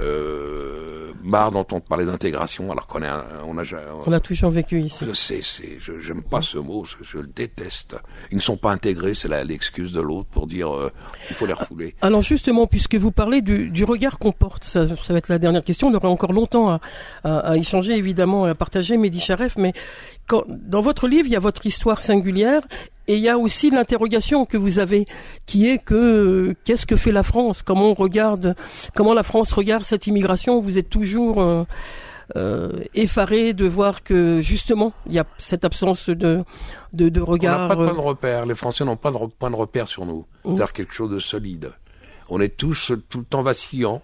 euh, 0.00 1.12
marre 1.22 1.50
d'entendre 1.52 1.82
parler 1.82 2.04
d'intégration 2.06 2.70
alors 2.70 2.86
qu'on 2.86 3.02
est, 3.02 3.06
un- 3.06 3.24
on 3.46 3.58
a, 3.58 3.62
On 4.06 4.12
a 4.12 4.20
toujours 4.20 4.50
vécu 4.50 4.80
ici. 4.80 5.04
je 5.06 5.12
sais, 5.12 5.40
c'est, 5.42 5.78
je, 5.80 6.00
j'aime 6.00 6.22
pas 6.22 6.40
ce 6.42 6.58
mot, 6.58 6.84
je, 6.84 6.96
je 7.02 7.18
le 7.18 7.26
déteste. 7.26 7.96
Ils 8.30 8.36
ne 8.36 8.40
sont 8.40 8.56
pas 8.56 8.70
intégrés, 8.72 9.14
c'est 9.14 9.28
l'excuse 9.44 9.92
de 9.92 10.00
l'autre 10.00 10.28
pour 10.30 10.46
dire 10.46 10.74
euh, 10.74 10.90
il 11.28 11.34
faut 11.36 11.46
les 11.46 11.52
refouler. 11.52 11.94
Alors 12.02 12.22
justement, 12.22 12.66
puisque 12.66 12.94
vous 12.94 13.12
parlez 13.12 13.42
du, 13.42 13.70
du 13.70 13.84
regard 13.84 14.18
qu'on 14.18 14.32
porte, 14.32 14.64
ça, 14.64 14.86
ça 14.88 15.12
va 15.12 15.18
être 15.18 15.28
la 15.28 15.38
dernière 15.38 15.64
question. 15.64 15.88
On 15.88 15.94
aurait 15.94 16.08
encore 16.08 16.32
longtemps 16.32 16.70
à, 16.70 16.80
à- 17.24 17.38
à 17.50 17.56
échanger, 17.56 17.96
évidemment, 17.96 18.46
et 18.46 18.50
à 18.50 18.54
partager, 18.54 18.96
Mehdi 18.96 19.20
Charef. 19.20 19.56
Mais 19.56 19.72
quand, 20.30 20.44
dans 20.48 20.80
votre 20.80 21.08
livre, 21.08 21.26
il 21.26 21.32
y 21.32 21.36
a 21.36 21.40
votre 21.40 21.66
histoire 21.66 22.00
singulière 22.00 22.62
et 23.08 23.14
il 23.14 23.20
y 23.20 23.28
a 23.28 23.36
aussi 23.36 23.70
l'interrogation 23.70 24.44
que 24.44 24.56
vous 24.56 24.78
avez, 24.78 25.04
qui 25.44 25.68
est 25.68 25.78
que 25.78 25.94
euh, 25.94 26.56
qu'est-ce 26.64 26.86
que 26.86 26.94
fait 26.94 27.10
la 27.10 27.24
France? 27.24 27.62
Comment 27.62 27.90
on 27.90 27.94
regarde 27.94 28.54
Comment 28.94 29.12
la 29.12 29.24
France 29.24 29.52
regarde 29.52 29.82
cette 29.82 30.06
immigration? 30.06 30.60
Vous 30.60 30.78
êtes 30.78 30.88
toujours 30.88 31.42
euh, 31.42 31.64
euh, 32.36 32.84
effaré 32.94 33.54
de 33.54 33.66
voir 33.66 34.04
que 34.04 34.40
justement, 34.40 34.92
il 35.06 35.14
y 35.14 35.18
a 35.18 35.26
cette 35.36 35.64
absence 35.64 36.08
de 36.08 36.44
de, 36.92 37.08
de 37.08 37.20
On 37.20 37.24
regard. 37.24 37.62
n'a 37.62 37.74
pas 37.74 37.74
de 37.74 37.84
point 37.86 37.94
de 37.94 38.06
repère, 38.06 38.46
les 38.46 38.54
Français 38.54 38.84
n'ont 38.84 38.96
pas 38.96 39.10
de 39.10 39.18
point 39.36 39.50
de 39.50 39.56
repère 39.56 39.88
sur 39.88 40.06
nous. 40.06 40.24
C'est-à-dire 40.44 40.72
quelque 40.72 40.94
chose 40.94 41.10
de 41.10 41.18
solide. 41.18 41.72
On 42.28 42.40
est 42.40 42.56
tous 42.56 42.92
tout 43.08 43.18
le 43.18 43.24
temps 43.24 43.42
vacillants 43.42 44.02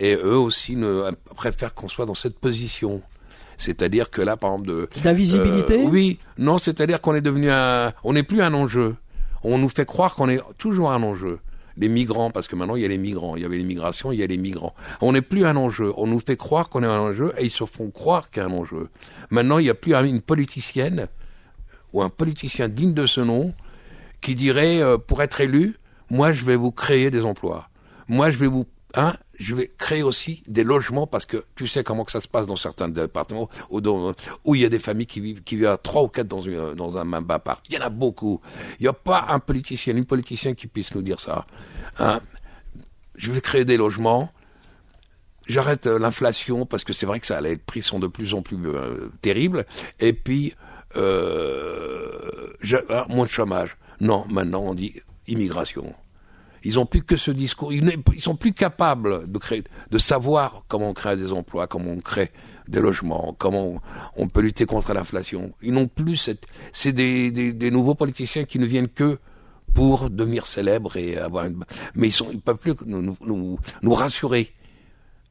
et 0.00 0.16
eux 0.16 0.38
aussi 0.38 0.74
ne, 0.74 1.12
préfèrent 1.36 1.74
qu'on 1.74 1.88
soit 1.88 2.06
dans 2.06 2.14
cette 2.14 2.40
position. 2.40 3.02
C'est-à-dire 3.62 4.10
que 4.10 4.20
là, 4.20 4.36
par 4.36 4.50
exemple, 4.50 4.68
de, 4.68 4.88
D'invisibilité 5.04 5.84
Euh, 5.84 5.88
oui, 5.88 6.18
non, 6.36 6.58
c'est-à-dire 6.58 7.00
qu'on 7.00 7.14
est 7.14 7.20
devenu 7.20 7.48
un, 7.50 7.92
on 8.02 8.12
n'est 8.12 8.24
plus 8.24 8.42
un 8.42 8.52
enjeu. 8.54 8.96
On 9.44 9.56
nous 9.58 9.68
fait 9.68 9.86
croire 9.86 10.16
qu'on 10.16 10.28
est 10.28 10.40
toujours 10.58 10.90
un 10.90 11.02
enjeu. 11.02 11.38
Les 11.76 11.88
migrants, 11.88 12.30
parce 12.30 12.48
que 12.48 12.56
maintenant 12.56 12.76
il 12.76 12.82
y 12.82 12.84
a 12.84 12.88
les 12.88 12.98
migrants, 12.98 13.34
il 13.36 13.42
y 13.42 13.44
avait 13.46 13.56
l'immigration, 13.56 14.12
il 14.12 14.18
y 14.18 14.22
a 14.22 14.26
les 14.26 14.36
migrants. 14.36 14.74
On 15.00 15.12
n'est 15.12 15.22
plus 15.22 15.46
un 15.46 15.56
enjeu. 15.56 15.92
On 15.96 16.06
nous 16.06 16.20
fait 16.20 16.36
croire 16.36 16.68
qu'on 16.68 16.82
est 16.82 16.86
un 16.86 16.98
enjeu 16.98 17.32
et 17.38 17.44
ils 17.44 17.50
se 17.50 17.64
font 17.64 17.90
croire 17.90 18.30
qu'il 18.30 18.42
y 18.42 18.44
a 18.44 18.48
un 18.48 18.52
enjeu. 18.52 18.88
Maintenant, 19.30 19.58
il 19.58 19.64
n'y 19.64 19.70
a 19.70 19.74
plus 19.74 19.94
une 19.94 20.20
politicienne 20.20 21.06
ou 21.92 22.02
un 22.02 22.10
politicien 22.10 22.68
digne 22.68 22.94
de 22.94 23.06
ce 23.06 23.20
nom 23.20 23.54
qui 24.20 24.34
dirait 24.34 24.82
euh, 24.82 24.98
pour 24.98 25.22
être 25.22 25.40
élu, 25.40 25.76
moi 26.10 26.32
je 26.32 26.44
vais 26.44 26.56
vous 26.56 26.72
créer 26.72 27.10
des 27.10 27.24
emplois. 27.24 27.68
Moi 28.08 28.30
je 28.30 28.38
vais 28.38 28.46
vous 28.48 28.66
hein, 28.96 29.14
je 29.42 29.54
vais 29.54 29.70
créer 29.76 30.02
aussi 30.02 30.42
des 30.46 30.62
logements 30.62 31.06
parce 31.06 31.26
que 31.26 31.44
tu 31.56 31.66
sais 31.66 31.82
comment 31.82 32.04
que 32.04 32.12
ça 32.12 32.20
se 32.20 32.28
passe 32.28 32.46
dans 32.46 32.56
certains 32.56 32.88
départements 32.88 33.48
où, 33.70 34.54
il 34.54 34.60
y 34.60 34.64
a 34.64 34.68
des 34.68 34.78
familles 34.78 35.06
qui 35.06 35.20
vivent 35.20 35.42
qui 35.42 35.56
vivent 35.56 35.66
à 35.66 35.76
trois 35.76 36.02
ou 36.02 36.08
quatre 36.08 36.28
dans 36.28 36.96
un 36.96 37.04
même 37.04 37.26
appart. 37.28 37.64
Il 37.68 37.74
y 37.74 37.78
en 37.78 37.82
a 37.82 37.88
beaucoup. 37.88 38.40
Il 38.78 38.82
n'y 38.84 38.88
a 38.88 38.92
pas 38.92 39.26
un 39.30 39.40
politicien, 39.40 39.96
une 39.96 40.04
politicienne 40.04 40.54
qui 40.54 40.68
puisse 40.68 40.94
nous 40.94 41.02
dire 41.02 41.18
ça. 41.18 41.46
Hein. 41.98 42.20
Je 43.16 43.32
vais 43.32 43.40
créer 43.40 43.64
des 43.64 43.76
logements. 43.76 44.32
J'arrête 45.48 45.88
euh, 45.88 45.98
l'inflation 45.98 46.64
parce 46.64 46.84
que 46.84 46.92
c'est 46.92 47.04
vrai 47.04 47.18
que 47.18 47.42
les 47.42 47.56
prix 47.56 47.82
sont 47.82 47.98
de 47.98 48.06
plus 48.06 48.34
en 48.34 48.42
plus 48.42 48.56
euh, 48.64 49.10
terribles. 49.22 49.66
Et 49.98 50.12
puis, 50.12 50.54
euh, 50.96 52.52
ah, 52.88 53.06
moins 53.08 53.26
de 53.26 53.30
chômage. 53.30 53.76
Non, 54.00 54.24
maintenant 54.28 54.62
on 54.62 54.74
dit 54.74 55.00
immigration. 55.26 55.94
Ils 56.64 56.78
ont 56.78 56.86
plus 56.86 57.02
que 57.02 57.16
ce 57.16 57.30
discours. 57.30 57.72
Ils, 57.72 57.92
sont 58.18 58.36
plus 58.36 58.52
capables 58.52 59.30
de 59.30 59.38
créer, 59.38 59.64
de 59.90 59.98
savoir 59.98 60.64
comment 60.68 60.90
on 60.90 60.94
crée 60.94 61.16
des 61.16 61.32
emplois, 61.32 61.66
comment 61.66 61.90
on 61.90 62.00
crée 62.00 62.30
des 62.68 62.80
logements, 62.80 63.34
comment 63.38 63.80
on, 64.16 64.28
peut 64.28 64.40
lutter 64.40 64.66
contre 64.66 64.94
l'inflation. 64.94 65.52
Ils 65.62 65.72
n'ont 65.72 65.88
plus 65.88 66.16
cette. 66.16 66.46
C'est 66.72 66.92
des, 66.92 67.30
des, 67.30 67.52
des 67.52 67.70
nouveaux 67.70 67.94
politiciens 67.94 68.44
qui 68.44 68.58
ne 68.58 68.66
viennent 68.66 68.88
que 68.88 69.18
pour 69.74 70.10
devenir 70.10 70.46
célèbres 70.46 70.96
et 70.96 71.16
avoir 71.18 71.46
une. 71.46 71.64
Mais 71.94 72.08
ils 72.08 72.12
sont, 72.12 72.28
ils 72.30 72.40
peuvent 72.40 72.58
plus 72.58 72.74
nous, 72.86 73.02
nous, 73.02 73.16
nous, 73.24 73.58
nous 73.82 73.94
rassurer. 73.94 74.52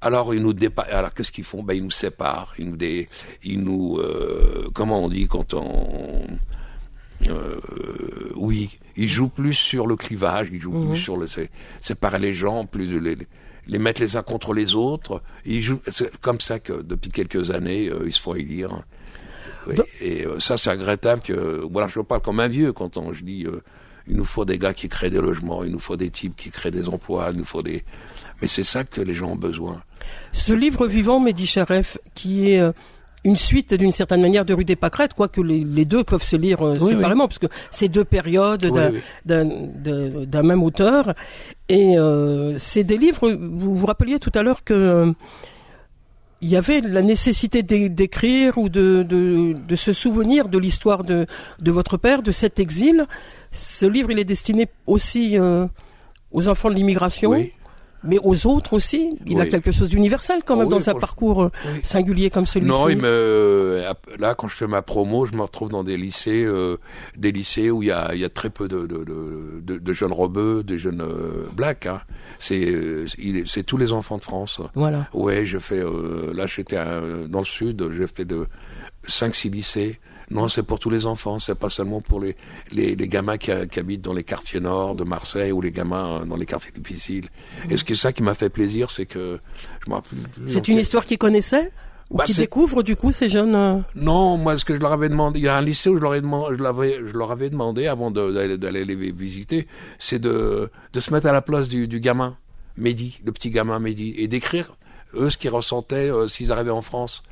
Alors 0.01 0.33
ils 0.33 0.41
nous 0.41 0.53
dépa... 0.53 0.81
Alors 0.81 1.13
qu'est-ce 1.13 1.31
qu'ils 1.31 1.43
font? 1.43 1.61
Ben 1.61 1.75
ils 1.75 1.83
nous 1.83 1.91
séparent. 1.91 2.53
Ils 2.57 2.69
nous 2.69 2.77
dé... 2.77 3.07
Ils 3.43 3.61
nous. 3.61 3.99
euh, 3.99 4.69
Comment 4.73 5.03
on 5.03 5.09
dit 5.09 5.27
quand 5.27 5.53
on. 5.53 6.25
Euh, 7.27 7.59
oui, 8.35 8.79
ils 8.95 9.09
jouent 9.09 9.29
plus 9.29 9.53
sur 9.53 9.87
le 9.87 9.95
clivage, 9.95 10.47
ils 10.51 10.61
jouent 10.61 10.87
plus 10.89 10.97
sur 10.99 11.17
le 11.17 11.27
sé- 11.27 11.49
séparer 11.81 12.19
les 12.19 12.33
gens, 12.33 12.65
plus 12.65 12.87
de 12.87 12.97
les, 12.97 13.17
les 13.67 13.79
mettre 13.79 14.01
les 14.01 14.17
uns 14.17 14.23
contre 14.23 14.53
les 14.53 14.75
autres. 14.75 15.21
Ils 15.45 15.61
jouent, 15.61 15.79
c'est 15.87 16.15
comme 16.19 16.39
ça 16.39 16.59
que 16.59 16.81
depuis 16.81 17.09
quelques 17.11 17.51
années, 17.51 17.87
euh, 17.89 18.03
ils 18.05 18.13
se 18.13 18.21
font 18.21 18.35
élire. 18.35 18.83
Oui, 19.67 19.75
Et 20.01 20.25
euh, 20.25 20.39
ça, 20.39 20.57
c'est 20.57 20.71
regrettable 20.71 21.21
que. 21.21 21.61
Voilà, 21.71 21.87
je 21.87 21.99
parle 21.99 22.21
comme 22.21 22.39
un 22.39 22.47
vieux 22.47 22.73
quand 22.73 22.97
on, 22.97 23.13
je 23.13 23.23
dis, 23.23 23.45
euh, 23.45 23.61
il 24.07 24.15
nous 24.17 24.25
faut 24.25 24.43
des 24.45 24.57
gars 24.57 24.73
qui 24.73 24.89
créent 24.89 25.11
des 25.11 25.21
logements, 25.21 25.63
il 25.63 25.71
nous 25.71 25.79
faut 25.79 25.95
des 25.97 26.09
types 26.09 26.35
qui 26.35 26.49
créent 26.49 26.71
des 26.71 26.87
emplois, 26.89 27.29
il 27.31 27.37
nous 27.37 27.45
faut 27.45 27.61
des. 27.61 27.83
Mais 28.41 28.47
c'est 28.47 28.63
ça 28.63 28.83
que 28.83 29.01
les 29.01 29.13
gens 29.13 29.33
ont 29.33 29.35
besoin. 29.35 29.83
Ce 30.31 30.51
livre 30.53 30.87
vivant, 30.87 31.19
Mehdi 31.19 31.45
Charef, 31.45 31.99
qui 32.15 32.49
est 32.49 32.59
euh, 32.59 32.71
une 33.23 33.37
suite 33.37 33.73
d'une 33.75 33.91
certaine 33.91 34.21
manière 34.21 34.45
de 34.45 34.53
Rue 34.53 34.65
des 34.65 34.75
Pâquerettes, 34.75 35.13
quoique 35.13 35.41
les, 35.41 35.63
les 35.63 35.85
deux 35.85 36.03
peuvent 36.03 36.23
se 36.23 36.35
lire 36.35 36.61
euh, 36.65 36.73
Oui, 36.81 36.93
séparément, 36.95 37.27
parce 37.27 37.37
que 37.39 37.45
c'est 37.69 37.87
deux 37.87 38.03
périodes 38.05 38.65
Oui, 38.65 38.71
d'un 39.25 39.45
oui. 39.45 40.43
même 40.47 40.63
auteur. 40.63 41.13
Et 41.69 41.97
euh, 41.97 42.57
c'est 42.57 42.83
des 42.83 42.97
livres, 42.97 43.29
vous 43.31 43.75
vous 43.75 43.85
rappeliez 43.85 44.17
tout 44.19 44.31
à 44.33 44.41
l'heure 44.41 44.63
que 44.63 44.73
euh, 44.73 45.11
il 46.41 46.49
y 46.49 46.55
avait 46.55 46.81
la 46.81 47.03
nécessité 47.03 47.61
d'é- 47.61 47.89
d'écrire 47.89 48.57
ou 48.57 48.67
de, 48.69 49.03
de, 49.07 49.53
de 49.53 49.75
se 49.75 49.93
souvenir 49.93 50.49
de 50.49 50.57
l'histoire 50.57 51.03
de, 51.03 51.27
de 51.59 51.71
votre 51.71 51.97
père, 51.97 52.23
de 52.23 52.31
cet 52.31 52.59
exil. 52.59 53.05
Ce 53.51 53.85
livre, 53.85 54.09
il 54.09 54.17
est 54.17 54.23
destiné 54.25 54.67
aussi 54.87 55.37
euh, 55.37 55.67
aux 56.31 56.47
enfants 56.47 56.69
de 56.69 56.75
l'immigration. 56.75 57.29
Oui. 57.29 57.51
Mais 58.03 58.17
aux 58.23 58.47
autres 58.47 58.73
aussi, 58.73 59.17
il 59.27 59.39
a 59.39 59.45
quelque 59.45 59.71
chose 59.71 59.89
d'universel 59.89 60.41
quand 60.45 60.55
même 60.55 60.65
Oui, 60.67 60.71
dans 60.71 60.89
un 60.89 60.95
parcours 60.95 61.43
euh, 61.43 61.49
Oui. 61.67 61.79
singulier 61.83 62.29
comme 62.29 62.45
celui-ci. 62.47 62.71
Non, 62.71 62.89
il 62.89 62.97
me 62.97 63.83
là 64.19 64.33
quand 64.35 64.47
je 64.47 64.55
fais 64.55 64.67
ma 64.67 64.81
promo, 64.81 65.25
je 65.25 65.33
me 65.35 65.41
retrouve 65.41 65.69
dans 65.69 65.83
des 65.83 65.97
lycées, 65.97 66.43
euh, 66.43 66.77
des 67.17 67.31
lycées 67.31 67.69
où 67.71 67.83
il 67.83 67.87
y 67.87 67.91
a, 67.91 68.13
il 68.15 68.19
y 68.21 68.25
a 68.25 68.29
très 68.29 68.49
peu 68.49 68.67
de, 68.67 68.87
de, 68.87 69.03
de, 69.03 69.61
de- 69.61 69.77
de 69.77 69.93
jeunes 69.93 70.13
rebeux, 70.13 70.63
des 70.63 70.77
jeunes 70.77 71.01
euh, 71.01 71.47
blacks. 71.53 71.85
Hein. 71.85 72.01
C'est 72.39 72.71
euh, 72.71 73.05
tous 73.67 73.77
les 73.77 73.91
enfants 73.93 74.17
de 74.17 74.23
France. 74.23 74.59
Voilà. 74.75 75.07
Ouais, 75.13 75.45
je 75.45 75.59
fais 75.59 75.79
euh, 75.79 76.33
là 76.33 76.47
j'étais 76.47 76.77
dans 77.29 77.39
le 77.39 77.45
sud, 77.45 77.87
j'ai 77.95 78.07
fait 78.07 78.25
de 78.25 78.47
5 79.07 79.35
6 79.35 79.49
lycées. 79.49 79.99
Non, 80.31 80.47
c'est 80.47 80.63
pour 80.63 80.79
tous 80.79 80.89
les 80.89 81.05
enfants, 81.05 81.39
c'est 81.39 81.55
pas 81.55 81.69
seulement 81.69 82.01
pour 82.01 82.19
les 82.19 82.35
les, 82.71 82.95
les 82.95 83.07
gamins 83.07 83.37
qui, 83.37 83.51
qui 83.69 83.79
habitent 83.79 84.01
dans 84.01 84.13
les 84.13 84.23
quartiers 84.23 84.59
nord 84.61 84.95
de 84.95 85.03
Marseille 85.03 85.51
ou 85.51 85.61
les 85.61 85.71
gamins 85.71 86.21
euh, 86.21 86.25
dans 86.25 86.37
les 86.37 86.45
quartiers 86.45 86.71
difficiles. 86.71 87.27
Et 87.69 87.77
ce 87.77 87.83
qui 87.83 87.93
est 87.93 87.95
ça 87.95 88.11
qui 88.13 88.23
m'a 88.23 88.33
fait 88.33 88.49
plaisir, 88.49 88.89
c'est 88.89 89.05
que 89.05 89.39
je 89.85 89.89
me 89.89 89.95
rappelle 89.95 90.19
plus 90.19 90.43
C'est 90.47 90.67
une 90.67 90.77
histoire 90.79 91.05
qu'ils 91.05 91.17
connaissaient 91.17 91.71
ou 92.09 92.17
Bah, 92.17 92.23
qui 92.25 92.33
découvrent 92.33 92.83
du 92.83 92.95
coup 92.95 93.11
ces 93.11 93.29
jeunes. 93.29 93.55
euh, 93.55 93.77
Non, 93.95 94.35
moi, 94.37 94.57
ce 94.57 94.65
que 94.65 94.75
je 94.75 94.79
leur 94.81 94.91
avais 94.93 95.09
demandé, 95.09 95.39
il 95.39 95.43
y 95.45 95.47
a 95.47 95.55
un 95.57 95.61
lycée 95.61 95.89
où 95.89 95.95
je 95.97 96.01
leur 96.01 96.13
ai 96.15 96.21
demandé, 96.21 96.55
je, 96.57 97.13
leur 97.17 97.31
avais 97.31 97.49
demandé 97.49 97.87
avant 97.87 98.11
d'aller 98.11 98.85
les 98.85 99.11
visiter, 99.11 99.67
c'est 99.99 100.19
de, 100.19 100.69
de 100.93 100.99
se 100.99 101.13
mettre 101.13 101.27
à 101.27 101.31
la 101.31 101.41
place 101.41 101.69
du, 101.69 101.87
du 101.87 101.99
gamin, 101.99 102.35
Mehdi, 102.77 103.19
le 103.25 103.31
petit 103.31 103.49
gamin 103.49 103.79
Mehdi, 103.79 104.13
et 104.17 104.27
d'écrire 104.27 104.75
eux 105.13 105.29
ce 105.29 105.37
qu'ils 105.37 105.49
ressentaient 105.51 106.09
euh, 106.09 106.27
s'ils 106.27 106.51
arrivaient 106.51 106.69
en 106.71 106.81
France. 106.81 107.23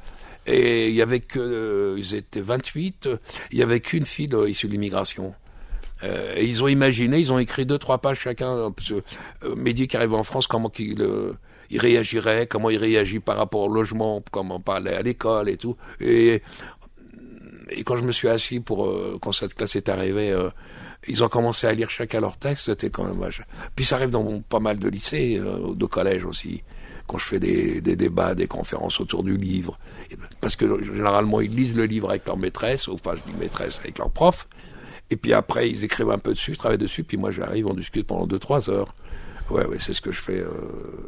Et 0.49 0.89
il 0.89 1.05
euh, 1.37 1.95
ils 1.97 2.15
étaient 2.15 2.41
28, 2.41 3.05
euh, 3.07 3.17
il 3.51 3.59
y 3.59 3.63
avait 3.63 3.79
qu'une 3.79 4.05
fille 4.05 4.29
euh, 4.33 4.49
issue 4.49 4.67
de 4.67 4.71
l'immigration. 4.71 5.33
Euh, 6.03 6.33
et 6.35 6.45
ils 6.45 6.63
ont 6.63 6.67
imaginé, 6.67 7.19
ils 7.19 7.31
ont 7.31 7.37
écrit 7.37 7.65
deux, 7.65 7.77
trois 7.77 7.99
pages 7.99 8.19
chacun, 8.21 8.71
parce 8.71 8.89
que, 8.89 9.95
arrive 9.97 10.13
en 10.13 10.23
France, 10.23 10.47
comment 10.47 10.71
il 10.77 11.79
réagirait, 11.79 12.47
comment 12.47 12.69
il 12.71 12.77
réagit 12.77 13.19
par 13.19 13.37
rapport 13.37 13.61
au 13.61 13.67
logement, 13.71 14.23
comment 14.31 14.59
pas 14.59 14.77
aller 14.77 14.93
à 14.93 15.01
l'école 15.03 15.49
et 15.49 15.57
tout. 15.57 15.77
Et 15.99 16.41
quand 17.85 17.97
je 17.97 18.03
me 18.03 18.11
suis 18.11 18.29
assis 18.29 18.59
pour 18.59 18.91
quand 19.21 19.33
cette 19.33 19.53
classe 19.53 19.75
est 19.75 19.89
arrivée, 19.89 20.35
ils 21.07 21.23
ont 21.23 21.27
commencé 21.27 21.67
à 21.67 21.73
lire 21.73 21.91
chacun 21.91 22.21
leur 22.21 22.37
texte. 22.37 22.65
C'était. 22.65 22.89
Puis 23.75 23.85
ça 23.85 23.97
arrive 23.97 24.09
dans 24.09 24.41
pas 24.41 24.59
mal 24.59 24.79
de 24.79 24.89
lycées, 24.89 25.39
de 25.39 25.85
collèges 25.85 26.25
aussi. 26.25 26.63
Quand 27.09 27.17
je 27.17 27.25
fais 27.25 27.39
des, 27.39 27.81
des 27.81 27.95
débats, 27.95 28.35
des 28.35 28.47
conférences 28.47 28.99
autour 29.01 29.23
du 29.23 29.35
livre. 29.35 29.77
Ben, 30.11 30.17
Parce 30.41 30.55
que 30.55 30.65
généralement, 30.83 31.41
ils 31.41 31.51
lisent 31.51 31.75
le 31.75 31.85
livre 31.85 32.09
avec 32.11 32.25
leur 32.27 32.37
maîtresse, 32.37 32.87
ou 32.87 32.93
enfin, 32.93 33.15
je 33.17 33.31
dis 33.31 33.37
maîtresse, 33.37 33.79
avec 33.79 33.97
leur 33.97 34.11
prof. 34.11 34.47
Et 35.11 35.15
puis 35.17 35.33
après, 35.33 35.69
ils 35.69 35.83
écrivent 35.83 36.11
un 36.11 36.19
peu 36.19 36.33
dessus, 36.33 36.53
je 36.53 36.59
travaille 36.59 36.77
dessus, 36.77 37.03
puis 37.03 37.17
moi 37.17 37.31
j'arrive, 37.31 37.65
on 37.65 37.73
discute 37.73 38.05
pendant 38.05 38.27
deux, 38.27 38.37
trois 38.39 38.69
heures. 38.69 38.93
Ouais, 39.49 39.65
ouais, 39.65 39.77
c'est 39.79 39.95
ce 39.95 40.01
que 40.01 40.11
je 40.11 40.21
fais. 40.21 40.37
euh, 40.41 40.51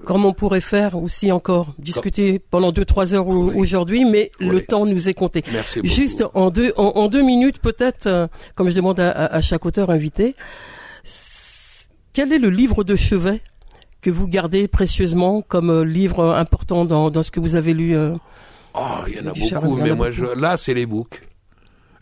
Comme 0.06 0.26
on 0.26 0.34
pourrait 0.34 0.62
faire 0.62 0.96
aussi 0.98 1.32
encore, 1.32 1.76
discuter 1.78 2.40
pendant 2.40 2.72
deux 2.72 2.86
trois 2.86 3.14
heures 3.14 3.28
Oui. 3.28 3.54
aujourd'hui, 3.56 4.04
mais 4.04 4.32
le 4.40 4.60
temps 4.66 4.88
nous 4.88 5.08
est 5.08 5.14
compté. 5.14 5.44
Merci 5.52 5.82
beaucoup. 5.82 5.94
Juste 5.94 6.24
en 6.34 6.50
deux, 6.50 6.74
en, 6.78 6.86
en 6.96 7.08
deux 7.08 7.22
minutes 7.22 7.60
peut-être, 7.60 8.08
euh, 8.08 8.26
comme 8.56 8.68
je 8.70 8.74
demande 8.76 9.00
à, 9.00 9.12
à- 9.12 9.42
chaque 9.42 9.64
auteur 9.68 9.92
invité, 9.92 10.36
quel 12.14 12.34
est 12.34 12.40
le 12.40 12.50
livre 12.50 12.84
de 12.84 12.96
chevet 12.96 13.42
que 14.02 14.10
vous 14.10 14.28
gardez 14.28 14.68
précieusement 14.68 15.42
comme 15.42 15.70
euh, 15.70 15.86
livre 15.86 16.24
important 16.36 16.86
dans, 16.86 17.10
dans 17.12 17.24
ce 17.24 17.32
que 17.32 17.40
vous 17.40 17.56
avez 17.56 17.74
lu 17.74 17.96
euh, 17.96 18.16
Oh, 18.74 19.00
il 19.08 19.16
y 19.16 19.20
en 19.20 19.28
a 19.28 19.34
beaucoup, 19.34 19.76
mais 19.78 19.94
moi, 19.94 20.12
je, 20.12 20.24
là, 20.40 20.56
c'est 20.58 20.74
les 20.74 20.86
books. 20.86 21.22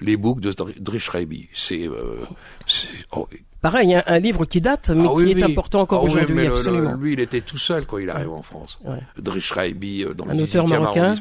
Les 0.01 0.15
books 0.17 0.39
de 0.39 0.51
Dr- 0.51 0.79
Drish 0.79 1.09
Raby. 1.09 1.49
C'est, 1.53 1.87
euh, 1.87 2.23
oh, 3.11 3.27
Pareil, 3.61 3.93
un, 3.95 4.03
un 4.05 4.19
livre 4.19 4.45
qui 4.45 4.61
date, 4.61 4.89
mais 4.91 5.03
ah 5.05 5.09
qui 5.15 5.21
oui, 5.23 5.31
est 5.31 5.35
oui. 5.43 5.51
important 5.51 5.81
encore 5.81 6.01
Ah 6.01 6.05
oui, 6.05 6.11
aujourd'hui, 6.11 6.35
mais 6.35 6.43
le- 6.43 6.49
le- 6.49 6.55
absolument. 6.55 6.93
lui, 6.93 7.13
il 7.13 7.19
était 7.19 7.41
tout 7.41 7.57
seul 7.57 7.85
quand 7.85 7.97
il 7.97 8.09
arrive 8.09 8.29
en 8.31 8.41
France. 8.43 8.79
Ouais. 8.85 8.99
Drish 9.17 9.51
Raby, 9.51 10.03
euh, 10.05 10.13
dans 10.13 10.25
le 10.25 10.31
Un 10.31 10.39
auteur 10.39 10.65
18e 10.67 10.69
marocain. 10.79 11.15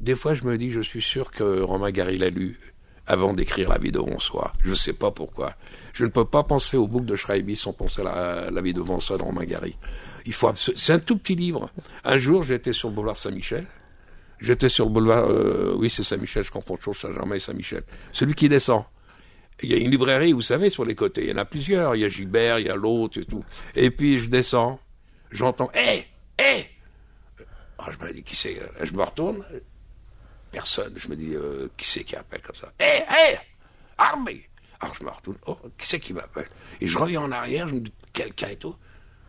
Des 0.00 0.14
fois, 0.14 0.34
je 0.34 0.44
me 0.44 0.58
dis, 0.58 0.70
je 0.72 0.80
suis 0.80 1.00
sûr 1.00 1.30
que 1.30 1.60
Romain 1.62 1.90
Gary 1.90 2.18
l'a 2.18 2.28
lu 2.28 2.58
avant 3.06 3.32
d'écrire 3.32 3.68
La 3.68 3.78
vie 3.78 3.92
de 3.92 3.98
François. 3.98 4.52
Je 4.64 4.74
sais 4.74 4.92
pas 4.92 5.10
pourquoi. 5.10 5.54
Je 5.92 6.04
ne 6.04 6.10
peux 6.10 6.24
pas 6.24 6.42
penser 6.42 6.76
au 6.76 6.86
book 6.86 7.04
de 7.04 7.16
Schreiby 7.16 7.56
sans 7.56 7.72
penser 7.72 8.02
à 8.02 8.50
la, 8.50 8.60
vie 8.60 8.74
de 8.74 8.82
François 8.82 9.16
de 9.16 9.22
Romain 9.22 9.44
Gary. 9.44 9.76
Il 10.26 10.32
faut, 10.32 10.50
c'est 10.54 10.92
un 10.92 10.98
tout 10.98 11.16
petit 11.16 11.36
livre. 11.36 11.70
Un 12.04 12.18
jour, 12.18 12.42
j'étais 12.42 12.72
sur 12.72 12.88
le 12.88 12.94
boulevard 12.94 13.16
Saint-Michel. 13.16 13.66
J'étais 14.40 14.68
sur 14.68 14.86
le 14.86 14.90
boulevard, 14.90 15.30
euh, 15.30 15.74
oui, 15.78 15.88
c'est 15.88 16.02
Saint-Michel, 16.02 16.44
je 16.44 16.50
confonds 16.50 16.76
toujours 16.76 16.96
Saint-Germain 16.96 17.36
et 17.36 17.40
Saint-Michel. 17.40 17.82
Celui 18.12 18.34
qui 18.34 18.48
descend. 18.48 18.84
Il 19.62 19.70
y 19.70 19.74
a 19.74 19.78
une 19.78 19.90
librairie, 19.90 20.32
vous 20.32 20.42
savez, 20.42 20.68
sur 20.68 20.84
les 20.84 20.94
côtés. 20.94 21.24
Il 21.24 21.30
y 21.30 21.32
en 21.32 21.38
a 21.38 21.46
plusieurs. 21.46 21.96
Il 21.96 22.02
y 22.02 22.04
a 22.04 22.10
Gilbert, 22.10 22.58
il 22.58 22.66
y 22.66 22.68
a 22.68 22.76
l'autre 22.76 23.18
et 23.18 23.24
tout. 23.24 23.42
Et 23.74 23.90
puis, 23.90 24.18
je 24.18 24.28
descends. 24.28 24.78
J'entends, 25.30 25.70
hé, 25.74 26.04
hé! 26.38 26.66
Ah, 27.78 27.90
je 27.90 28.04
me 28.04 28.12
dis, 28.12 28.22
qui 28.22 28.36
c'est? 28.36 28.60
Je 28.82 28.92
me 28.92 29.02
retourne. 29.02 29.42
Personne. 30.56 30.94
Je 30.96 31.08
me 31.08 31.16
dis, 31.16 31.34
euh, 31.34 31.68
qui 31.76 31.86
c'est 31.86 32.02
qui 32.02 32.16
appelle 32.16 32.40
comme 32.40 32.54
ça? 32.56 32.72
Hé, 32.80 33.02
hé! 33.02 33.36
Armée! 33.98 34.48
Alors, 34.80 34.94
je 34.94 35.04
me 35.04 35.10
retourne. 35.10 35.36
Oh, 35.46 35.58
qui 35.76 35.86
c'est 35.86 36.00
qui 36.00 36.14
m'appelle? 36.14 36.48
Et 36.80 36.88
je 36.88 36.96
reviens 36.96 37.20
en 37.20 37.30
arrière. 37.30 37.68
Je 37.68 37.74
me 37.74 37.80
dis, 37.80 37.92
quelqu'un 38.14 38.48
et 38.48 38.56
tout. 38.56 38.74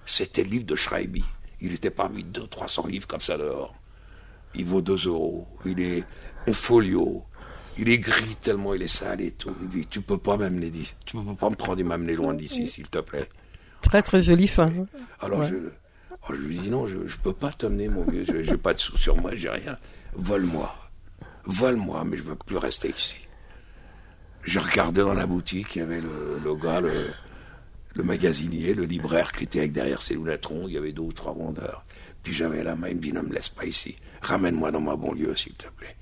C'était 0.05 0.43
le 0.45 0.49
livre 0.51 0.65
de 0.65 0.75
Schreiby. 0.77 1.25
Il 1.59 1.73
était 1.73 1.89
parmi 1.91 2.23
deux, 2.23 2.47
300 2.47 2.87
livres 2.87 3.07
comme 3.07 3.19
ça 3.19 3.37
dehors. 3.37 3.75
Il 4.55 4.63
vaut 4.63 4.79
2 4.81 5.07
euros. 5.07 5.47
Il 5.65 5.81
est 5.81 6.05
en 6.47 6.53
folio. 6.53 7.25
Il 7.77 7.89
est 7.89 7.99
gris 7.99 8.37
tellement 8.37 8.73
il 8.73 8.81
est 8.81 8.87
sale 8.87 9.19
et 9.19 9.31
tout. 9.31 9.53
Il 9.63 9.67
dit, 9.67 9.85
tu 9.85 9.99
peux 10.01 10.17
pas 10.17 10.37
m'amener 10.37 10.69
d'ici. 10.69 10.95
Tu 11.05 11.17
peux 11.17 11.35
pas 11.35 11.49
me 11.49 11.55
prendre 11.55 11.79
et 11.79 11.83
m'amener 11.83 12.15
loin 12.15 12.33
d'ici, 12.35 12.67
s'il 12.69 12.87
te 12.87 12.99
plaît. 12.99 13.27
Très 13.81 14.01
très 14.01 14.21
joli 14.21 14.47
fin. 14.47 14.71
Alors 15.19 15.43
je, 15.43 15.55
oh, 16.11 16.33
je 16.33 16.35
lui 16.35 16.57
dis 16.57 16.69
non, 16.69 16.87
je, 16.87 17.05
je 17.05 17.17
peux 17.17 17.33
pas 17.33 17.51
t'amener, 17.51 17.89
mon 17.89 18.03
vieux. 18.03 18.23
Je- 18.25 18.43
J'ai 18.43 18.57
pas 18.57 18.73
de 18.73 18.79
sous 18.79 18.97
sur 18.97 19.17
moi, 19.17 19.31
j'ai 19.35 19.49
rien. 19.49 19.77
Vole-moi. 20.13 20.73
Vole-moi, 21.47 22.03
mais 22.03 22.17
je 22.17 22.23
veux 22.23 22.35
plus 22.35 22.57
rester 22.57 22.89
ici. 22.89 23.15
Je 24.41 24.59
regardais 24.59 25.01
dans 25.01 25.13
la 25.13 25.25
boutique, 25.25 25.77
il 25.77 25.79
y 25.79 25.81
avait 25.81 26.01
le, 26.01 26.55
gars, 26.55 26.81
le, 26.81 28.03
magasinier, 28.03 28.73
le 28.73 28.83
libraire 28.83 29.31
qui 29.31 29.45
était 29.45 29.65
derrière 29.69 30.01
ses 30.01 30.17
rondes. 30.17 30.69
Il 30.69 30.73
y 30.73 30.77
avait 30.77 30.91
deux 30.91 31.03
ou 31.03 31.13
trois 31.13 31.33
vendeurs. 31.33 31.85
Puis 32.21 32.33
j'avais 32.33 32.63
la 32.63 32.75
main, 32.75 32.89
il 32.89 32.97
me 32.97 33.01
dit 33.01 33.13
ne 33.13 33.21
me 33.21 33.33
laisse 33.33 33.47
pas 33.47 33.65
ici. 33.65 33.95
Ramène-moi 34.21 34.71
dans 34.71 34.81
ma 34.81 34.97
banlieue, 34.97 35.37
s'il 35.37 35.53
te 35.53 35.69
plaît. 35.69 35.95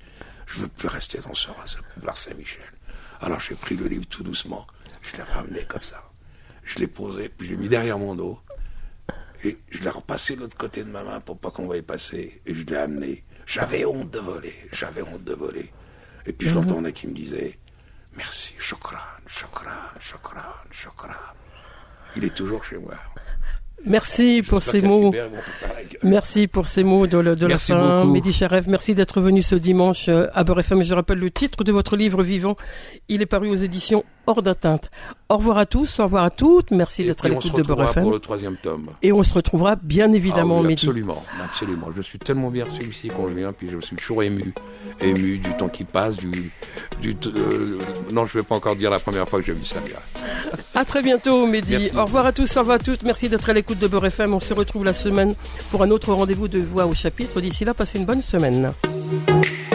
Je 0.46 0.60
veux 0.60 0.68
plus 0.68 0.88
rester 0.88 1.18
dans 1.18 1.34
ce, 1.34 1.48
ce 1.64 1.76
boulevard 1.94 2.16
Saint-Michel. 2.16 2.72
Alors 3.20 3.38
j'ai 3.38 3.54
pris 3.54 3.76
le 3.76 3.86
livre 3.86 4.06
tout 4.06 4.24
doucement. 4.24 4.66
Je 5.02 5.16
l'ai 5.16 5.22
ramené 5.22 5.64
comme 5.68 5.80
ça. 5.80 6.02
Je 6.64 6.80
l'ai 6.80 6.88
posé, 6.88 7.28
puis 7.28 7.46
je 7.46 7.52
l'ai 7.52 7.58
mis 7.58 7.68
derrière 7.68 8.00
mon 8.00 8.16
dos. 8.16 8.40
Et 9.44 9.58
je 9.70 9.84
l'ai 9.84 9.90
repassé 9.90 10.34
de 10.34 10.40
l'autre 10.40 10.56
côté 10.56 10.82
de 10.82 10.90
ma 10.90 11.04
main 11.04 11.20
pour 11.20 11.38
pas 11.38 11.52
qu'on 11.52 11.66
voie 11.66 11.80
passer. 11.82 12.42
Et 12.46 12.54
je 12.54 12.66
l'ai 12.66 12.76
amené. 12.76 13.24
J'avais 13.46 13.84
honte 13.84 14.10
de 14.10 14.18
voler. 14.18 14.54
J'avais 14.72 15.02
honte 15.02 15.24
de 15.24 15.34
voler. 15.34 15.70
Et 16.26 16.32
puis 16.32 16.48
je 16.48 16.54
l'entendais 16.54 16.92
qui 16.92 17.06
me 17.06 17.14
disait 17.14 17.58
Merci, 18.16 18.54
chocolat, 18.58 18.98
chocolat, 19.26 19.92
chocolat, 20.00 20.54
chocolat. 20.70 21.34
Il 22.16 22.24
est 22.24 22.34
toujours 22.34 22.64
chez 22.64 22.78
moi. 22.78 22.94
Merci 23.84 24.42
pour 24.46 24.62
ces 24.62 24.80
mots. 24.80 25.12
Merci 26.02 26.48
pour 26.48 26.66
ces 26.66 26.82
mots 26.82 27.06
de, 27.06 27.18
la 27.18 27.58
fin, 27.58 28.00
beaucoup. 28.00 28.12
Mehdi 28.12 28.32
Charef. 28.32 28.66
Merci 28.66 28.94
d'être 28.94 29.20
venu 29.20 29.42
ce 29.42 29.54
dimanche 29.54 30.08
euh, 30.08 30.26
à 30.34 30.42
Beurre 30.44 30.60
FM. 30.60 30.82
Je 30.82 30.94
rappelle 30.94 31.18
le 31.18 31.30
titre 31.30 31.62
de 31.62 31.72
votre 31.72 31.96
livre 31.96 32.22
vivant. 32.22 32.56
Il 33.08 33.22
est 33.22 33.26
paru 33.26 33.48
aux 33.48 33.54
éditions 33.54 34.04
Hors 34.28 34.42
d'atteinte. 34.42 34.90
Au 35.28 35.36
revoir 35.36 35.58
à 35.58 35.66
tous, 35.66 35.98
au 36.00 36.04
revoir 36.04 36.24
à 36.24 36.30
toutes. 36.30 36.70
Merci 36.70 37.04
d'être 37.04 37.24
à 37.26 37.28
on 37.28 37.40
se 37.40 37.46
l'écoute 37.46 37.58
de 37.58 37.62
Beurre 37.66 37.76
retrouvera 37.78 37.90
FM. 37.92 38.02
pour 38.04 38.12
le 38.12 38.18
troisième 38.18 38.56
tome. 38.56 38.86
Et 39.02 39.12
on 39.12 39.22
se 39.22 39.32
retrouvera 39.34 39.76
bien 39.76 40.12
évidemment, 40.12 40.58
Ah 40.58 40.62
oui, 40.62 40.68
Mehdi. 40.68 40.86
absolument, 40.86 41.24
absolument. 41.44 41.86
Je 41.96 42.02
suis 42.02 42.18
tellement 42.18 42.50
bien 42.50 42.64
reçu 42.64 42.84
ici 42.88 43.08
quand 43.08 43.28
je 43.28 43.34
viens, 43.34 43.52
puis 43.52 43.68
je 43.70 43.78
suis 43.84 43.96
toujours 43.96 44.22
ému, 44.22 44.52
ému 45.00 45.38
du 45.38 45.50
temps 45.56 45.68
qui 45.68 45.84
passe, 45.84 46.16
du, 46.16 46.30
du 47.00 47.16
euh, 47.26 47.78
non, 48.12 48.26
je 48.26 48.38
vais 48.38 48.44
pas 48.44 48.54
encore 48.54 48.76
dire 48.76 48.90
la 48.90 48.98
première 49.00 49.28
fois 49.28 49.40
que 49.40 49.46
j'ai 49.46 49.52
vu 49.52 49.64
Samia. 49.64 49.96
À 50.74 50.84
très 50.84 51.02
bientôt, 51.02 51.46
Mehdi. 51.46 51.72
Merci. 51.72 51.96
Au 51.96 52.04
revoir 52.04 52.26
à 52.26 52.32
tous, 52.32 52.56
au 52.56 52.60
revoir 52.60 52.76
à 52.76 52.78
toutes. 52.80 53.02
Merci 53.02 53.28
d'être 53.28 53.48
à 53.48 53.52
l'écoute 53.52 53.78
de 53.78 53.86
Beurre 53.88 54.06
FM. 54.06 54.34
On 54.34 54.40
se 54.40 54.54
retrouve 54.54 54.84
la 54.84 54.92
semaine 54.92 55.34
pour 55.70 55.82
un 55.82 55.90
autre 55.90 56.12
rendez-vous 56.12 56.48
de 56.48 56.58
Voix 56.58 56.86
au 56.86 56.94
chapitre. 56.94 57.40
D'ici 57.40 57.64
là, 57.64 57.74
passez 57.74 57.98
une 57.98 58.06
bonne 58.06 58.22
semaine. 58.22 58.72